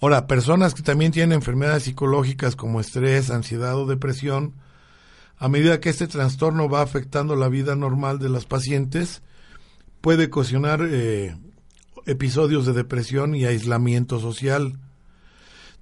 Ahora, 0.00 0.26
personas 0.26 0.74
que 0.74 0.82
también 0.82 1.12
tienen 1.12 1.32
enfermedades 1.32 1.82
psicológicas 1.82 2.56
como 2.56 2.80
estrés, 2.80 3.30
ansiedad 3.30 3.76
o 3.76 3.86
depresión, 3.86 4.54
a 5.36 5.48
medida 5.48 5.80
que 5.80 5.90
este 5.90 6.06
trastorno 6.06 6.68
va 6.68 6.82
afectando 6.82 7.36
la 7.36 7.48
vida 7.48 7.74
normal 7.74 8.18
de 8.18 8.28
las 8.28 8.46
pacientes, 8.46 9.22
puede 10.00 10.26
ocasionar 10.26 10.80
eh, 10.88 11.36
episodios 12.06 12.64
de 12.66 12.72
depresión 12.72 13.34
y 13.34 13.44
aislamiento 13.44 14.20
social. 14.20 14.78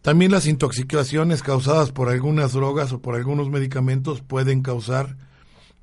También 0.09 0.33
las 0.33 0.47
intoxicaciones 0.47 1.43
causadas 1.43 1.93
por 1.93 2.09
algunas 2.09 2.55
drogas 2.55 2.95
o 2.95 3.03
por 3.03 3.15
algunos 3.15 3.51
medicamentos 3.51 4.23
pueden 4.23 4.63
causar 4.63 5.19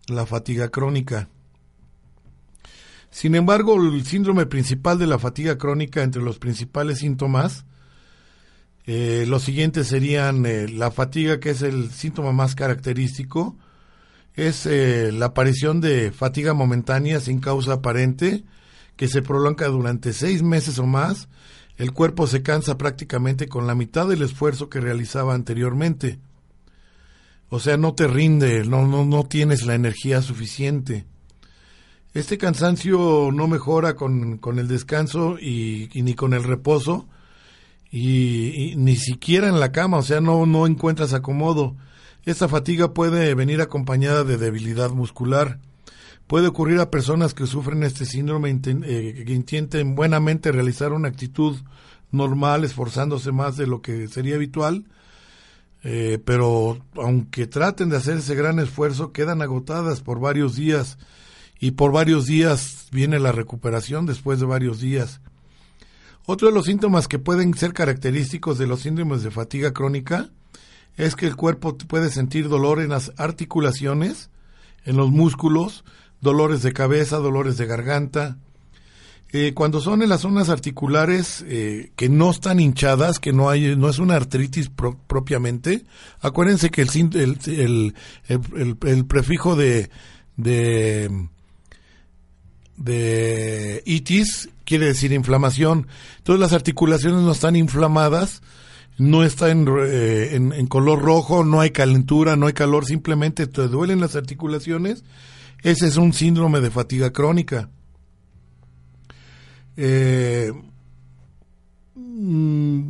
la 0.08 0.26
fatiga 0.26 0.70
crónica. 0.70 1.30
Sin 3.12 3.36
embargo, 3.36 3.80
el 3.80 4.04
síndrome 4.04 4.48
principal 4.48 4.98
de 4.98 5.06
la 5.06 5.20
fatiga 5.20 5.60
crónica 5.60 6.02
entre 6.02 6.24
los 6.24 6.40
principales 6.40 6.98
síntomas 6.98 7.66
eh, 8.88 9.26
los 9.28 9.44
siguientes 9.44 9.90
serían 9.90 10.44
eh, 10.48 10.70
la 10.70 10.90
fatiga, 10.90 11.40
que 11.40 11.52
es 11.52 11.62
el 11.62 11.92
síntoma 11.92 12.32
más 12.32 12.56
característico, 12.56 13.56
es 14.34 14.66
eh, 14.66 15.12
la 15.12 15.28
aparición 15.28 15.82
de 15.82 16.12
fatiga 16.12 16.56
momentánea 16.56 17.20
sin 17.20 17.40
causa 17.40 17.74
aparente, 17.74 18.44
que 18.96 19.08
se 19.08 19.22
prolonga 19.22 19.68
durante 19.68 20.14
seis 20.14 20.42
meses 20.42 20.80
o 20.80 20.88
más. 20.88 21.30
El 21.78 21.92
cuerpo 21.92 22.28
se 22.28 22.42
cansa 22.42 22.78
prácticamente 22.78 23.48
con 23.48 23.68
la 23.68 23.76
mitad 23.76 24.08
del 24.08 24.22
esfuerzo 24.22 24.70
que 24.70 24.80
realizaba 24.80 25.34
anteriormente. 25.34 26.20
O 27.50 27.60
sea, 27.60 27.78
no 27.78 27.94
te 27.94 28.08
rinde, 28.08 28.66
no, 28.66 28.88
no, 28.88 29.06
no 29.06 29.26
tienes 29.26 29.66
la 29.66 29.76
energía 29.76 30.22
suficiente. 30.22 31.06
Este 32.14 32.38
cansancio 32.38 33.30
no 33.34 33.48
mejora 33.48 33.96
con, 33.96 34.38
con 34.38 34.58
el 34.58 34.70
descanso 34.70 35.38
y, 35.40 35.90
y, 35.94 36.02
ni 36.02 36.14
con 36.14 36.34
el 36.34 36.44
reposo, 36.44 37.08
y, 37.92 38.74
ni 38.78 38.96
siquiera 38.96 39.50
en 39.50 39.60
la 39.60 39.74
cama, 39.74 39.98
o 39.98 40.02
sea, 40.02 40.22
no, 40.22 40.46
no 40.46 40.66
encuentras 40.66 41.14
acomodo. 41.14 41.76
Esta 42.24 42.48
fatiga 42.48 42.94
puede 42.94 43.36
venir 43.36 43.62
acompañada 43.62 44.24
de 44.24 44.38
debilidad 44.38 44.92
muscular. 44.92 45.60
Puede 46.28 46.48
ocurrir 46.48 46.80
a 46.80 46.90
personas 46.90 47.34
que 47.34 47.46
sufren 47.46 47.84
este 47.84 48.06
síndrome 48.06 48.50
eh, 48.50 49.24
que 49.26 49.34
intenten 49.34 49.96
buenamente 49.96 50.52
realizar 50.52 50.92
una 50.92 51.08
actitud 51.08 51.56
normal, 52.12 52.64
esforzándose 52.64 53.32
más 53.32 53.58
de 53.58 53.68
lo 53.68 53.82
que 53.82 54.08
sería 54.08 54.36
habitual, 54.36 54.86
eh, 55.84 56.20
pero 56.26 56.80
aunque 56.96 57.46
traten 57.46 57.90
de 57.90 57.98
hacer 57.98 58.18
ese 58.18 58.34
gran 58.34 58.58
esfuerzo, 58.58 59.12
quedan 59.12 59.44
agotadas 59.44 60.02
por 60.02 60.20
varios 60.20 60.56
días 60.56 60.98
y 61.60 61.72
por 61.72 61.92
varios 61.92 62.26
días 62.26 62.88
viene 62.92 63.20
la 63.20 63.32
recuperación 63.32 64.08
después 64.08 64.40
de 64.40 64.48
varios 64.48 64.80
días. 64.80 65.22
Otro 66.26 66.48
de 66.48 66.56
los 66.56 66.66
síntomas 66.66 67.08
que 67.08 67.20
pueden 67.20 67.54
ser 67.54 67.74
característicos 67.74 68.58
de 68.58 68.66
los 68.66 68.82
síndromes 68.82 69.22
de 69.22 69.30
fatiga 69.30 69.74
crónica 69.74 70.32
es 70.98 71.16
que 71.16 71.28
el 71.28 71.36
cuerpo 71.36 71.78
puede 71.78 72.10
sentir 72.10 72.50
dolor 72.50 72.82
en 72.82 72.90
las 72.90 73.12
articulaciones, 73.18 74.32
en 74.86 74.98
los 74.98 75.12
músculos, 75.12 75.84
dolores 76.26 76.62
de 76.64 76.74
cabeza, 76.74 77.20
dolores 77.20 77.56
de 77.56 77.68
garganta. 77.68 78.38
Eh, 79.32 79.54
cuando 79.54 79.80
son 79.80 80.02
en 80.02 80.10
las 80.10 80.22
zonas 80.22 80.50
articulares 80.50 81.46
eh, 81.48 81.92
que 81.96 82.10
no 82.10 82.32
están 82.32 82.60
hinchadas, 82.60 83.20
que 83.20 83.32
no 83.32 83.50
hay, 83.50 83.76
no 83.76 83.90
es 83.90 84.00
una 84.00 84.16
artritis 84.16 84.70
propiamente, 85.08 85.86
acuérdense 86.20 86.70
que 86.70 86.82
el, 86.82 87.94
el, 88.28 89.06
prefijo 89.06 89.56
de, 89.56 89.90
de 90.36 91.12
itis 93.86 94.50
quiere 94.66 94.88
decir 94.88 95.12
inflamación. 95.12 95.88
Entonces 96.18 96.40
las 96.40 96.54
articulaciones 96.54 97.22
no 97.22 97.32
están 97.32 97.56
inflamadas, 97.56 98.42
no 98.98 99.24
está 99.24 99.50
eh, 99.52 100.36
en, 100.36 100.54
en, 100.54 100.68
color 100.68 101.02
rojo, 101.02 101.44
no 101.44 101.62
hay 101.62 101.72
calentura, 101.72 102.36
no 102.36 102.48
hay 102.48 102.54
calor, 102.54 102.86
simplemente 102.86 103.48
te 103.48 103.68
duelen 103.68 104.00
las 104.00 104.16
articulaciones. 104.16 105.04
Ese 105.65 105.88
es 105.88 105.97
un 105.97 106.13
síndrome 106.13 106.62
de 106.62 106.69
fatiga 106.69 107.12
crónica. 107.12 107.71
Eh, 109.75 110.54
mm, 111.95 112.89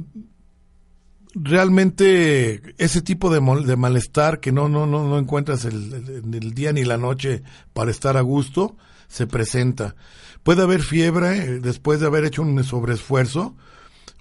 realmente 1.36 2.76
ese 2.78 3.02
tipo 3.02 3.30
de, 3.30 3.40
de, 3.66 3.76
malestar 3.78 4.42
que 4.42 4.52
no, 4.52 4.68
no, 4.68 4.86
no, 4.86 5.08
no 5.08 5.18
encuentras 5.18 5.64
el, 5.64 5.94
el, 6.34 6.54
día 6.54 6.74
ni 6.74 6.84
la 6.84 6.98
noche 6.98 7.44
para 7.72 7.92
estar 7.92 8.18
a 8.18 8.22
gusto, 8.22 8.76
se 9.08 9.26
presenta. 9.26 9.96
Puede 10.44 10.64
haber 10.64 10.82
fiebre 10.82 11.38
eh, 11.38 11.60
después 11.62 12.02
de 12.02 12.08
haber 12.08 12.26
hecho 12.26 12.42
un 12.42 12.62
sobreesfuerzo, 12.62 13.56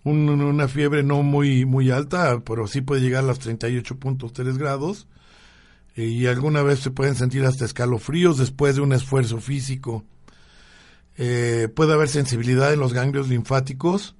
una 0.04 0.68
fiebre 0.68 1.02
no 1.02 1.24
muy, 1.24 1.64
muy 1.64 1.90
alta, 1.90 2.38
pero 2.44 2.68
sí 2.68 2.82
puede 2.82 3.00
llegar 3.00 3.24
a 3.24 3.26
los 3.26 3.40
38.3 3.44 4.56
grados. 4.56 5.08
Y 5.96 6.26
alguna 6.26 6.62
vez 6.62 6.80
se 6.80 6.90
pueden 6.90 7.14
sentir 7.14 7.44
hasta 7.44 7.64
escalofríos 7.64 8.38
después 8.38 8.74
de 8.76 8.83
un 8.83 8.92
esfuerzo 8.92 9.38
físico. 9.38 10.04
Eh, 11.16 11.68
puede 11.74 11.92
haber 11.92 12.09
sensibilidad 12.09 12.72
en 12.72 12.80
los 12.80 12.92
ganglios 12.92 13.28
linfáticos 13.28 14.16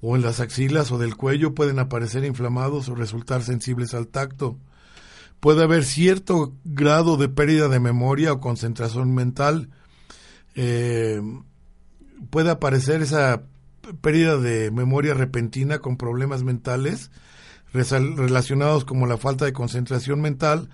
o 0.00 0.14
en 0.14 0.22
las 0.22 0.40
axilas 0.40 0.92
o 0.92 0.98
del 0.98 1.16
cuello, 1.16 1.54
pueden 1.54 1.78
aparecer 1.78 2.24
inflamados 2.24 2.88
o 2.88 2.94
resultar 2.94 3.42
sensibles 3.42 3.94
al 3.94 4.06
tacto. 4.08 4.56
Puede 5.40 5.64
haber 5.64 5.84
cierto 5.84 6.54
grado 6.64 7.16
de 7.16 7.28
pérdida 7.28 7.68
de 7.68 7.80
memoria 7.80 8.32
o 8.32 8.40
concentración 8.40 9.14
mental, 9.14 9.70
eh, 10.54 11.20
puede 12.30 12.50
aparecer 12.50 13.02
esa 13.02 13.42
pérdida 14.00 14.38
de 14.38 14.70
memoria 14.70 15.14
repentina 15.14 15.78
con 15.78 15.96
problemas 15.96 16.42
mentales 16.42 17.10
relacionados 17.72 18.84
como 18.84 19.06
la 19.06 19.18
falta 19.18 19.44
de 19.44 19.52
concentración 19.52 20.20
mental, 20.20 20.70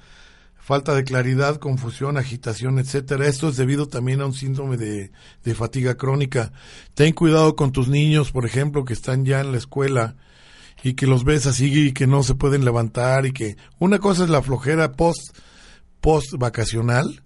falta 0.62 0.94
de 0.94 1.02
claridad, 1.02 1.56
confusión, 1.56 2.16
agitación, 2.16 2.78
etcétera. 2.78 3.26
Esto 3.26 3.48
es 3.48 3.56
debido 3.56 3.88
también 3.88 4.20
a 4.20 4.26
un 4.26 4.32
síndrome 4.32 4.76
de, 4.76 5.10
de 5.44 5.54
fatiga 5.54 5.96
crónica. 5.96 6.52
Ten 6.94 7.12
cuidado 7.12 7.56
con 7.56 7.72
tus 7.72 7.88
niños, 7.88 8.30
por 8.30 8.46
ejemplo, 8.46 8.84
que 8.84 8.92
están 8.92 9.24
ya 9.24 9.40
en 9.40 9.50
la 9.50 9.58
escuela 9.58 10.16
y 10.84 10.94
que 10.94 11.08
los 11.08 11.24
ves 11.24 11.46
así 11.46 11.88
y 11.88 11.92
que 11.92 12.06
no 12.06 12.22
se 12.22 12.36
pueden 12.36 12.64
levantar 12.64 13.26
y 13.26 13.32
que 13.32 13.56
una 13.80 13.98
cosa 13.98 14.24
es 14.24 14.30
la 14.30 14.42
flojera 14.42 14.92
post 14.92 15.36
post 16.00 16.34
vacacional 16.36 17.22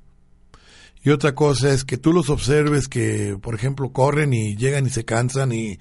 y 1.03 1.11
otra 1.11 1.35
cosa 1.35 1.73
es 1.73 1.85
que 1.85 1.99
tú 1.99 2.13
los 2.13 2.31
observes 2.31 2.89
que, 2.89 3.39
por 3.41 3.55
ejemplo, 3.55 3.93
corren 3.93 4.33
y 4.35 4.57
llegan 4.57 4.87
y 4.87 4.91
se 4.91 5.05
cansan 5.05 5.53
y, 5.53 5.79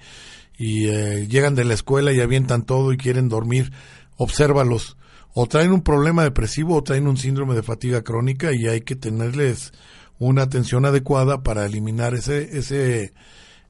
y 0.56 0.86
eh, 0.86 1.26
llegan 1.26 1.54
de 1.54 1.64
la 1.64 1.74
escuela 1.74 2.12
y 2.12 2.20
avientan 2.20 2.62
todo 2.62 2.92
y 2.92 2.96
quieren 2.96 3.28
dormir. 3.28 3.72
Obsérvalos 4.16 4.96
o 5.38 5.46
traen 5.46 5.70
un 5.70 5.82
problema 5.82 6.22
depresivo 6.22 6.76
o 6.76 6.82
traen 6.82 7.06
un 7.06 7.18
síndrome 7.18 7.54
de 7.54 7.62
fatiga 7.62 8.00
crónica 8.00 8.54
y 8.54 8.68
hay 8.68 8.80
que 8.80 8.96
tenerles 8.96 9.70
una 10.18 10.40
atención 10.40 10.86
adecuada 10.86 11.42
para 11.42 11.66
eliminar 11.66 12.14
ese, 12.14 12.56
ese, 12.56 13.12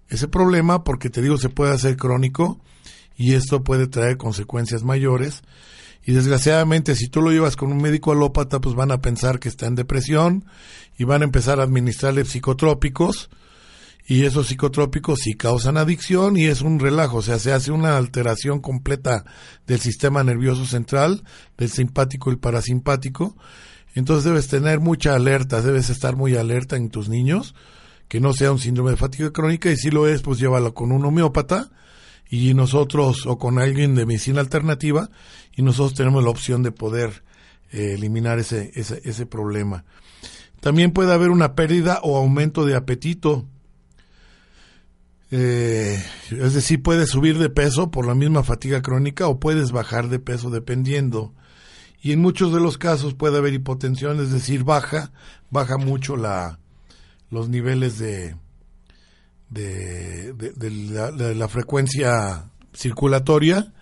ese 0.09 0.29
problema 0.29 0.85
porque 0.85 1.11
te 1.11 1.21
digo 1.23 1.39
se 1.39 1.49
puede 1.49 1.73
hacer 1.73 1.97
crónico 1.97 2.61
y 3.17 3.35
esto 3.35 3.65
puede 3.65 3.89
traer 3.89 4.17
consecuencias 4.17 4.85
mayores. 4.85 5.43
Y 6.05 6.13
desgraciadamente 6.13 6.95
si 6.95 7.09
tú 7.09 7.21
lo 7.21 7.33
llevas 7.33 7.57
con 7.57 7.73
un 7.73 7.83
médico 7.83 8.13
alópata 8.13 8.61
pues 8.61 8.77
van 8.77 8.93
a 8.93 9.01
pensar 9.01 9.41
que 9.41 9.49
está 9.49 9.67
en 9.67 9.75
depresión 9.75 10.45
y 10.97 11.03
van 11.03 11.23
a 11.23 11.25
empezar 11.25 11.59
a 11.59 11.65
administrarle 11.65 12.25
psicotrópicos 12.27 13.29
y 14.09 14.25
esos 14.25 14.47
psicotrópicos 14.47 15.21
sí 15.21 15.35
causan 15.35 15.77
adicción 15.77 16.37
y 16.37 16.45
es 16.45 16.63
un 16.63 16.79
relajo, 16.79 17.19
o 17.19 17.23
sea, 17.23 17.41
se 17.41 17.53
hace 17.53 17.73
una 17.73 17.97
alteración 17.97 18.61
completa 18.61 19.25
del 19.67 19.81
sistema 19.81 20.23
nervioso 20.23 20.65
central, 20.65 21.25
del 21.59 21.71
simpático 21.71 22.31
y 22.31 22.37
parasimpático. 22.37 23.37
Entonces 23.97 24.25
debes 24.25 24.47
tener 24.47 24.79
mucha 24.79 25.17
alerta, 25.17 25.61
debes 25.61 25.91
estar 25.91 26.15
muy 26.15 26.37
alerta 26.37 26.77
en 26.77 26.89
tus 26.89 27.09
niños, 27.09 27.57
que 28.07 28.21
no 28.21 28.33
sea 28.33 28.53
un 28.53 28.61
síndrome 28.61 28.93
de 28.93 28.97
fatiga 28.97 29.33
crónica 29.33 29.73
y 29.73 29.77
si 29.77 29.91
lo 29.91 30.07
es, 30.07 30.23
pues 30.23 30.39
llévalo 30.39 30.73
con 30.73 30.93
un 30.93 31.05
homeópata 31.05 31.71
y 32.31 32.55
nosotros 32.55 33.27
o 33.27 33.39
con 33.39 33.59
alguien 33.59 33.97
de 33.97 34.07
medicina 34.07 34.41
alternativa 34.41 35.11
y 35.57 35.63
nosotros 35.63 35.95
tenemos 35.95 36.23
la 36.23 36.31
opción 36.31 36.63
de 36.63 36.71
poder 36.71 37.25
eh, 37.73 37.95
eliminar 37.95 38.39
ese, 38.39 38.71
ese, 38.77 39.01
ese 39.05 39.27
problema. 39.27 39.85
También 40.61 40.93
puede 40.93 41.13
haber 41.13 41.31
una 41.31 41.57
pérdida 41.57 41.99
o 42.05 42.17
aumento 42.17 42.65
de 42.65 42.77
apetito 42.77 43.47
eh, 45.31 46.03
es 46.31 46.55
decir, 46.55 46.83
puedes 46.83 47.11
subir 47.11 47.39
de 47.39 47.51
peso 47.51 47.91
por 47.91 48.07
la 48.07 48.15
misma 48.15 48.43
fatiga 48.43 48.83
crónica 48.83 49.27
o 49.27 49.41
puedes 49.41 49.73
bajar 49.73 50.09
de 50.09 50.19
peso 50.19 50.51
dependiendo. 50.51 51.35
Y 52.01 52.13
en 52.13 52.21
muchos 52.21 52.53
de 52.53 52.61
los 52.61 52.79
casos 52.79 53.15
puede 53.15 53.39
haber 53.39 53.55
hipotensión, 53.55 54.21
es 54.21 54.31
decir, 54.31 54.63
baja, 54.63 55.13
baja 55.51 55.77
mucho 55.79 56.17
la, 56.17 56.61
los 57.31 57.49
niveles 57.49 57.99
de, 57.99 58.37
de, 59.51 61.35
la, 61.35 61.49
frecuencia 61.49 62.51
circulatoria 62.73 63.73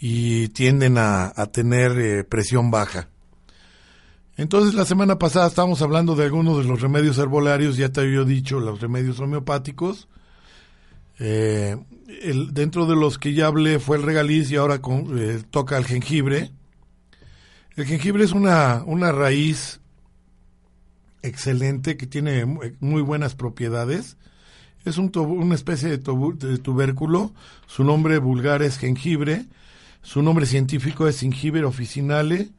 y 0.00 0.48
tienden 0.48 0.96
a, 0.98 1.32
tener 1.52 1.98
eh, 1.98 2.24
presión 2.24 2.70
baja. 2.70 3.08
Entonces 4.36 4.74
la 4.74 4.84
semana 4.84 5.18
pasada 5.18 5.48
estábamos 5.48 5.82
hablando 5.82 6.14
de 6.14 6.24
algunos 6.24 6.58
de 6.58 6.64
los 6.64 6.80
remedios 6.80 7.18
herbolarios, 7.18 7.76
ya 7.76 7.90
te 7.90 8.02
había 8.02 8.22
dicho 8.22 8.60
los 8.60 8.80
remedios 8.80 9.18
homeopáticos, 9.18 10.08
eh, 11.18 11.76
dentro 12.52 12.86
de 12.86 12.96
los 12.96 13.18
que 13.18 13.34
ya 13.34 13.46
hablé 13.46 13.78
fue 13.78 13.96
el 13.96 14.02
regaliz 14.02 14.50
y 14.50 14.56
ahora 14.56 14.80
con, 14.80 15.18
eh, 15.18 15.42
toca 15.50 15.76
el 15.76 15.84
jengibre. 15.84 16.52
El 17.76 17.86
jengibre 17.86 18.24
es 18.24 18.32
una, 18.32 18.82
una 18.86 19.12
raíz 19.12 19.80
excelente 21.22 21.96
que 21.96 22.06
tiene 22.06 22.44
muy 22.80 23.02
buenas 23.02 23.34
propiedades. 23.34 24.16
Es 24.84 24.98
un 24.98 25.12
una 25.16 25.54
especie 25.54 25.88
de, 25.88 25.98
tubérculo. 25.98 27.32
Su 27.66 27.84
nombre 27.84 28.18
vulgar 28.18 28.62
es 28.62 28.78
jengibre. 28.78 29.46
Su 30.02 30.22
nombre 30.22 30.46
científico 30.46 31.08
es 31.08 31.20
Gingiber 31.20 31.64
officinale. 31.64 32.50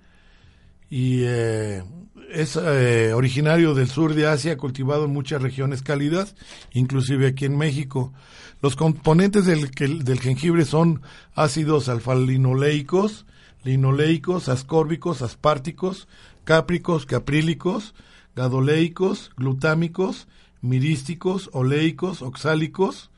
Y 0.89 1.21
eh, 1.23 1.83
es 2.31 2.55
eh, 2.55 3.13
originario 3.13 3.73
del 3.73 3.87
sur 3.87 4.13
de 4.13 4.27
Asia, 4.27 4.57
cultivado 4.57 5.05
en 5.05 5.13
muchas 5.13 5.41
regiones 5.41 5.81
cálidas, 5.81 6.35
inclusive 6.73 7.27
aquí 7.27 7.45
en 7.45 7.57
México. 7.57 8.13
Los 8.61 8.75
componentes 8.75 9.45
del, 9.45 9.69
del 9.71 10.19
jengibre 10.19 10.65
son 10.65 11.01
ácidos 11.33 11.87
alfa-linoleicos, 11.87 13.25
linoleicos, 13.63 14.49
ascórbicos, 14.49 15.21
aspárticos, 15.21 16.07
cápricos, 16.43 17.05
caprílicos, 17.05 17.93
gadoleicos, 18.35 19.31
glutámicos, 19.37 20.27
mirísticos, 20.61 21.49
oleicos, 21.53 22.21
oxálicos. 22.21 23.11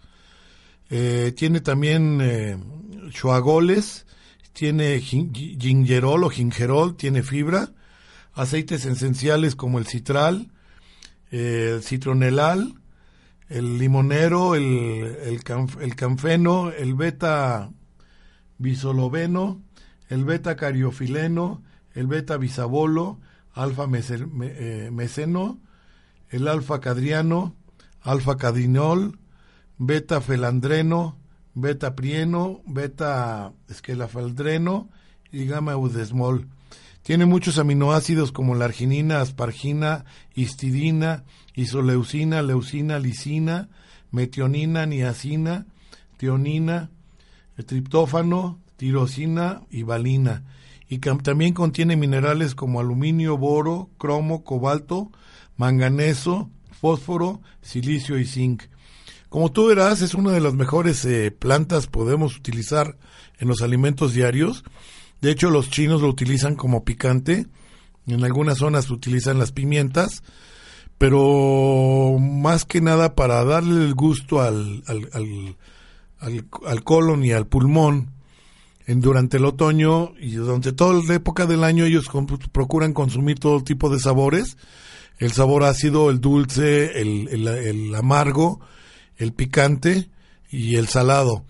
Eh, 0.89 1.33
tiene 1.35 1.61
también 1.61 2.19
eh, 2.21 2.57
chuagoles, 3.11 4.05
tiene 4.53 4.99
gingerol 4.99 6.23
o 6.23 6.29
gingerol, 6.29 6.95
tiene 6.95 7.23
fibra, 7.23 7.71
aceites 8.33 8.85
esenciales 8.85 9.55
como 9.55 9.79
el 9.79 9.87
citral, 9.87 10.51
eh, 11.31 11.75
el 11.75 11.83
citronelal, 11.83 12.80
el 13.51 13.77
limonero, 13.77 14.55
el, 14.55 14.63
el, 14.63 15.41
el 15.81 15.95
canfeno, 15.95 16.71
el 16.71 16.95
beta 16.95 17.69
bisoloveno, 18.57 19.61
el 20.07 20.23
beta 20.23 20.55
cariofileno, 20.55 21.61
el 21.93 22.07
beta 22.07 22.37
bisabolo, 22.37 23.19
alfa 23.53 23.87
eh, 23.91 24.89
meseno, 24.91 25.59
el 26.29 26.47
alfa 26.47 26.79
cadriano, 26.79 27.55
alfa 27.99 28.37
cadinol, 28.37 29.19
beta 29.77 30.21
felandreno, 30.21 31.17
beta 31.53 31.93
prieno, 31.95 32.61
beta 32.65 33.51
esquelafaldreno 33.67 34.89
y 35.29 35.45
gamma 35.45 35.75
udesmol. 35.75 36.47
Tiene 37.03 37.25
muchos 37.25 37.57
aminoácidos 37.57 38.31
como 38.31 38.55
la 38.55 38.65
arginina, 38.65 39.21
aspargina, 39.21 40.05
histidina, 40.35 41.23
isoleucina, 41.55 42.41
leucina, 42.41 42.99
lisina, 42.99 43.69
metionina, 44.11 44.85
niacina, 44.85 45.65
tionina, 46.17 46.91
triptófano, 47.65 48.59
tirosina 48.77 49.61
y 49.71 49.83
valina. 49.83 50.43
Y 50.87 50.99
también 50.99 51.53
contiene 51.53 51.95
minerales 51.95 52.53
como 52.53 52.79
aluminio, 52.79 53.37
boro, 53.37 53.89
cromo, 53.97 54.43
cobalto, 54.43 55.11
manganeso, 55.57 56.49
fósforo, 56.81 57.41
silicio 57.61 58.19
y 58.19 58.25
zinc. 58.25 58.63
Como 59.29 59.51
tú 59.51 59.67
verás, 59.67 60.01
es 60.01 60.13
una 60.13 60.31
de 60.31 60.41
las 60.41 60.53
mejores 60.53 61.05
eh, 61.05 61.31
plantas 61.31 61.87
podemos 61.87 62.35
utilizar 62.37 62.97
en 63.39 63.47
los 63.47 63.61
alimentos 63.61 64.13
diarios 64.13 64.63
de 65.21 65.29
hecho, 65.29 65.51
los 65.51 65.69
chinos 65.69 66.01
lo 66.01 66.07
utilizan 66.07 66.55
como 66.55 66.83
picante. 66.83 67.45
En 68.07 68.23
algunas 68.23 68.57
zonas 68.57 68.89
utilizan 68.89 69.37
las 69.37 69.51
pimientas. 69.51 70.23
Pero 70.97 72.17
más 72.19 72.65
que 72.65 72.81
nada 72.81 73.15
para 73.15 73.43
darle 73.43 73.85
el 73.85 73.93
gusto 73.93 74.41
al, 74.41 74.83
al, 74.87 75.55
al, 76.19 76.83
colon 76.83 77.23
y 77.23 77.31
al 77.31 77.47
pulmón 77.47 78.11
en, 78.85 79.01
durante 79.01 79.37
el 79.37 79.45
otoño 79.45 80.13
y 80.19 80.33
durante 80.33 80.73
toda 80.73 81.01
la 81.03 81.15
época 81.15 81.47
del 81.47 81.63
año 81.63 81.85
ellos 81.85 82.07
procuran 82.51 82.93
consumir 82.93 83.39
todo 83.39 83.63
tipo 83.63 83.89
de 83.89 83.99
sabores. 83.99 84.57
El 85.17 85.31
sabor 85.31 85.63
ácido, 85.63 86.09
el 86.09 86.19
dulce, 86.19 86.99
el, 86.99 87.27
el 87.27 87.95
amargo, 87.95 88.59
el 89.17 89.33
picante 89.33 90.09
y 90.51 90.75
el 90.75 90.87
salado. 90.87 91.45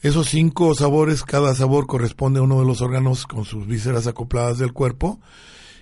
Esos 0.00 0.28
cinco 0.28 0.76
sabores, 0.76 1.24
cada 1.24 1.56
sabor 1.56 1.88
corresponde 1.88 2.38
a 2.38 2.42
uno 2.42 2.60
de 2.60 2.66
los 2.66 2.82
órganos 2.82 3.26
con 3.26 3.44
sus 3.44 3.66
vísceras 3.66 4.06
acopladas 4.06 4.58
del 4.58 4.72
cuerpo 4.72 5.20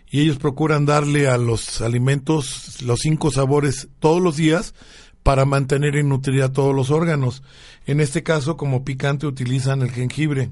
y 0.09 0.21
ellos 0.21 0.39
procuran 0.39 0.87
darle 0.87 1.29
a 1.29 1.37
los 1.37 1.83
alimentos 1.83 2.81
los 2.81 3.01
cinco 3.01 3.31
sabores 3.31 3.89
todos 3.99 4.23
los 4.23 4.37
días 4.37 4.75
para 5.23 5.45
mantener 5.45 5.97
y 5.97 6.03
nutrir 6.03 6.43
a 6.45 6.53
todos 6.53 6.75
los 6.75 6.91
órganos. 6.91 7.43
En 7.85 8.01
este 8.01 8.23
caso, 8.23 8.57
como 8.57 8.85
picante, 8.85 9.27
utilizan 9.27 9.83
el 9.83 9.91
jengibre. 9.91 10.51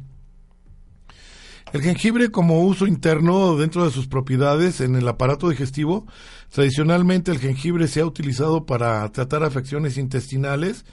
El 1.72 1.80
jengibre 1.80 2.30
como 2.30 2.60
uso 2.64 2.86
interno 2.86 3.56
dentro 3.56 3.86
de 3.86 3.90
sus 3.90 4.08
propiedades 4.08 4.82
en 4.82 4.94
el 4.94 5.08
aparato 5.08 5.48
digestivo, 5.48 6.06
tradicionalmente 6.50 7.30
el 7.30 7.38
jengibre 7.38 7.88
se 7.88 8.00
ha 8.00 8.06
utilizado 8.06 8.66
para 8.66 9.10
tratar 9.10 9.42
afecciones 9.42 9.96
intestinales 9.96 10.84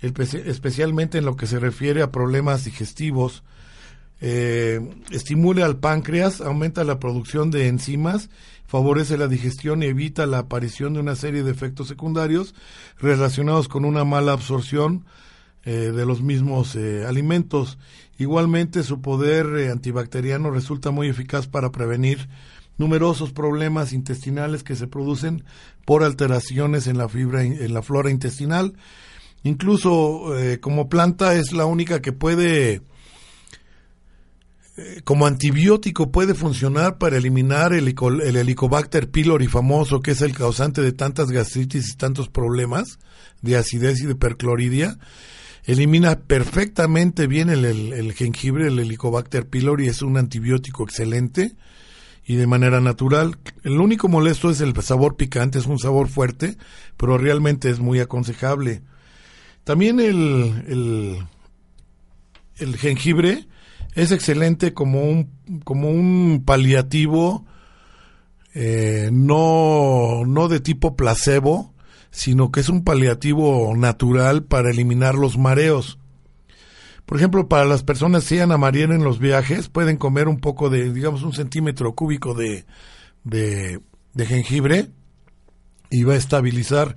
especialmente 0.00 1.18
en 1.18 1.24
lo 1.24 1.36
que 1.36 1.46
se 1.46 1.58
refiere 1.58 2.02
a 2.02 2.12
problemas 2.12 2.64
digestivos. 2.64 3.42
Eh, 4.20 4.80
estimula 5.10 5.64
al 5.64 5.78
páncreas, 5.78 6.40
aumenta 6.40 6.84
la 6.84 6.98
producción 6.98 7.50
de 7.50 7.68
enzimas, 7.68 8.30
favorece 8.66 9.16
la 9.16 9.28
digestión 9.28 9.82
y 9.82 9.86
evita 9.86 10.26
la 10.26 10.38
aparición 10.38 10.94
de 10.94 11.00
una 11.00 11.14
serie 11.14 11.42
de 11.42 11.50
efectos 11.50 11.88
secundarios 11.88 12.54
relacionados 12.98 13.68
con 13.68 13.84
una 13.84 14.04
mala 14.04 14.32
absorción 14.32 15.04
eh, 15.64 15.92
de 15.94 16.06
los 16.06 16.22
mismos 16.22 16.74
eh, 16.74 17.04
alimentos. 17.06 17.78
Igualmente, 18.18 18.82
su 18.82 19.00
poder 19.00 19.70
antibacteriano 19.70 20.50
resulta 20.50 20.90
muy 20.90 21.08
eficaz 21.08 21.46
para 21.46 21.70
prevenir 21.70 22.28
numerosos 22.76 23.32
problemas 23.32 23.92
intestinales 23.92 24.62
que 24.62 24.76
se 24.76 24.86
producen 24.86 25.44
por 25.84 26.02
alteraciones 26.04 26.86
en 26.86 26.98
la 26.98 27.08
fibra 27.08 27.42
en 27.42 27.74
la 27.74 27.82
flora 27.82 28.10
intestinal. 28.10 28.74
Incluso 29.48 30.38
eh, 30.38 30.60
como 30.60 30.90
planta 30.90 31.34
es 31.34 31.52
la 31.52 31.64
única 31.64 32.02
que 32.02 32.12
puede 32.12 32.82
eh, 34.76 35.00
como 35.04 35.26
antibiótico 35.26 36.12
puede 36.12 36.34
funcionar 36.34 36.98
para 36.98 37.16
eliminar 37.16 37.72
el, 37.72 37.94
el, 38.22 38.36
Helicobacter 38.36 39.10
pylori 39.10 39.46
famoso, 39.46 40.00
que 40.00 40.10
es 40.10 40.20
el 40.20 40.34
causante 40.34 40.82
de 40.82 40.92
tantas 40.92 41.30
gastritis 41.30 41.92
y 41.92 41.96
tantos 41.96 42.28
problemas 42.28 42.98
de 43.40 43.56
acidez 43.56 44.02
y 44.02 44.06
de 44.06 44.16
percloridia. 44.16 44.98
Elimina 45.64 46.20
perfectamente 46.20 47.26
bien 47.26 47.48
el, 47.48 47.64
el 47.64 48.12
jengibre, 48.12 48.68
el 48.68 48.78
Helicobacter 48.78 49.48
pylori 49.48 49.88
es 49.88 50.02
un 50.02 50.18
antibiótico 50.18 50.84
excelente 50.84 51.56
y 52.26 52.36
de 52.36 52.46
manera 52.46 52.82
natural. 52.82 53.38
El 53.62 53.80
único 53.80 54.08
molesto 54.08 54.50
es 54.50 54.60
el 54.60 54.74
sabor 54.82 55.16
picante, 55.16 55.58
es 55.58 55.66
un 55.66 55.78
sabor 55.78 56.08
fuerte, 56.08 56.58
pero 56.98 57.16
realmente 57.16 57.70
es 57.70 57.80
muy 57.80 58.00
aconsejable. 58.00 58.82
También 59.68 60.00
el, 60.00 60.64
el, 60.66 61.18
el 62.56 62.76
jengibre 62.78 63.46
es 63.94 64.12
excelente 64.12 64.72
como 64.72 65.02
un, 65.02 65.30
como 65.62 65.90
un 65.90 66.42
paliativo, 66.46 67.44
eh, 68.54 69.10
no, 69.12 70.24
no 70.24 70.48
de 70.48 70.60
tipo 70.60 70.96
placebo, 70.96 71.74
sino 72.10 72.50
que 72.50 72.60
es 72.60 72.70
un 72.70 72.82
paliativo 72.82 73.76
natural 73.76 74.42
para 74.42 74.70
eliminar 74.70 75.16
los 75.16 75.36
mareos. 75.36 75.98
Por 77.04 77.18
ejemplo, 77.18 77.46
para 77.50 77.66
las 77.66 77.82
personas 77.82 78.26
que 78.26 78.36
iban 78.36 78.52
a 78.52 78.56
marear 78.56 78.90
en 78.92 79.04
los 79.04 79.18
viajes, 79.18 79.68
pueden 79.68 79.98
comer 79.98 80.28
un 80.28 80.40
poco 80.40 80.70
de, 80.70 80.94
digamos, 80.94 81.22
un 81.24 81.34
centímetro 81.34 81.94
cúbico 81.94 82.32
de, 82.32 82.64
de, 83.22 83.82
de 84.14 84.24
jengibre 84.24 84.88
y 85.90 86.04
va 86.04 86.14
a 86.14 86.16
estabilizar 86.16 86.94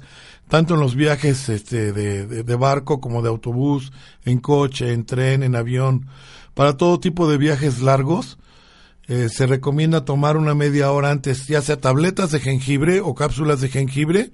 tanto 0.51 0.73
en 0.73 0.81
los 0.81 0.95
viajes 0.95 1.47
este, 1.47 1.93
de, 1.93 2.25
de, 2.25 2.55
barco 2.57 2.99
como 2.99 3.21
de 3.21 3.29
autobús, 3.29 3.93
en 4.25 4.39
coche, 4.39 4.91
en 4.91 5.05
tren, 5.05 5.43
en 5.43 5.55
avión. 5.55 6.07
Para 6.53 6.75
todo 6.75 6.99
tipo 6.99 7.31
de 7.31 7.37
viajes 7.37 7.81
largos, 7.81 8.37
eh, 9.07 9.29
se 9.29 9.47
recomienda 9.47 10.03
tomar 10.03 10.35
una 10.35 10.53
media 10.53 10.91
hora 10.91 11.09
antes, 11.09 11.47
ya 11.47 11.61
sea 11.61 11.79
tabletas 11.79 12.31
de 12.31 12.41
jengibre 12.41 12.99
o 12.99 13.15
cápsulas 13.15 13.61
de 13.61 13.69
jengibre, 13.69 14.33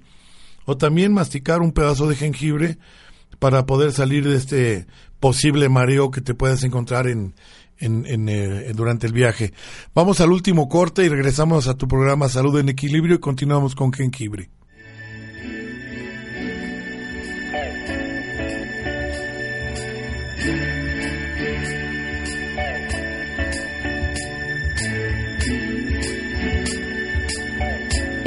o 0.64 0.76
también 0.76 1.12
masticar 1.12 1.60
un 1.60 1.70
pedazo 1.70 2.08
de 2.08 2.16
jengibre 2.16 2.78
para 3.38 3.64
poder 3.64 3.92
salir 3.92 4.28
de 4.28 4.38
este 4.38 4.88
posible 5.20 5.68
mareo 5.68 6.10
que 6.10 6.20
te 6.20 6.34
puedas 6.34 6.64
encontrar 6.64 7.06
en, 7.06 7.36
en, 7.78 8.28
eh, 8.28 8.72
durante 8.74 9.06
el 9.06 9.12
viaje. 9.12 9.52
Vamos 9.94 10.20
al 10.20 10.32
último 10.32 10.68
corte 10.68 11.04
y 11.04 11.08
regresamos 11.08 11.68
a 11.68 11.74
tu 11.74 11.86
programa 11.86 12.28
Salud 12.28 12.58
en 12.58 12.70
Equilibrio 12.70 13.14
y 13.14 13.20
continuamos 13.20 13.76
con 13.76 13.92
jengibre. 13.92 14.50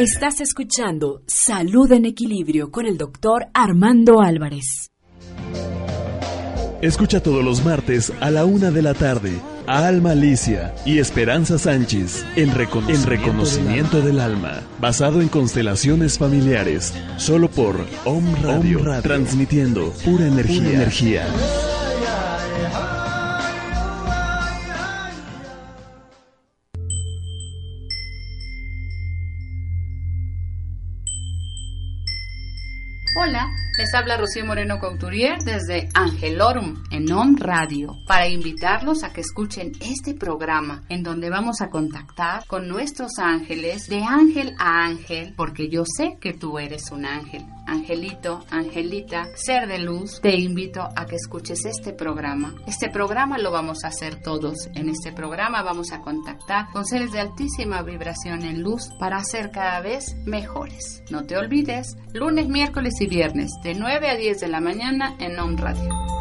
Estás 0.01 0.41
escuchando 0.41 1.21
Salud 1.27 1.91
en 1.91 2.05
Equilibrio 2.05 2.71
con 2.71 2.87
el 2.87 2.97
doctor 2.97 3.49
Armando 3.53 4.19
Álvarez. 4.19 4.89
Escucha 6.81 7.21
todos 7.21 7.45
los 7.45 7.63
martes 7.63 8.11
a 8.19 8.31
la 8.31 8.45
una 8.45 8.71
de 8.71 8.81
la 8.81 8.95
tarde 8.95 9.39
a 9.67 9.87
Alma 9.87 10.13
Alicia 10.13 10.73
y 10.87 10.97
Esperanza 10.97 11.59
Sánchez 11.59 12.25
en 12.35 12.55
Reconocimiento, 12.55 14.01
del, 14.01 14.19
alma. 14.19 14.63
basado 14.79 15.21
en 15.21 15.27
constelaciones 15.27 16.17
familiares, 16.17 16.95
solo 17.17 17.47
por 17.47 17.85
Om 18.03 18.25
Radio, 18.41 18.79
transmitiendo 19.03 19.93
pura 20.03 20.25
energía. 20.25 20.63
Pura 20.63 20.73
energía. 20.73 21.80
Hola, 33.13 33.51
les 33.77 33.93
habla 33.93 34.17
Rocío 34.17 34.45
Moreno 34.45 34.79
Couturier 34.79 35.37
desde 35.43 35.87
Angelorum 35.93 36.83
en 36.91 37.11
OM 37.11 37.35
Radio 37.37 37.97
para 38.05 38.27
invitarlos 38.27 39.03
a 39.03 39.13
que 39.13 39.21
escuchen 39.21 39.71
este 39.79 40.13
programa 40.13 40.83
en 40.89 41.03
donde 41.03 41.29
vamos 41.29 41.61
a 41.61 41.69
contactar 41.69 42.45
con 42.47 42.67
nuestros 42.67 43.17
ángeles 43.17 43.87
de 43.87 44.03
ángel 44.03 44.55
a 44.59 44.85
ángel 44.85 45.33
porque 45.37 45.69
yo 45.69 45.83
sé 45.85 46.17
que 46.19 46.33
tú 46.33 46.59
eres 46.59 46.91
un 46.91 47.05
ángel. 47.05 47.45
Angelito, 47.65 48.43
Angelita, 48.49 49.29
ser 49.35 49.67
de 49.67 49.79
luz, 49.79 50.19
te 50.21 50.35
invito 50.35 50.81
a 50.81 51.05
que 51.05 51.15
escuches 51.15 51.63
este 51.63 51.93
programa. 51.93 52.53
Este 52.67 52.89
programa 52.89 53.37
lo 53.37 53.51
vamos 53.51 53.85
a 53.85 53.87
hacer 53.87 54.21
todos. 54.21 54.67
En 54.75 54.89
este 54.89 55.13
programa 55.13 55.63
vamos 55.63 55.93
a 55.93 56.01
contactar 56.01 56.69
con 56.73 56.85
seres 56.85 57.13
de 57.13 57.21
altísima 57.21 57.81
vibración 57.81 58.43
en 58.43 58.61
luz 58.61 58.89
para 58.99 59.23
ser 59.23 59.51
cada 59.51 59.79
vez 59.79 60.15
mejores. 60.25 61.03
No 61.09 61.23
te 61.25 61.37
olvides, 61.37 61.95
lunes, 62.13 62.49
miércoles 62.49 62.95
y 62.99 63.07
viernes 63.07 63.51
de 63.61 63.75
9 63.75 64.09
a 64.09 64.15
10 64.15 64.39
de 64.39 64.47
la 64.47 64.59
mañana 64.59 65.15
en 65.19 65.39
On 65.39 65.57
Radio. 65.57 66.20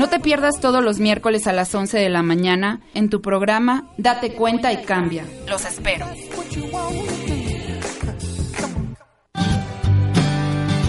No 0.00 0.08
te 0.08 0.18
pierdas 0.18 0.60
todos 0.60 0.82
los 0.82 0.98
miércoles 0.98 1.46
a 1.46 1.52
las 1.52 1.74
11 1.74 1.98
de 1.98 2.08
la 2.08 2.22
mañana 2.22 2.80
en 2.94 3.10
tu 3.10 3.20
programa 3.20 3.84
Date 3.98 4.32
cuenta 4.32 4.72
y 4.72 4.82
cambia. 4.82 5.26
Los 5.46 5.66
espero. 5.66 6.06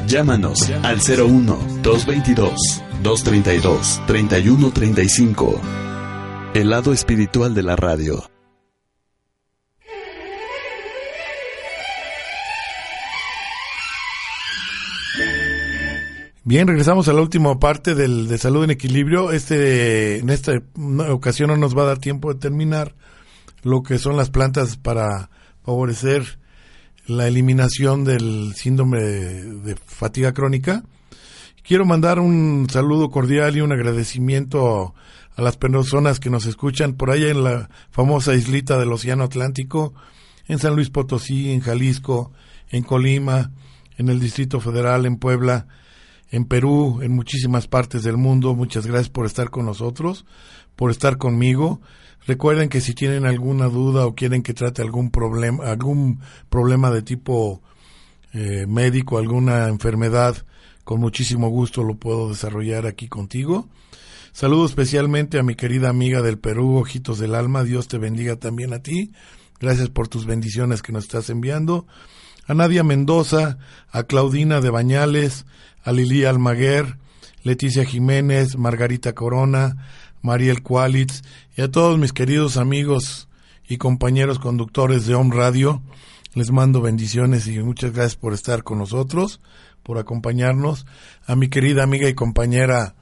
Llámanos 0.07 0.71
al 0.83 0.99
01 0.99 1.59
222 1.83 2.83
232 3.03 4.01
3135. 4.07 5.61
El 6.53 6.69
lado 6.69 6.93
espiritual 6.93 7.53
de 7.53 7.63
la 7.63 7.75
radio. 7.75 8.30
Bien, 16.43 16.67
regresamos 16.67 17.07
a 17.07 17.13
la 17.13 17.21
última 17.21 17.59
parte 17.59 17.93
del, 17.93 18.27
de 18.27 18.39
Salud 18.39 18.63
en 18.63 18.71
Equilibrio. 18.71 19.31
Este, 19.31 20.17
en 20.17 20.31
esta 20.31 20.53
ocasión 21.11 21.49
no 21.49 21.57
nos 21.57 21.77
va 21.77 21.83
a 21.83 21.85
dar 21.85 21.99
tiempo 21.99 22.33
de 22.33 22.39
terminar 22.39 22.95
lo 23.61 23.83
que 23.83 23.99
son 23.99 24.17
las 24.17 24.31
plantas 24.31 24.75
para 24.75 25.29
favorecer 25.63 26.39
la 27.05 27.27
eliminación 27.27 28.05
del 28.05 28.53
síndrome 28.55 29.01
de, 29.01 29.75
fatiga 29.85 30.33
crónica. 30.33 30.83
Quiero 31.61 31.85
mandar 31.85 32.19
un 32.19 32.67
saludo 32.71 33.11
cordial 33.11 33.55
y 33.55 33.61
un 33.61 33.71
agradecimiento 33.71 34.95
a 35.35 35.41
las 35.43 35.57
personas 35.57 36.19
que 36.19 36.31
nos 36.31 36.47
escuchan 36.47 36.93
por 36.93 37.11
allá 37.11 37.29
en 37.29 37.43
la 37.43 37.69
famosa 37.91 38.33
islita 38.33 38.79
del 38.79 38.91
Océano 38.91 39.25
Atlántico, 39.25 39.93
en 40.47 40.57
San 40.57 40.73
Luis 40.73 40.89
Potosí, 40.89 41.51
en 41.51 41.59
Jalisco, 41.59 42.31
en 42.71 42.81
Colima, 42.81 43.51
en 43.95 44.09
el 44.09 44.19
Distrito 44.19 44.59
Federal, 44.59 45.05
en 45.05 45.17
Puebla, 45.17 45.67
en 46.31 46.45
Perú, 46.45 47.01
en 47.01 47.11
muchísimas 47.11 47.67
partes 47.67 48.03
del 48.03 48.17
mundo. 48.17 48.55
Muchas 48.55 48.87
gracias 48.87 49.09
por 49.09 49.25
estar 49.25 49.49
con 49.49 49.65
nosotros, 49.65 50.25
por 50.75 50.89
estar 50.89 51.17
conmigo. 51.17 51.81
Recuerden 52.25 52.69
que 52.69 52.81
si 52.81 52.93
tienen 52.93 53.25
alguna 53.25 53.67
duda 53.67 54.05
o 54.05 54.15
quieren 54.15 54.41
que 54.41 54.53
trate 54.53 54.81
algún 54.81 55.11
problema, 55.11 55.65
algún 55.65 56.21
problema 56.49 56.89
de 56.89 57.01
tipo 57.01 57.61
eh, 58.33 58.65
médico, 58.67 59.17
alguna 59.17 59.67
enfermedad, 59.67 60.37
con 60.83 60.99
muchísimo 60.99 61.49
gusto 61.49 61.83
lo 61.83 61.95
puedo 61.95 62.29
desarrollar 62.29 62.85
aquí 62.85 63.07
contigo. 63.07 63.67
Saludo 64.31 64.65
especialmente 64.65 65.39
a 65.39 65.43
mi 65.43 65.55
querida 65.55 65.89
amiga 65.89 66.21
del 66.21 66.39
Perú, 66.39 66.77
Ojitos 66.77 67.19
del 67.19 67.35
Alma. 67.35 67.63
Dios 67.63 67.89
te 67.89 67.97
bendiga 67.97 68.37
también 68.37 68.71
a 68.73 68.81
ti. 68.81 69.11
Gracias 69.59 69.89
por 69.89 70.07
tus 70.07 70.25
bendiciones 70.25 70.81
que 70.81 70.93
nos 70.93 71.03
estás 71.03 71.29
enviando. 71.29 71.85
A 72.47 72.53
Nadia 72.53 72.83
Mendoza, 72.83 73.57
a 73.91 74.03
Claudina 74.03 74.61
de 74.61 74.69
Bañales, 74.69 75.45
a 75.83 75.91
Lili 75.91 76.25
Almaguer, 76.25 76.97
Leticia 77.43 77.85
Jiménez, 77.85 78.57
Margarita 78.57 79.13
Corona, 79.13 79.87
Mariel 80.21 80.61
Cualitz 80.61 81.23
y 81.55 81.61
a 81.61 81.71
todos 81.71 81.97
mis 81.97 82.13
queridos 82.13 82.57
amigos 82.57 83.27
y 83.67 83.77
compañeros 83.77 84.39
conductores 84.39 85.05
de 85.05 85.15
Home 85.15 85.35
Radio. 85.35 85.81
Les 86.33 86.51
mando 86.51 86.81
bendiciones 86.81 87.47
y 87.47 87.59
muchas 87.59 87.93
gracias 87.93 88.15
por 88.15 88.33
estar 88.33 88.63
con 88.63 88.77
nosotros, 88.77 89.41
por 89.83 89.97
acompañarnos. 89.97 90.85
A 91.25 91.35
mi 91.35 91.49
querida 91.49 91.83
amiga 91.83 92.07
y 92.07 92.13
compañera 92.13 92.95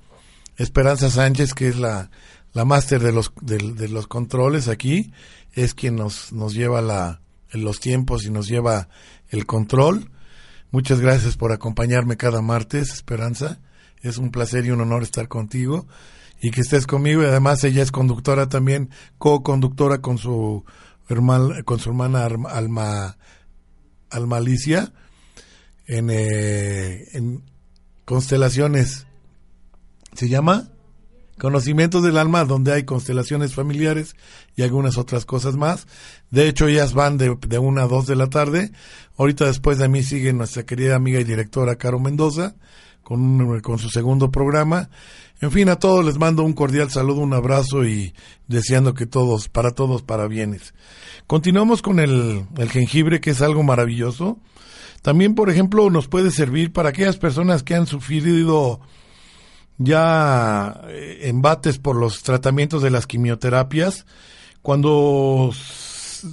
Esperanza 0.58 1.10
Sánchez, 1.10 1.54
que 1.54 1.68
es 1.68 1.78
la, 1.78 2.10
la 2.54 2.66
máster 2.66 3.02
de 3.02 3.12
los, 3.12 3.32
de, 3.42 3.88
los 3.88 4.08
controles 4.08 4.68
aquí, 4.68 5.12
es 5.54 5.74
quien 5.74 5.96
nos, 5.96 6.34
nos 6.34 6.54
lleva 6.54 6.82
la, 6.82 7.22
los 7.52 7.80
tiempos 7.80 8.26
y 8.26 8.32
nos 8.32 8.48
lleva 8.48 8.90
el 9.30 9.46
control. 9.46 10.12
Muchas 10.72 11.00
gracias 11.00 11.38
por 11.38 11.52
acompañarme 11.52 12.18
cada 12.18 12.42
martes, 12.42 12.92
Esperanza. 12.92 13.60
Es 14.02 14.18
un 14.18 14.32
placer 14.32 14.66
y 14.66 14.72
un 14.72 14.82
honor 14.82 15.04
estar 15.04 15.28
contigo 15.28 15.88
y 16.42 16.52
que 16.52 16.62
estés 16.62 16.88
conmigo. 16.88 17.24
Y 17.24 17.26
además 17.26 17.64
ella 17.64 17.84
es 17.84 17.92
conductora 17.92 18.48
también, 18.50 18.90
co-conductora 19.18 20.00
con 20.00 20.18
su 20.18 20.64
hermana, 21.08 21.64
con 21.64 21.80
su 21.80 21.90
hermana 21.90 22.26
Alma, 22.26 23.18
Alma 24.10 24.38
Alicia 24.38 24.94
en, 25.88 26.10
eh, 26.12 27.08
en 27.14 27.44
Constelaciones. 28.06 29.08
¿Se 30.14 30.30
llama? 30.30 30.70
Conocimientos 31.40 32.04
del 32.04 32.18
alma, 32.18 32.46
donde 32.46 32.74
hay 32.74 32.84
constelaciones 32.84 33.56
familiares 33.56 34.16
y 34.56 34.62
algunas 34.62 34.98
otras 34.98 35.26
cosas 35.26 35.56
más. 35.56 35.88
De 36.30 36.48
hecho, 36.48 36.68
ellas 36.68 36.94
van 36.94 37.18
de, 37.18 37.36
de 37.48 37.58
una 37.58 37.84
a 37.84 37.88
dos 37.88 38.06
de 38.06 38.16
la 38.16 38.28
tarde. 38.28 38.72
Ahorita 39.18 39.46
después 39.46 39.80
de 39.80 39.90
mí 39.90 40.04
sigue 40.04 40.34
nuestra 40.34 40.64
querida 40.64 40.96
amiga 40.96 41.20
y 41.20 41.24
directora 41.24 41.78
Caro 41.78 42.00
Mendoza 42.00 42.56
con, 43.04 43.60
con 43.62 43.80
su 43.80 43.90
segundo 43.90 44.30
programa. 44.30 44.90
En 45.42 45.52
fin, 45.52 45.70
a 45.70 45.78
todos 45.78 46.06
les 46.06 46.20
mando 46.20 46.44
un 46.44 46.54
cordial 46.54 46.92
saludo, 46.92 47.22
un 47.22 47.34
abrazo 47.34 47.86
y 47.86 48.14
deseando 48.48 48.94
que 48.94 49.06
todos, 49.06 49.48
para 49.48 49.72
todos, 49.72 50.04
para 50.04 50.28
bienes. 50.28 50.74
Continuamos 51.26 51.82
con 51.82 52.00
el, 52.00 52.46
el 52.58 52.70
jengibre, 52.70 53.22
que 53.22 53.32
es 53.32 53.42
algo 53.42 53.64
maravilloso. 53.64 54.38
También, 55.02 55.34
por 55.34 55.50
ejemplo, 55.50 55.90
nos 55.90 56.08
puede 56.08 56.30
servir 56.30 56.74
para 56.74 56.90
aquellas 56.90 57.18
personas 57.18 57.64
que 57.64 57.74
han 57.74 57.88
sufrido 57.88 58.82
ya 59.80 60.82
eh, 60.90 61.22
embates 61.24 61.80
por 61.80 61.96
los 61.96 62.22
tratamientos 62.22 62.84
de 62.84 62.92
las 62.92 63.08
quimioterapias, 63.08 64.06
cuando 64.62 65.52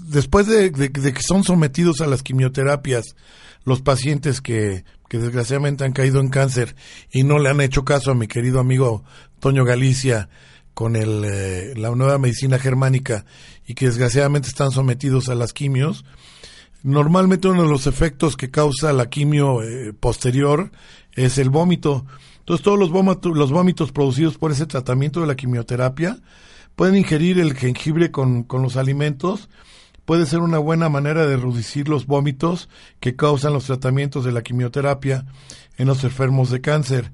después 0.09 0.49
de, 0.49 0.72
que 0.72 1.22
son 1.22 1.44
sometidos 1.44 2.01
a 2.01 2.07
las 2.07 2.22
quimioterapias, 2.22 3.16
los 3.64 3.80
pacientes 3.80 4.40
que, 4.40 4.84
que, 5.09 5.18
desgraciadamente 5.18 5.84
han 5.84 5.92
caído 5.92 6.20
en 6.20 6.28
cáncer 6.28 6.76
y 7.11 7.22
no 7.22 7.38
le 7.38 7.49
han 7.49 7.61
hecho 7.61 7.84
caso 7.84 8.11
a 8.11 8.14
mi 8.14 8.26
querido 8.26 8.61
amigo 8.61 9.05
Toño 9.40 9.64
Galicia 9.64 10.28
con 10.74 10.97
el, 10.97 11.24
eh, 11.24 11.72
la 11.76 11.90
nueva 11.90 12.18
medicina 12.18 12.59
germánica 12.59 13.24
y 13.66 13.74
que 13.74 13.86
desgraciadamente 13.86 14.49
están 14.49 14.72
sometidos 14.72 15.28
a 15.28 15.34
las 15.34 15.53
quimios, 15.53 16.05
normalmente 16.82 17.49
uno 17.49 17.62
de 17.62 17.68
los 17.68 17.86
efectos 17.86 18.36
que 18.36 18.51
causa 18.51 18.92
la 18.92 19.09
quimio 19.09 19.62
eh, 19.62 19.92
posterior 19.92 20.70
es 21.12 21.38
el 21.38 21.51
vómito 21.51 22.07
entonces 22.47 22.62
todos 22.62 22.78
los 22.78 23.51
vómitos, 23.51 23.90
producidos 23.90 24.38
por 24.38 24.53
ese 24.53 24.66
tratamiento 24.66 25.20
de 25.20 25.26
la 25.26 25.34
quimioterapia 25.34 26.18
pueden 26.76 26.94
ingerir 26.94 27.40
el 27.40 27.55
jengibre 27.55 28.12
con, 28.12 28.44
con 28.44 28.62
los 28.62 28.76
alimentos. 28.76 29.49
Puede 30.05 30.26
ser 30.26 30.38
una 30.38 30.59
buena 30.59 30.88
manera 30.88 31.26
de 31.26 31.36
reducir 31.36 31.88
los 31.88 32.07
vómitos 32.07 32.68
que 33.01 33.16
causan 33.16 33.53
los 33.53 33.64
tratamientos 33.64 34.24
de 34.24 34.30
la 34.30 34.42
quimioterapia 34.42 35.26
en 35.76 35.88
los 35.88 36.05
enfermos 36.05 36.51
de 36.51 36.61
cáncer. 36.61 37.11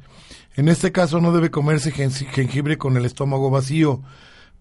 En 0.54 0.68
este 0.68 0.92
caso 0.92 1.18
no 1.22 1.32
debe 1.32 1.50
comerse 1.50 1.92
jengibre 1.92 2.76
con 2.76 2.98
el 2.98 3.06
estómago 3.06 3.48
vacío 3.48 4.02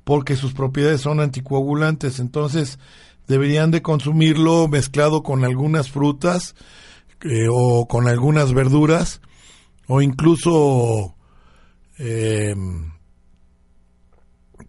porque 0.06 0.38
sus 0.38 0.54
propiedades 0.54 1.02
son 1.02 1.20
anticoagulantes. 1.20 2.20
Entonces 2.20 2.80
deberían 3.28 3.72
de 3.72 3.82
consumirlo 3.82 4.70
mezclado 4.70 5.22
con 5.22 5.44
algunas 5.44 5.92
frutas 5.92 6.56
eh, 7.24 7.48
o 7.52 7.90
con 7.90 8.08
algunas 8.08 8.54
verduras 8.54 9.20
o 9.94 10.02
incluso 10.02 11.18
eh, 12.00 12.56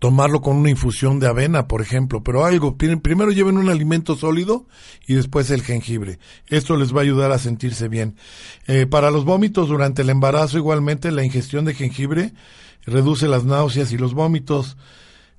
tomarlo 0.00 0.40
con 0.40 0.56
una 0.56 0.68
infusión 0.68 1.20
de 1.20 1.28
avena, 1.28 1.68
por 1.68 1.80
ejemplo, 1.80 2.24
pero 2.24 2.44
algo, 2.44 2.76
primero 2.76 3.30
lleven 3.30 3.56
un 3.56 3.68
alimento 3.68 4.16
sólido 4.16 4.66
y 5.06 5.14
después 5.14 5.48
el 5.50 5.62
jengibre. 5.62 6.18
Esto 6.48 6.76
les 6.76 6.92
va 6.92 6.98
a 6.98 7.02
ayudar 7.04 7.30
a 7.30 7.38
sentirse 7.38 7.86
bien. 7.86 8.16
Eh, 8.66 8.86
para 8.86 9.12
los 9.12 9.24
vómitos 9.24 9.68
durante 9.68 10.02
el 10.02 10.10
embarazo, 10.10 10.58
igualmente 10.58 11.12
la 11.12 11.24
ingestión 11.24 11.66
de 11.66 11.74
jengibre 11.74 12.34
reduce 12.84 13.28
las 13.28 13.44
náuseas 13.44 13.92
y 13.92 13.98
los 13.98 14.14
vómitos, 14.14 14.76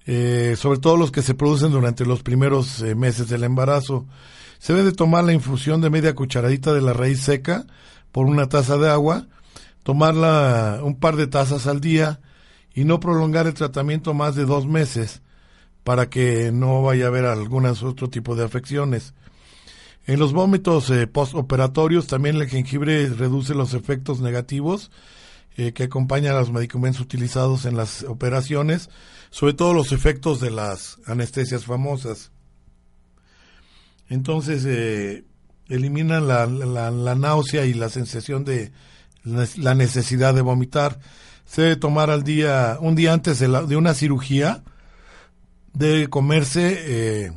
eh, 0.06 0.56
sobre 0.58 0.80
todo 0.80 0.96
los 0.96 1.12
que 1.12 1.22
se 1.22 1.34
producen 1.34 1.74
durante 1.74 2.06
los 2.06 2.24
primeros 2.24 2.82
meses 2.96 3.28
del 3.28 3.44
embarazo. 3.44 4.06
Se 4.60 4.74
debe 4.74 4.94
tomar 4.94 5.26
la 5.26 5.34
infusión 5.34 5.82
de 5.82 5.90
media 5.90 6.16
cucharadita 6.16 6.74
de 6.74 6.82
la 6.82 6.94
raíz 6.94 7.20
seca 7.20 7.66
por 8.14 8.28
una 8.28 8.48
taza 8.48 8.78
de 8.78 8.90
agua 8.90 9.28
tomarla 9.84 10.80
un 10.82 10.96
par 10.96 11.16
de 11.16 11.28
tazas 11.28 11.68
al 11.68 11.82
día 11.82 12.20
y 12.74 12.86
no 12.86 13.00
prolongar 13.00 13.48
el 13.48 13.54
tratamiento 13.54 14.14
más 14.14 14.36
de 14.36 14.46
dos 14.46 14.66
meses 14.66 15.22
para 15.84 16.10
que 16.10 16.52
no 16.52 16.82
vaya 16.82 17.06
a 17.06 17.08
haber 17.10 17.26
algún 17.26 17.66
otro 17.66 18.10
tipo 18.10 18.36
de 18.36 18.46
afecciones. 18.46 19.14
En 20.06 20.20
los 20.20 20.34
vómitos 20.34 20.90
eh, 20.90 21.08
postoperatorios 21.08 22.08
también 22.08 22.38
el 22.38 22.50
jengibre 22.50 23.08
reduce 23.10 23.54
los 23.54 23.74
efectos 23.74 24.20
negativos 24.20 24.92
eh, 25.56 25.72
que 25.74 25.84
acompañan 25.84 26.36
a 26.36 26.40
los 26.40 26.52
medicamentos 26.52 27.02
utilizados 27.02 27.66
en 27.66 27.78
las 27.78 28.04
operaciones, 28.04 28.90
sobre 29.30 29.54
todo 29.54 29.74
los 29.74 29.92
efectos 29.92 30.40
de 30.40 30.52
las 30.52 30.98
anestesias 31.06 31.66
famosas. 31.66 32.32
Entonces, 34.10 34.66
eh, 34.66 35.24
eliminan 35.70 36.28
la, 36.28 36.46
la 36.48 37.16
náusea 37.16 37.66
y 37.66 37.74
la 37.74 37.90
sensación 37.90 38.44
de, 38.44 38.72
la 39.24 39.76
necesidad 39.76 40.34
de 40.34 40.42
vomitar. 40.42 41.00
Se 41.46 41.62
debe 41.62 41.76
tomar 41.76 42.10
al 42.10 42.24
día, 42.24 42.78
un 42.80 42.96
día 42.96 43.14
antes 43.14 43.40
de, 43.40 43.48
de 43.48 43.76
una 43.76 43.94
cirugía, 43.94 44.64
debe 45.74 46.08
comerse 46.08 46.78
eh, 47.26 47.32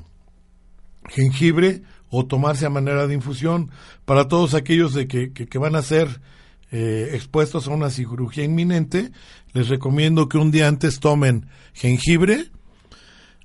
jengibre 1.09 1.83
o 2.11 2.27
tomarse 2.27 2.67
a 2.67 2.71
manera 2.71 3.07
de 3.07 3.15
infusión 3.15 3.71
para 4.05 4.29
todos 4.29 4.55
aquellos 4.55 4.95
de 4.95 5.09
que, 5.09 5.33
que, 5.33 5.59
van 5.59 5.75
a 5.75 5.83
ser 5.83 6.21
eh, 6.71 7.11
expuestos 7.15 7.67
a 7.67 7.73
una 7.73 7.91
cirugía 7.91 8.45
inminente. 8.45 9.11
Les 9.53 9.69
recomiendo 9.69 10.29
que 10.29 10.39
un 10.39 10.51
día 10.51 10.69
antes 10.69 11.01
tomen 11.01 11.49
jengibre, 11.73 12.51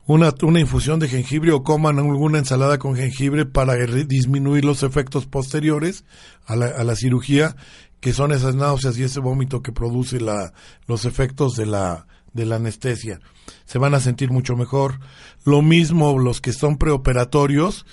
una, 0.06 0.34
una 0.42 0.60
infusión 0.60 1.00
de 1.00 1.08
jengibre 1.08 1.52
o 1.54 1.64
coman 1.64 1.98
alguna 2.00 2.40
ensalada 2.40 2.78
con 2.78 2.96
jengibre 2.96 3.46
para 3.46 3.76
disminuir 3.76 4.66
los 4.66 4.84
efectos 4.84 5.26
posteriores 5.26 6.04
a 6.46 6.56
la, 6.56 6.68
a 6.68 6.84
la 6.84 6.96
cirugía 6.96 7.56
que 8.02 8.12
son 8.12 8.34
esas 8.34 8.56
náuseas 8.56 8.98
y 8.98 9.04
ese 9.04 9.20
vómito 9.20 9.62
que 9.62 9.72
produce 9.72 10.20
la, 10.20 10.54
los 10.88 11.06
efectos 11.06 11.56
de 11.56 11.68
la, 11.68 12.08
de 12.34 12.46
la 12.46 12.58
anestesia. 12.58 13.22
Se 13.66 13.78
van 13.78 13.94
a 13.94 14.00
sentir 14.00 14.32
mucho 14.32 14.58
mejor. 14.58 15.00
Lo 15.46 15.62
mismo 15.62 16.20
los 16.20 16.42
que 16.42 16.52
son 16.52 16.78
preoperatorios, 16.78 17.86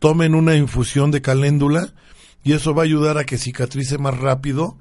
tomen 0.00 0.34
una 0.34 0.56
infusión 0.56 1.10
de 1.10 1.22
caléndula 1.22 1.94
y 2.42 2.52
eso 2.52 2.74
va 2.74 2.82
a 2.82 2.84
ayudar 2.84 3.16
a 3.16 3.24
que 3.24 3.38
cicatrice 3.38 3.96
más 3.96 4.18
rápido 4.18 4.76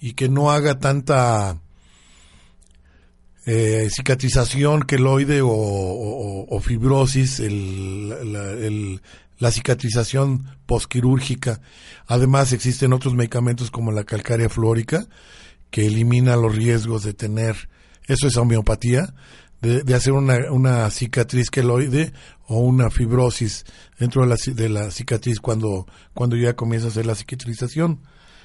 y 0.00 0.12
que 0.12 0.28
no 0.28 0.52
haga 0.52 0.78
tanta 0.78 1.60
eh, 3.46 3.88
cicatrización 3.90 4.82
queloide 4.82 5.40
o, 5.42 5.48
o, 5.50 6.60
fibrosis, 6.60 7.40
el, 7.40 8.12
el, 8.12 9.00
la 9.38 9.50
cicatrización 9.50 10.46
posquirúrgica. 10.66 11.60
Además 12.06 12.52
existen 12.52 12.92
otros 12.92 13.14
medicamentos 13.14 13.70
como 13.70 13.92
la 13.92 14.04
calcárea 14.04 14.48
fluórica 14.48 15.06
que 15.70 15.86
elimina 15.86 16.36
los 16.36 16.54
riesgos 16.54 17.02
de 17.02 17.14
tener, 17.14 17.68
eso 18.06 18.26
es 18.26 18.36
homeopatía, 18.36 19.14
de, 19.60 19.82
de 19.82 19.94
hacer 19.94 20.12
una, 20.12 20.52
una, 20.52 20.88
cicatriz 20.90 21.50
queloide 21.50 22.12
o 22.46 22.60
una 22.60 22.90
fibrosis 22.90 23.64
dentro 23.98 24.22
de 24.22 24.28
la, 24.28 24.36
de 24.54 24.68
la 24.68 24.90
cicatriz 24.90 25.40
cuando, 25.40 25.86
cuando 26.14 26.36
ya 26.36 26.54
comienza 26.54 26.86
a 26.86 26.90
hacer 26.90 27.06
la 27.06 27.14
cicatrización. 27.14 28.00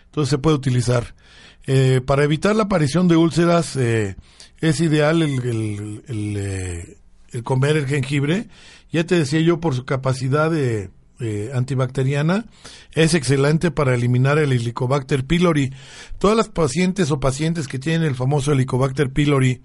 Entonces 0.05 0.29
se 0.29 0.37
puede 0.37 0.55
utilizar. 0.55 1.15
Eh, 1.65 2.01
para 2.05 2.23
evitar 2.23 2.55
la 2.55 2.63
aparición 2.63 3.07
de 3.07 3.15
úlceras 3.15 3.75
eh, 3.77 4.17
es 4.59 4.81
ideal 4.81 5.21
el, 5.21 6.03
el, 6.07 6.37
eh, 6.37 6.97
el 7.31 7.43
comer 7.43 7.77
el 7.77 7.87
jengibre 7.87 8.49
ya 8.93 9.03
te 9.05 9.19
decía 9.19 9.41
yo 9.41 9.59
por 9.59 9.75
su 9.75 9.83
capacidad 9.83 10.49
de 10.49 10.89
antibacteriana, 11.53 12.45
es 12.93 13.13
excelente 13.13 13.71
para 13.71 13.95
eliminar 13.95 14.37
el 14.39 14.51
Helicobacter 14.51 15.25
pylori. 15.25 15.71
Todas 16.17 16.35
las 16.35 16.49
pacientes 16.49 17.11
o 17.11 17.19
pacientes 17.19 17.67
que 17.67 17.79
tienen 17.79 18.03
el 18.03 18.15
famoso 18.15 18.51
Helicobacter 18.51 19.11
pylori, 19.11 19.61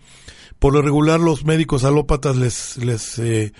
por 0.58 0.72
lo 0.72 0.82
regular 0.82 1.20
los 1.20 1.44
médicos 1.44 1.84
alópatas 1.84 2.36
les 2.36 2.76
les 2.78 3.18
eh, 3.18 3.52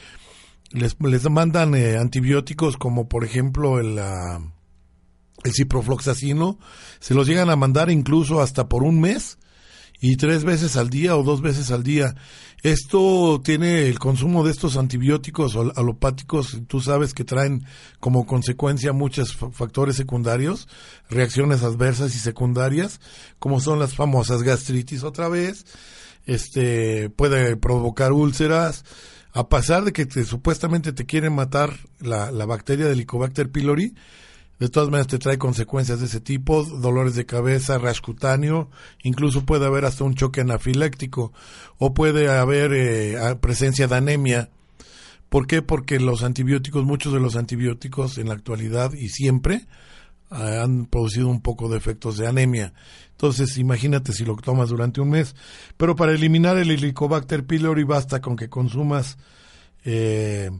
les, 0.71 1.31
mandan 1.31 1.75
eh, 1.75 1.97
antibióticos 1.97 2.77
como 2.77 3.09
por 3.09 3.25
ejemplo 3.25 3.81
el, 3.81 3.99
el 3.99 5.53
ciprofloxacino, 5.53 6.59
se 7.01 7.15
los 7.15 7.27
llegan 7.27 7.51
a 7.51 7.57
mandar 7.57 7.91
incluso 7.91 8.41
hasta 8.41 8.69
por 8.69 8.83
un 8.83 9.01
mes 9.01 9.39
y 10.01 10.17
tres 10.17 10.45
veces 10.45 10.77
al 10.77 10.91
día 10.91 11.17
o 11.17 11.23
dos 11.23 11.41
veces 11.41 11.71
al 11.71 11.83
día. 11.83 12.15
Esto 12.63 13.41
tiene 13.43 13.89
el 13.89 13.99
consumo 13.99 14.45
de 14.45 14.51
estos 14.51 14.77
antibióticos 14.77 15.57
alopáticos, 15.77 16.59
tú 16.67 16.81
sabes 16.81 17.15
que 17.15 17.25
traen 17.25 17.65
como 18.01 18.27
consecuencia 18.27 18.93
muchos 18.93 19.37
factores 19.37 19.97
secundarios, 19.97 20.67
reacciones 21.09 21.63
adversas 21.63 22.15
y 22.17 22.19
secundarias, 22.19 23.01
como 23.39 23.61
son 23.61 23.79
las 23.79 23.95
famosas 23.95 24.43
gastritis 24.43 25.05
otra 25.05 25.29
vez, 25.29 25.67
este 26.27 27.11
puede 27.11 27.57
provocar 27.57 28.13
úlceras, 28.13 28.85
a 29.33 29.49
pesar 29.49 29.85
de 29.85 29.93
que 29.93 30.07
supuestamente 30.25 30.93
te 30.93 31.07
quieren 31.07 31.35
matar 31.35 31.79
la, 32.01 32.33
la 32.33 32.45
bacteria 32.45 32.87
del 32.87 32.95
Helicobacter 32.95 33.51
pylori, 33.51 33.95
de 34.59 34.69
todas 34.69 34.89
maneras 34.89 35.07
te 35.07 35.19
trae 35.19 35.39
consecuencias 35.39 36.01
de 36.01 36.07
ese 36.07 36.21
tipo, 36.21 36.65
dolores 36.65 37.15
de 37.15 37.27
cabeza, 37.27 37.79
rash 37.79 38.01
cutáneo, 38.01 38.71
incluso 39.03 39.47
puede 39.47 39.67
haber 39.67 39.85
hasta 39.85 40.05
un 40.05 40.15
choque 40.15 40.41
anafiláctico 40.41 41.33
o 41.79 41.95
puede 41.95 42.29
haber 42.29 42.73
eh, 42.73 43.37
presencia 43.41 43.87
de 43.87 43.97
anemia. 43.97 44.51
¿Por 45.29 45.47
qué? 45.47 45.63
Porque 45.63 46.01
los 46.01 46.23
antibióticos, 46.23 46.85
muchos 46.85 47.13
de 47.13 47.21
los 47.21 47.37
antibióticos 47.37 48.19
en 48.19 48.29
la 48.29 48.35
actualidad 48.35 48.95
y 48.95 49.11
siempre 49.11 49.67
eh, 50.31 50.61
han 50.63 50.87
producido 50.87 51.29
un 51.29 51.41
poco 51.41 51.69
de 51.69 51.77
efectos 51.77 52.17
de 52.17 52.27
anemia. 52.27 52.73
Entonces, 53.13 53.59
imagínate 53.59 54.13
si 54.13 54.25
lo 54.25 54.37
tomas 54.37 54.69
durante 54.71 55.01
un 55.01 55.11
mes. 55.11 55.35
Pero 55.77 55.97
para 55.97 56.13
eliminar 56.13 56.57
el 56.57 56.71
Helicobacter 56.71 57.45
pylori 57.45 57.85
basta 57.85 58.21
con 58.21 58.37
que 58.37 58.49
consumas 58.49 59.19
eh, 59.85 60.51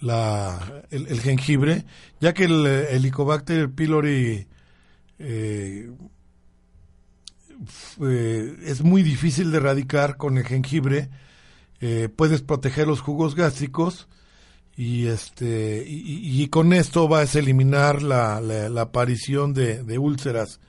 la, 0.00 0.84
el, 0.90 1.20
jengibre, 1.20 1.84
ya 2.20 2.32
que 2.34 2.44
el 2.44 2.66
Helicobacter 2.66 3.70
pylori 3.70 4.46
eh, 5.18 5.90
es 8.64 8.82
muy 8.82 9.02
difícil 9.02 9.50
de 9.50 9.58
erradicar 9.58 10.16
con 10.16 10.38
el 10.38 10.44
jengibre. 10.44 11.10
Eh, 11.80 12.08
puedes 12.14 12.42
proteger 12.42 12.86
los 12.86 13.00
jugos 13.00 13.34
gástricos 13.34 14.08
y 14.76 15.06
este 15.06 15.84
y, 15.86 16.46
con 16.48 16.72
esto 16.72 17.08
vas 17.08 17.34
a 17.34 17.38
eliminar 17.40 18.02
la, 18.02 18.40
la, 18.40 18.80
aparición 18.80 19.54
de, 19.54 19.98
úlceras 19.98 20.60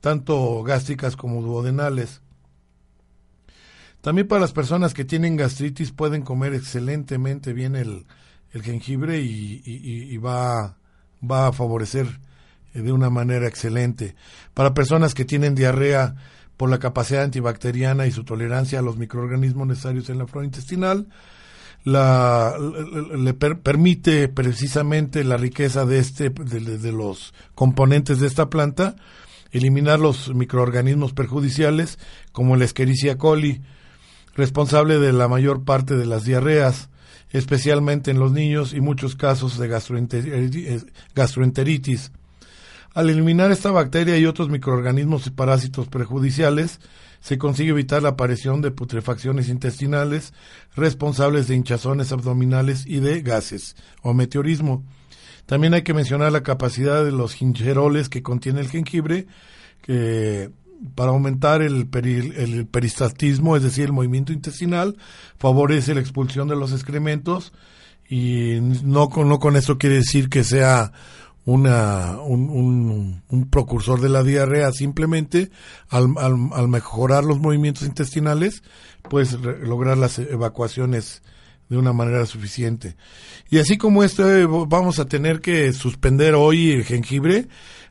tanto 0.00 0.62
gástricas 0.62 1.16
como 1.16 1.42
duodenales. 1.42 2.22
También 4.00 4.28
para 4.28 4.40
las 4.40 4.52
personas 4.52 4.94
que 4.94 5.04
tienen 5.04 5.36
gastritis 5.36 5.92
pueden 5.92 6.22
comer 6.22 6.54
excelentemente 6.54 7.52
bien 7.52 7.76
el, 7.76 8.06
el 8.52 8.62
jengibre 8.62 9.20
y, 9.20 10.16
va, 10.18 10.76
va 11.28 11.48
a 11.48 11.52
favorecer 11.52 12.06
eh, 12.74 12.82
de 12.82 12.92
una 12.92 13.10
manera 13.10 13.46
excelente. 13.46 14.14
Para 14.54 14.74
personas 14.74 15.14
que 15.14 15.24
tienen 15.24 15.54
diarrea 15.54 16.16
por 16.56 16.68
la 16.68 16.78
capacidad 16.78 17.22
antibacteriana 17.22 18.06
y 18.06 18.10
su 18.10 18.24
tolerancia 18.24 18.80
a 18.80 18.82
los 18.82 18.96
microorganismos 18.96 19.66
necesarios 19.66 20.10
en 20.10 20.18
la 20.18 20.26
flora 20.26 20.44
intestinal, 20.44 21.08
la, 21.84 22.54
le 23.16 23.32
permite 23.32 24.28
precisamente 24.28 25.24
la 25.24 25.38
riqueza 25.38 25.86
de 25.86 25.98
este 25.98 26.28
de, 26.28 26.76
de, 26.76 26.92
los 26.92 27.32
componentes 27.54 28.20
de 28.20 28.26
esta 28.26 28.50
planta 28.50 28.96
eliminar 29.50 29.98
los 29.98 30.34
microorganismos 30.34 31.14
perjudiciales 31.14 31.98
como 32.32 32.56
la 32.56 32.66
Escherichia 32.66 33.16
coli 33.16 33.62
responsable 34.34 34.98
de 34.98 35.14
la 35.14 35.26
mayor 35.26 35.64
parte 35.64 35.96
de 35.96 36.04
las 36.04 36.24
diarreas 36.24 36.89
especialmente 37.30 38.10
en 38.10 38.18
los 38.18 38.32
niños 38.32 38.72
y 38.74 38.80
muchos 38.80 39.16
casos 39.16 39.58
de 39.58 39.66
eh, 39.68 40.80
gastroenteritis. 41.14 42.12
Al 42.92 43.08
eliminar 43.08 43.52
esta 43.52 43.70
bacteria 43.70 44.18
y 44.18 44.26
otros 44.26 44.48
microorganismos 44.48 45.26
y 45.26 45.30
parásitos 45.30 45.86
perjudiciales, 45.88 46.80
se 47.20 47.38
consigue 47.38 47.70
evitar 47.70 48.02
la 48.02 48.10
aparición 48.10 48.62
de 48.62 48.70
putrefacciones 48.70 49.48
intestinales 49.48 50.32
responsables 50.74 51.46
de 51.46 51.54
hinchazones 51.54 52.12
abdominales 52.12 52.84
y 52.86 53.00
de 53.00 53.20
gases 53.20 53.76
o 54.02 54.14
meteorismo. 54.14 54.84
También 55.46 55.74
hay 55.74 55.82
que 55.82 55.94
mencionar 55.94 56.32
la 56.32 56.42
capacidad 56.42 57.04
de 57.04 57.12
los 57.12 57.34
gingeroles 57.34 58.08
que 58.08 58.22
contiene 58.22 58.60
el 58.60 58.68
jengibre, 58.68 59.26
que 59.82 60.50
para 60.94 61.10
aumentar 61.10 61.62
el, 61.62 61.88
el 61.92 62.66
peristatismo, 62.66 63.56
es 63.56 63.62
decir, 63.62 63.86
el 63.86 63.92
movimiento 63.92 64.32
intestinal, 64.32 64.96
favorece 65.38 65.94
la 65.94 66.00
expulsión 66.00 66.48
de 66.48 66.56
los 66.56 66.72
excrementos 66.72 67.52
y 68.08 68.58
no 68.60 69.08
con, 69.08 69.28
no 69.28 69.38
con 69.38 69.56
eso 69.56 69.78
quiere 69.78 69.96
decir 69.96 70.28
que 70.28 70.42
sea 70.42 70.92
una, 71.44 72.18
un, 72.20 73.22
un, 73.28 73.50
precursor 73.50 74.00
de 74.00 74.08
la 74.08 74.22
diarrea, 74.22 74.72
simplemente 74.72 75.50
al, 75.88 76.14
al, 76.18 76.68
mejorar 76.68 77.24
los 77.24 77.38
movimientos 77.38 77.84
intestinales, 77.84 78.62
puedes 79.08 79.32
lograr 79.32 79.96
las 79.96 80.18
evacuaciones 80.18 81.22
de 81.68 81.78
una 81.78 81.92
manera 81.92 82.26
suficiente. 82.26 82.96
Y 83.48 83.58
así 83.58 83.78
como 83.78 84.04
esto, 84.04 84.24
vamos 84.66 84.98
a 84.98 85.06
tener 85.06 85.40
que 85.40 85.72
suspender 85.72 86.34
hoy 86.34 86.72
el 86.72 86.84
jengibre, 86.84 87.48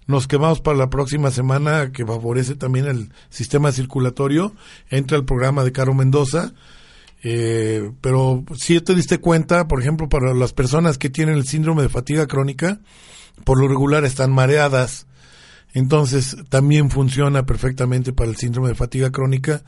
nos 0.10 0.28
quemamos 0.28 0.60
para 0.60 0.76
la 0.76 0.90
próxima 0.90 1.30
semana, 1.30 1.92
que 1.92 2.04
favorece 2.04 2.56
también 2.56 2.88
el 2.88 3.12
sistema 3.30 3.72
circulatorio. 3.72 4.56
Entra 4.90 5.16
el 5.16 5.24
programa 5.24 5.64
de 5.64 5.72
Caro 5.72 5.94
Mendoza. 5.94 6.52
Eh, 7.22 7.92
pero 8.02 8.44
si 8.58 8.82
te 8.82 8.96
diste 8.96 9.20
cuenta, 9.20 9.68
por 9.68 9.80
ejemplo, 9.80 10.10
para 10.10 10.34
las 10.34 10.52
personas 10.52 10.98
que 10.98 11.12
tienen 11.12 11.36
el 11.36 11.46
síndrome 11.46 11.84
de 11.84 11.90
fatiga 11.90 12.26
crónica, 12.26 12.80
por 13.44 13.60
lo 13.60 13.68
regular 13.68 14.04
están 14.04 14.32
mareadas. 14.32 15.06
Entonces 15.76 16.38
también 16.50 16.90
funciona 16.90 17.46
perfectamente 17.46 18.12
para 18.12 18.32
el 18.32 18.36
síndrome 18.36 18.70
de 18.70 18.76
fatiga 18.76 19.12
crónica. 19.12 19.62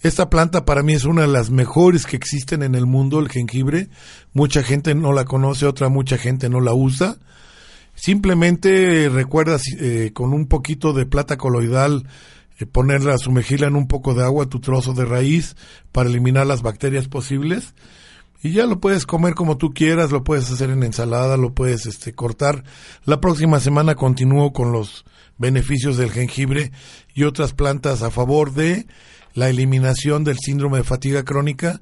Esta 0.00 0.30
planta 0.30 0.64
para 0.64 0.82
mí 0.82 0.94
es 0.94 1.04
una 1.04 1.20
de 1.20 1.28
las 1.28 1.50
mejores 1.50 2.06
que 2.06 2.16
existen 2.16 2.62
en 2.62 2.74
el 2.74 2.86
mundo, 2.86 3.20
el 3.20 3.28
jengibre. 3.28 3.90
Mucha 4.32 4.62
gente 4.62 4.94
no 4.94 5.12
la 5.12 5.26
conoce, 5.26 5.66
otra 5.66 5.90
mucha 5.90 6.16
gente 6.16 6.48
no 6.48 6.62
la 6.62 6.72
usa. 6.72 7.18
Simplemente 8.02 9.08
recuerda 9.08 9.58
eh, 9.78 10.10
con 10.12 10.32
un 10.32 10.48
poquito 10.48 10.92
de 10.92 11.06
plata 11.06 11.36
coloidal 11.36 12.08
eh, 12.58 12.66
ponerla, 12.66 13.16
sumergirla 13.16 13.68
en 13.68 13.76
un 13.76 13.86
poco 13.86 14.12
de 14.12 14.24
agua, 14.24 14.48
tu 14.48 14.58
trozo 14.58 14.92
de 14.92 15.04
raíz, 15.04 15.54
para 15.92 16.10
eliminar 16.10 16.44
las 16.44 16.62
bacterias 16.62 17.06
posibles. 17.06 17.76
Y 18.42 18.50
ya 18.50 18.66
lo 18.66 18.80
puedes 18.80 19.06
comer 19.06 19.34
como 19.34 19.56
tú 19.56 19.72
quieras, 19.72 20.10
lo 20.10 20.24
puedes 20.24 20.50
hacer 20.50 20.70
en 20.70 20.82
ensalada, 20.82 21.36
lo 21.36 21.54
puedes 21.54 21.86
este, 21.86 22.12
cortar. 22.12 22.64
La 23.04 23.20
próxima 23.20 23.60
semana 23.60 23.94
continúo 23.94 24.52
con 24.52 24.72
los 24.72 25.04
beneficios 25.38 25.96
del 25.96 26.10
jengibre 26.10 26.72
y 27.14 27.22
otras 27.22 27.52
plantas 27.52 28.02
a 28.02 28.10
favor 28.10 28.52
de 28.52 28.88
la 29.32 29.48
eliminación 29.48 30.24
del 30.24 30.38
síndrome 30.40 30.78
de 30.78 30.84
fatiga 30.84 31.22
crónica, 31.22 31.80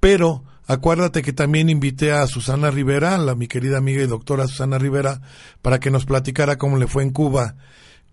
pero 0.00 0.42
Acuérdate 0.66 1.22
que 1.22 1.32
también 1.32 1.68
invité 1.68 2.12
a 2.12 2.26
Susana 2.26 2.70
Rivera, 2.70 3.18
la 3.18 3.34
mi 3.34 3.48
querida 3.48 3.78
amiga 3.78 4.02
y 4.02 4.06
doctora 4.06 4.46
Susana 4.46 4.78
Rivera, 4.78 5.20
para 5.60 5.80
que 5.80 5.90
nos 5.90 6.04
platicara 6.04 6.56
cómo 6.56 6.76
le 6.76 6.86
fue 6.86 7.02
en 7.02 7.10
Cuba 7.10 7.56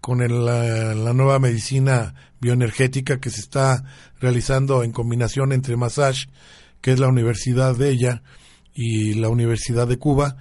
con 0.01 0.19
la, 0.19 1.13
nueva 1.13 1.39
medicina 1.39 2.15
bioenergética 2.39 3.19
que 3.19 3.29
se 3.29 3.41
está 3.41 3.83
realizando 4.19 4.83
en 4.83 4.91
combinación 4.91 5.51
entre 5.51 5.77
Massage, 5.77 6.27
que 6.81 6.91
es 6.91 6.99
la 6.99 7.07
universidad 7.07 7.75
de 7.75 7.89
ella, 7.89 8.23
y 8.73 9.15
la 9.15 9.29
Universidad 9.29 9.87
de 9.87 9.97
Cuba. 9.97 10.37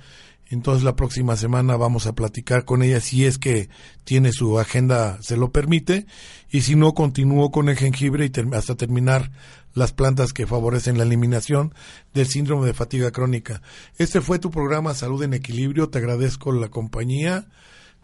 Entonces 0.46 0.84
la 0.84 0.96
próxima 0.96 1.36
semana 1.36 1.76
vamos 1.76 2.06
a 2.06 2.14
platicar 2.14 2.64
con 2.64 2.82
ella 2.82 3.00
si 3.00 3.26
es 3.26 3.36
que 3.36 3.68
tiene 4.04 4.32
su 4.32 4.59
agenda, 4.59 5.18
se 5.20 5.36
lo 5.36 5.50
permite, 5.50 6.06
y 6.48 6.62
si 6.62 6.74
no, 6.74 6.94
continúo 6.94 7.50
con 7.50 7.68
el 7.68 7.76
jengibre 7.76 8.26
y 8.26 8.54
hasta 8.54 8.76
terminar 8.76 9.30
las 9.78 9.92
plantas 9.92 10.32
que 10.32 10.46
favorecen 10.46 10.98
la 10.98 11.04
eliminación 11.04 11.72
del 12.12 12.26
síndrome 12.26 12.66
de 12.66 12.74
fatiga 12.74 13.10
crónica. 13.10 13.62
Este 13.96 14.20
fue 14.20 14.38
tu 14.38 14.50
programa 14.50 14.94
Salud 14.94 15.22
en 15.22 15.34
Equilibrio. 15.34 15.88
Te 15.88 15.98
agradezco 15.98 16.52
la 16.52 16.68
compañía, 16.68 17.46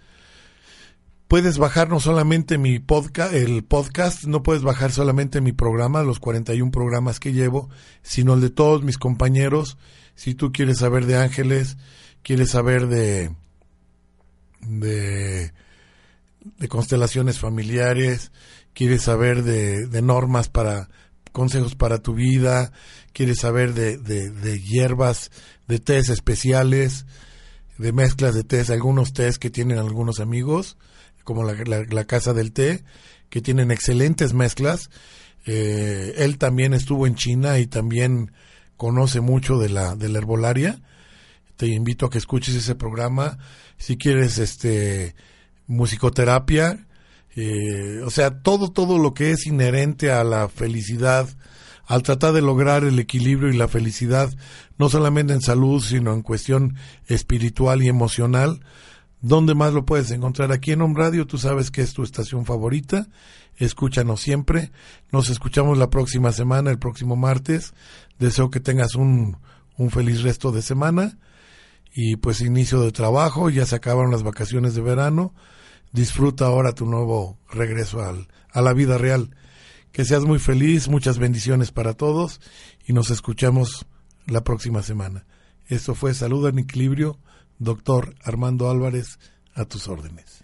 Puedes 1.28 1.58
bajar 1.58 1.90
no 1.90 2.00
solamente 2.00 2.58
mi 2.58 2.80
podcast, 2.80 3.34
el 3.34 3.66
podcast, 3.66 4.24
no 4.24 4.42
puedes 4.42 4.64
bajar 4.64 4.94
solamente 4.94 5.42
mi 5.42 5.52
programa, 5.52 6.02
los 6.02 6.22
41 6.22 6.72
programas 6.72 7.20
que 7.20 7.34
llevo, 7.34 7.70
sino 8.04 8.36
el 8.36 8.40
de 8.40 8.52
todos 8.52 8.84
mis 8.84 8.98
compañeros. 8.98 9.78
Si 10.16 10.34
tú 10.34 10.54
quieres 10.54 10.78
saber 10.78 11.06
de 11.06 11.18
ángeles, 11.18 11.76
quieres 12.22 12.52
saber 12.52 12.88
de, 12.88 13.36
de, 14.62 15.52
de 16.58 16.68
constelaciones 16.70 17.38
familiares, 17.38 18.32
quieres 18.74 19.02
saber 19.02 19.44
de, 19.44 19.88
de 19.88 20.02
normas 20.02 20.48
para 20.48 20.88
consejos 21.34 21.76
para 21.76 21.98
tu 21.98 22.14
vida, 22.14 22.72
quieres 23.14 23.40
saber 23.40 23.74
de, 23.74 23.98
de, 23.98 24.30
de 24.30 24.60
hierbas, 24.60 25.32
de 25.68 25.80
tés 25.80 26.10
especiales, 26.10 27.06
de 27.78 27.92
mezclas 27.92 28.36
de 28.36 28.44
tés, 28.44 28.70
algunos 28.70 29.14
tés 29.14 29.40
que 29.40 29.50
tienen 29.50 29.78
algunos 29.78 30.20
amigos, 30.20 30.78
como 31.24 31.44
la, 31.44 31.54
la, 31.66 31.84
la 31.90 32.06
Casa 32.06 32.34
del 32.34 32.52
Té, 32.52 32.84
que 33.30 33.42
tienen 33.42 33.72
excelentes 33.72 34.34
mezclas. 34.34 34.90
Eh, 35.46 36.14
él 36.18 36.38
también 36.38 36.74
estuvo 36.74 37.08
en 37.08 37.16
China 37.16 37.60
y 37.60 37.68
también 37.68 38.32
conoce 38.78 39.22
mucho 39.22 39.58
de 39.58 39.70
la, 39.70 39.96
de 39.96 40.10
la 40.10 40.20
herbolaria. 40.20 40.82
Te 41.56 41.68
invito 41.68 42.06
a 42.06 42.10
que 42.10 42.18
escuches 42.18 42.56
ese 42.56 42.76
programa. 42.76 43.38
Si 43.78 43.98
quieres, 43.98 44.38
este, 44.38 45.16
musicoterapia, 45.68 46.88
eh, 47.36 48.02
o 48.06 48.10
sea, 48.10 48.42
todo, 48.42 48.72
todo 48.72 49.00
lo 49.00 49.14
que 49.14 49.32
es 49.32 49.48
inherente 49.48 50.12
a 50.12 50.24
la 50.24 50.50
felicidad, 50.50 51.28
al 51.86 52.04
tratar 52.04 52.34
de 52.34 52.42
lograr 52.42 52.84
el 52.84 52.98
equilibrio 53.00 53.50
y 53.50 53.58
la 53.58 53.68
felicidad, 53.68 54.34
no 54.78 54.90
solamente 54.90 55.34
en 55.34 55.42
salud, 55.42 55.82
sino 55.82 56.14
en 56.14 56.22
cuestión 56.22 56.76
espiritual 57.08 57.84
y 57.84 57.90
emocional. 57.90 58.62
¿Dónde 59.22 59.56
más 59.56 59.74
lo 59.74 59.86
puedes 59.86 60.12
encontrar? 60.12 60.52
Aquí 60.52 60.72
en 60.72 60.82
Home 60.82 60.96
Radio, 60.98 61.26
tú 61.26 61.38
sabes 61.38 61.72
que 61.72 61.82
es 61.82 61.94
tu 61.94 62.04
estación 62.04 62.46
favorita. 62.46 63.08
Escúchanos 63.58 64.20
siempre. 64.22 64.72
Nos 65.12 65.30
escuchamos 65.30 65.78
la 65.78 65.90
próxima 65.90 66.32
semana, 66.32 66.72
el 66.72 66.80
próximo 66.80 67.16
martes. 67.16 67.74
Deseo 68.20 68.50
que 68.50 68.60
tengas 68.60 68.96
un, 68.96 69.38
un 69.78 69.92
feliz 69.92 70.24
resto 70.24 70.52
de 70.52 70.62
semana. 70.62 71.18
Y 71.94 72.16
pues 72.16 72.42
inicio 72.42 72.82
de 72.82 72.92
trabajo, 72.92 73.50
ya 73.50 73.66
se 73.66 73.76
acabaron 73.76 74.12
las 74.12 74.24
vacaciones 74.24 74.74
de 74.74 74.82
verano. 74.82 75.34
Disfruta 75.92 76.48
ahora 76.48 76.74
tu 76.74 76.86
nuevo 76.86 77.38
regreso 77.50 78.02
al, 78.02 78.28
a 78.52 78.62
la 78.62 78.74
vida 78.74 78.98
real. 78.98 79.30
Que 79.94 80.06
seas 80.06 80.26
muy 80.26 80.40
feliz, 80.40 80.88
muchas 80.90 81.20
bendiciones 81.20 81.72
para 81.72 81.94
todos 81.94 82.42
y 82.88 82.94
nos 82.94 83.12
escuchamos 83.12 83.86
la 84.26 84.44
próxima 84.44 84.82
semana. 84.82 85.28
Esto 85.68 85.94
fue 85.94 86.16
Salud 86.16 86.48
en 86.50 86.58
Equilibrio, 86.58 87.20
doctor 87.60 88.16
Armando 88.24 88.72
Álvarez, 88.72 89.20
a 89.54 89.66
tus 89.66 89.88
órdenes. 89.88 90.44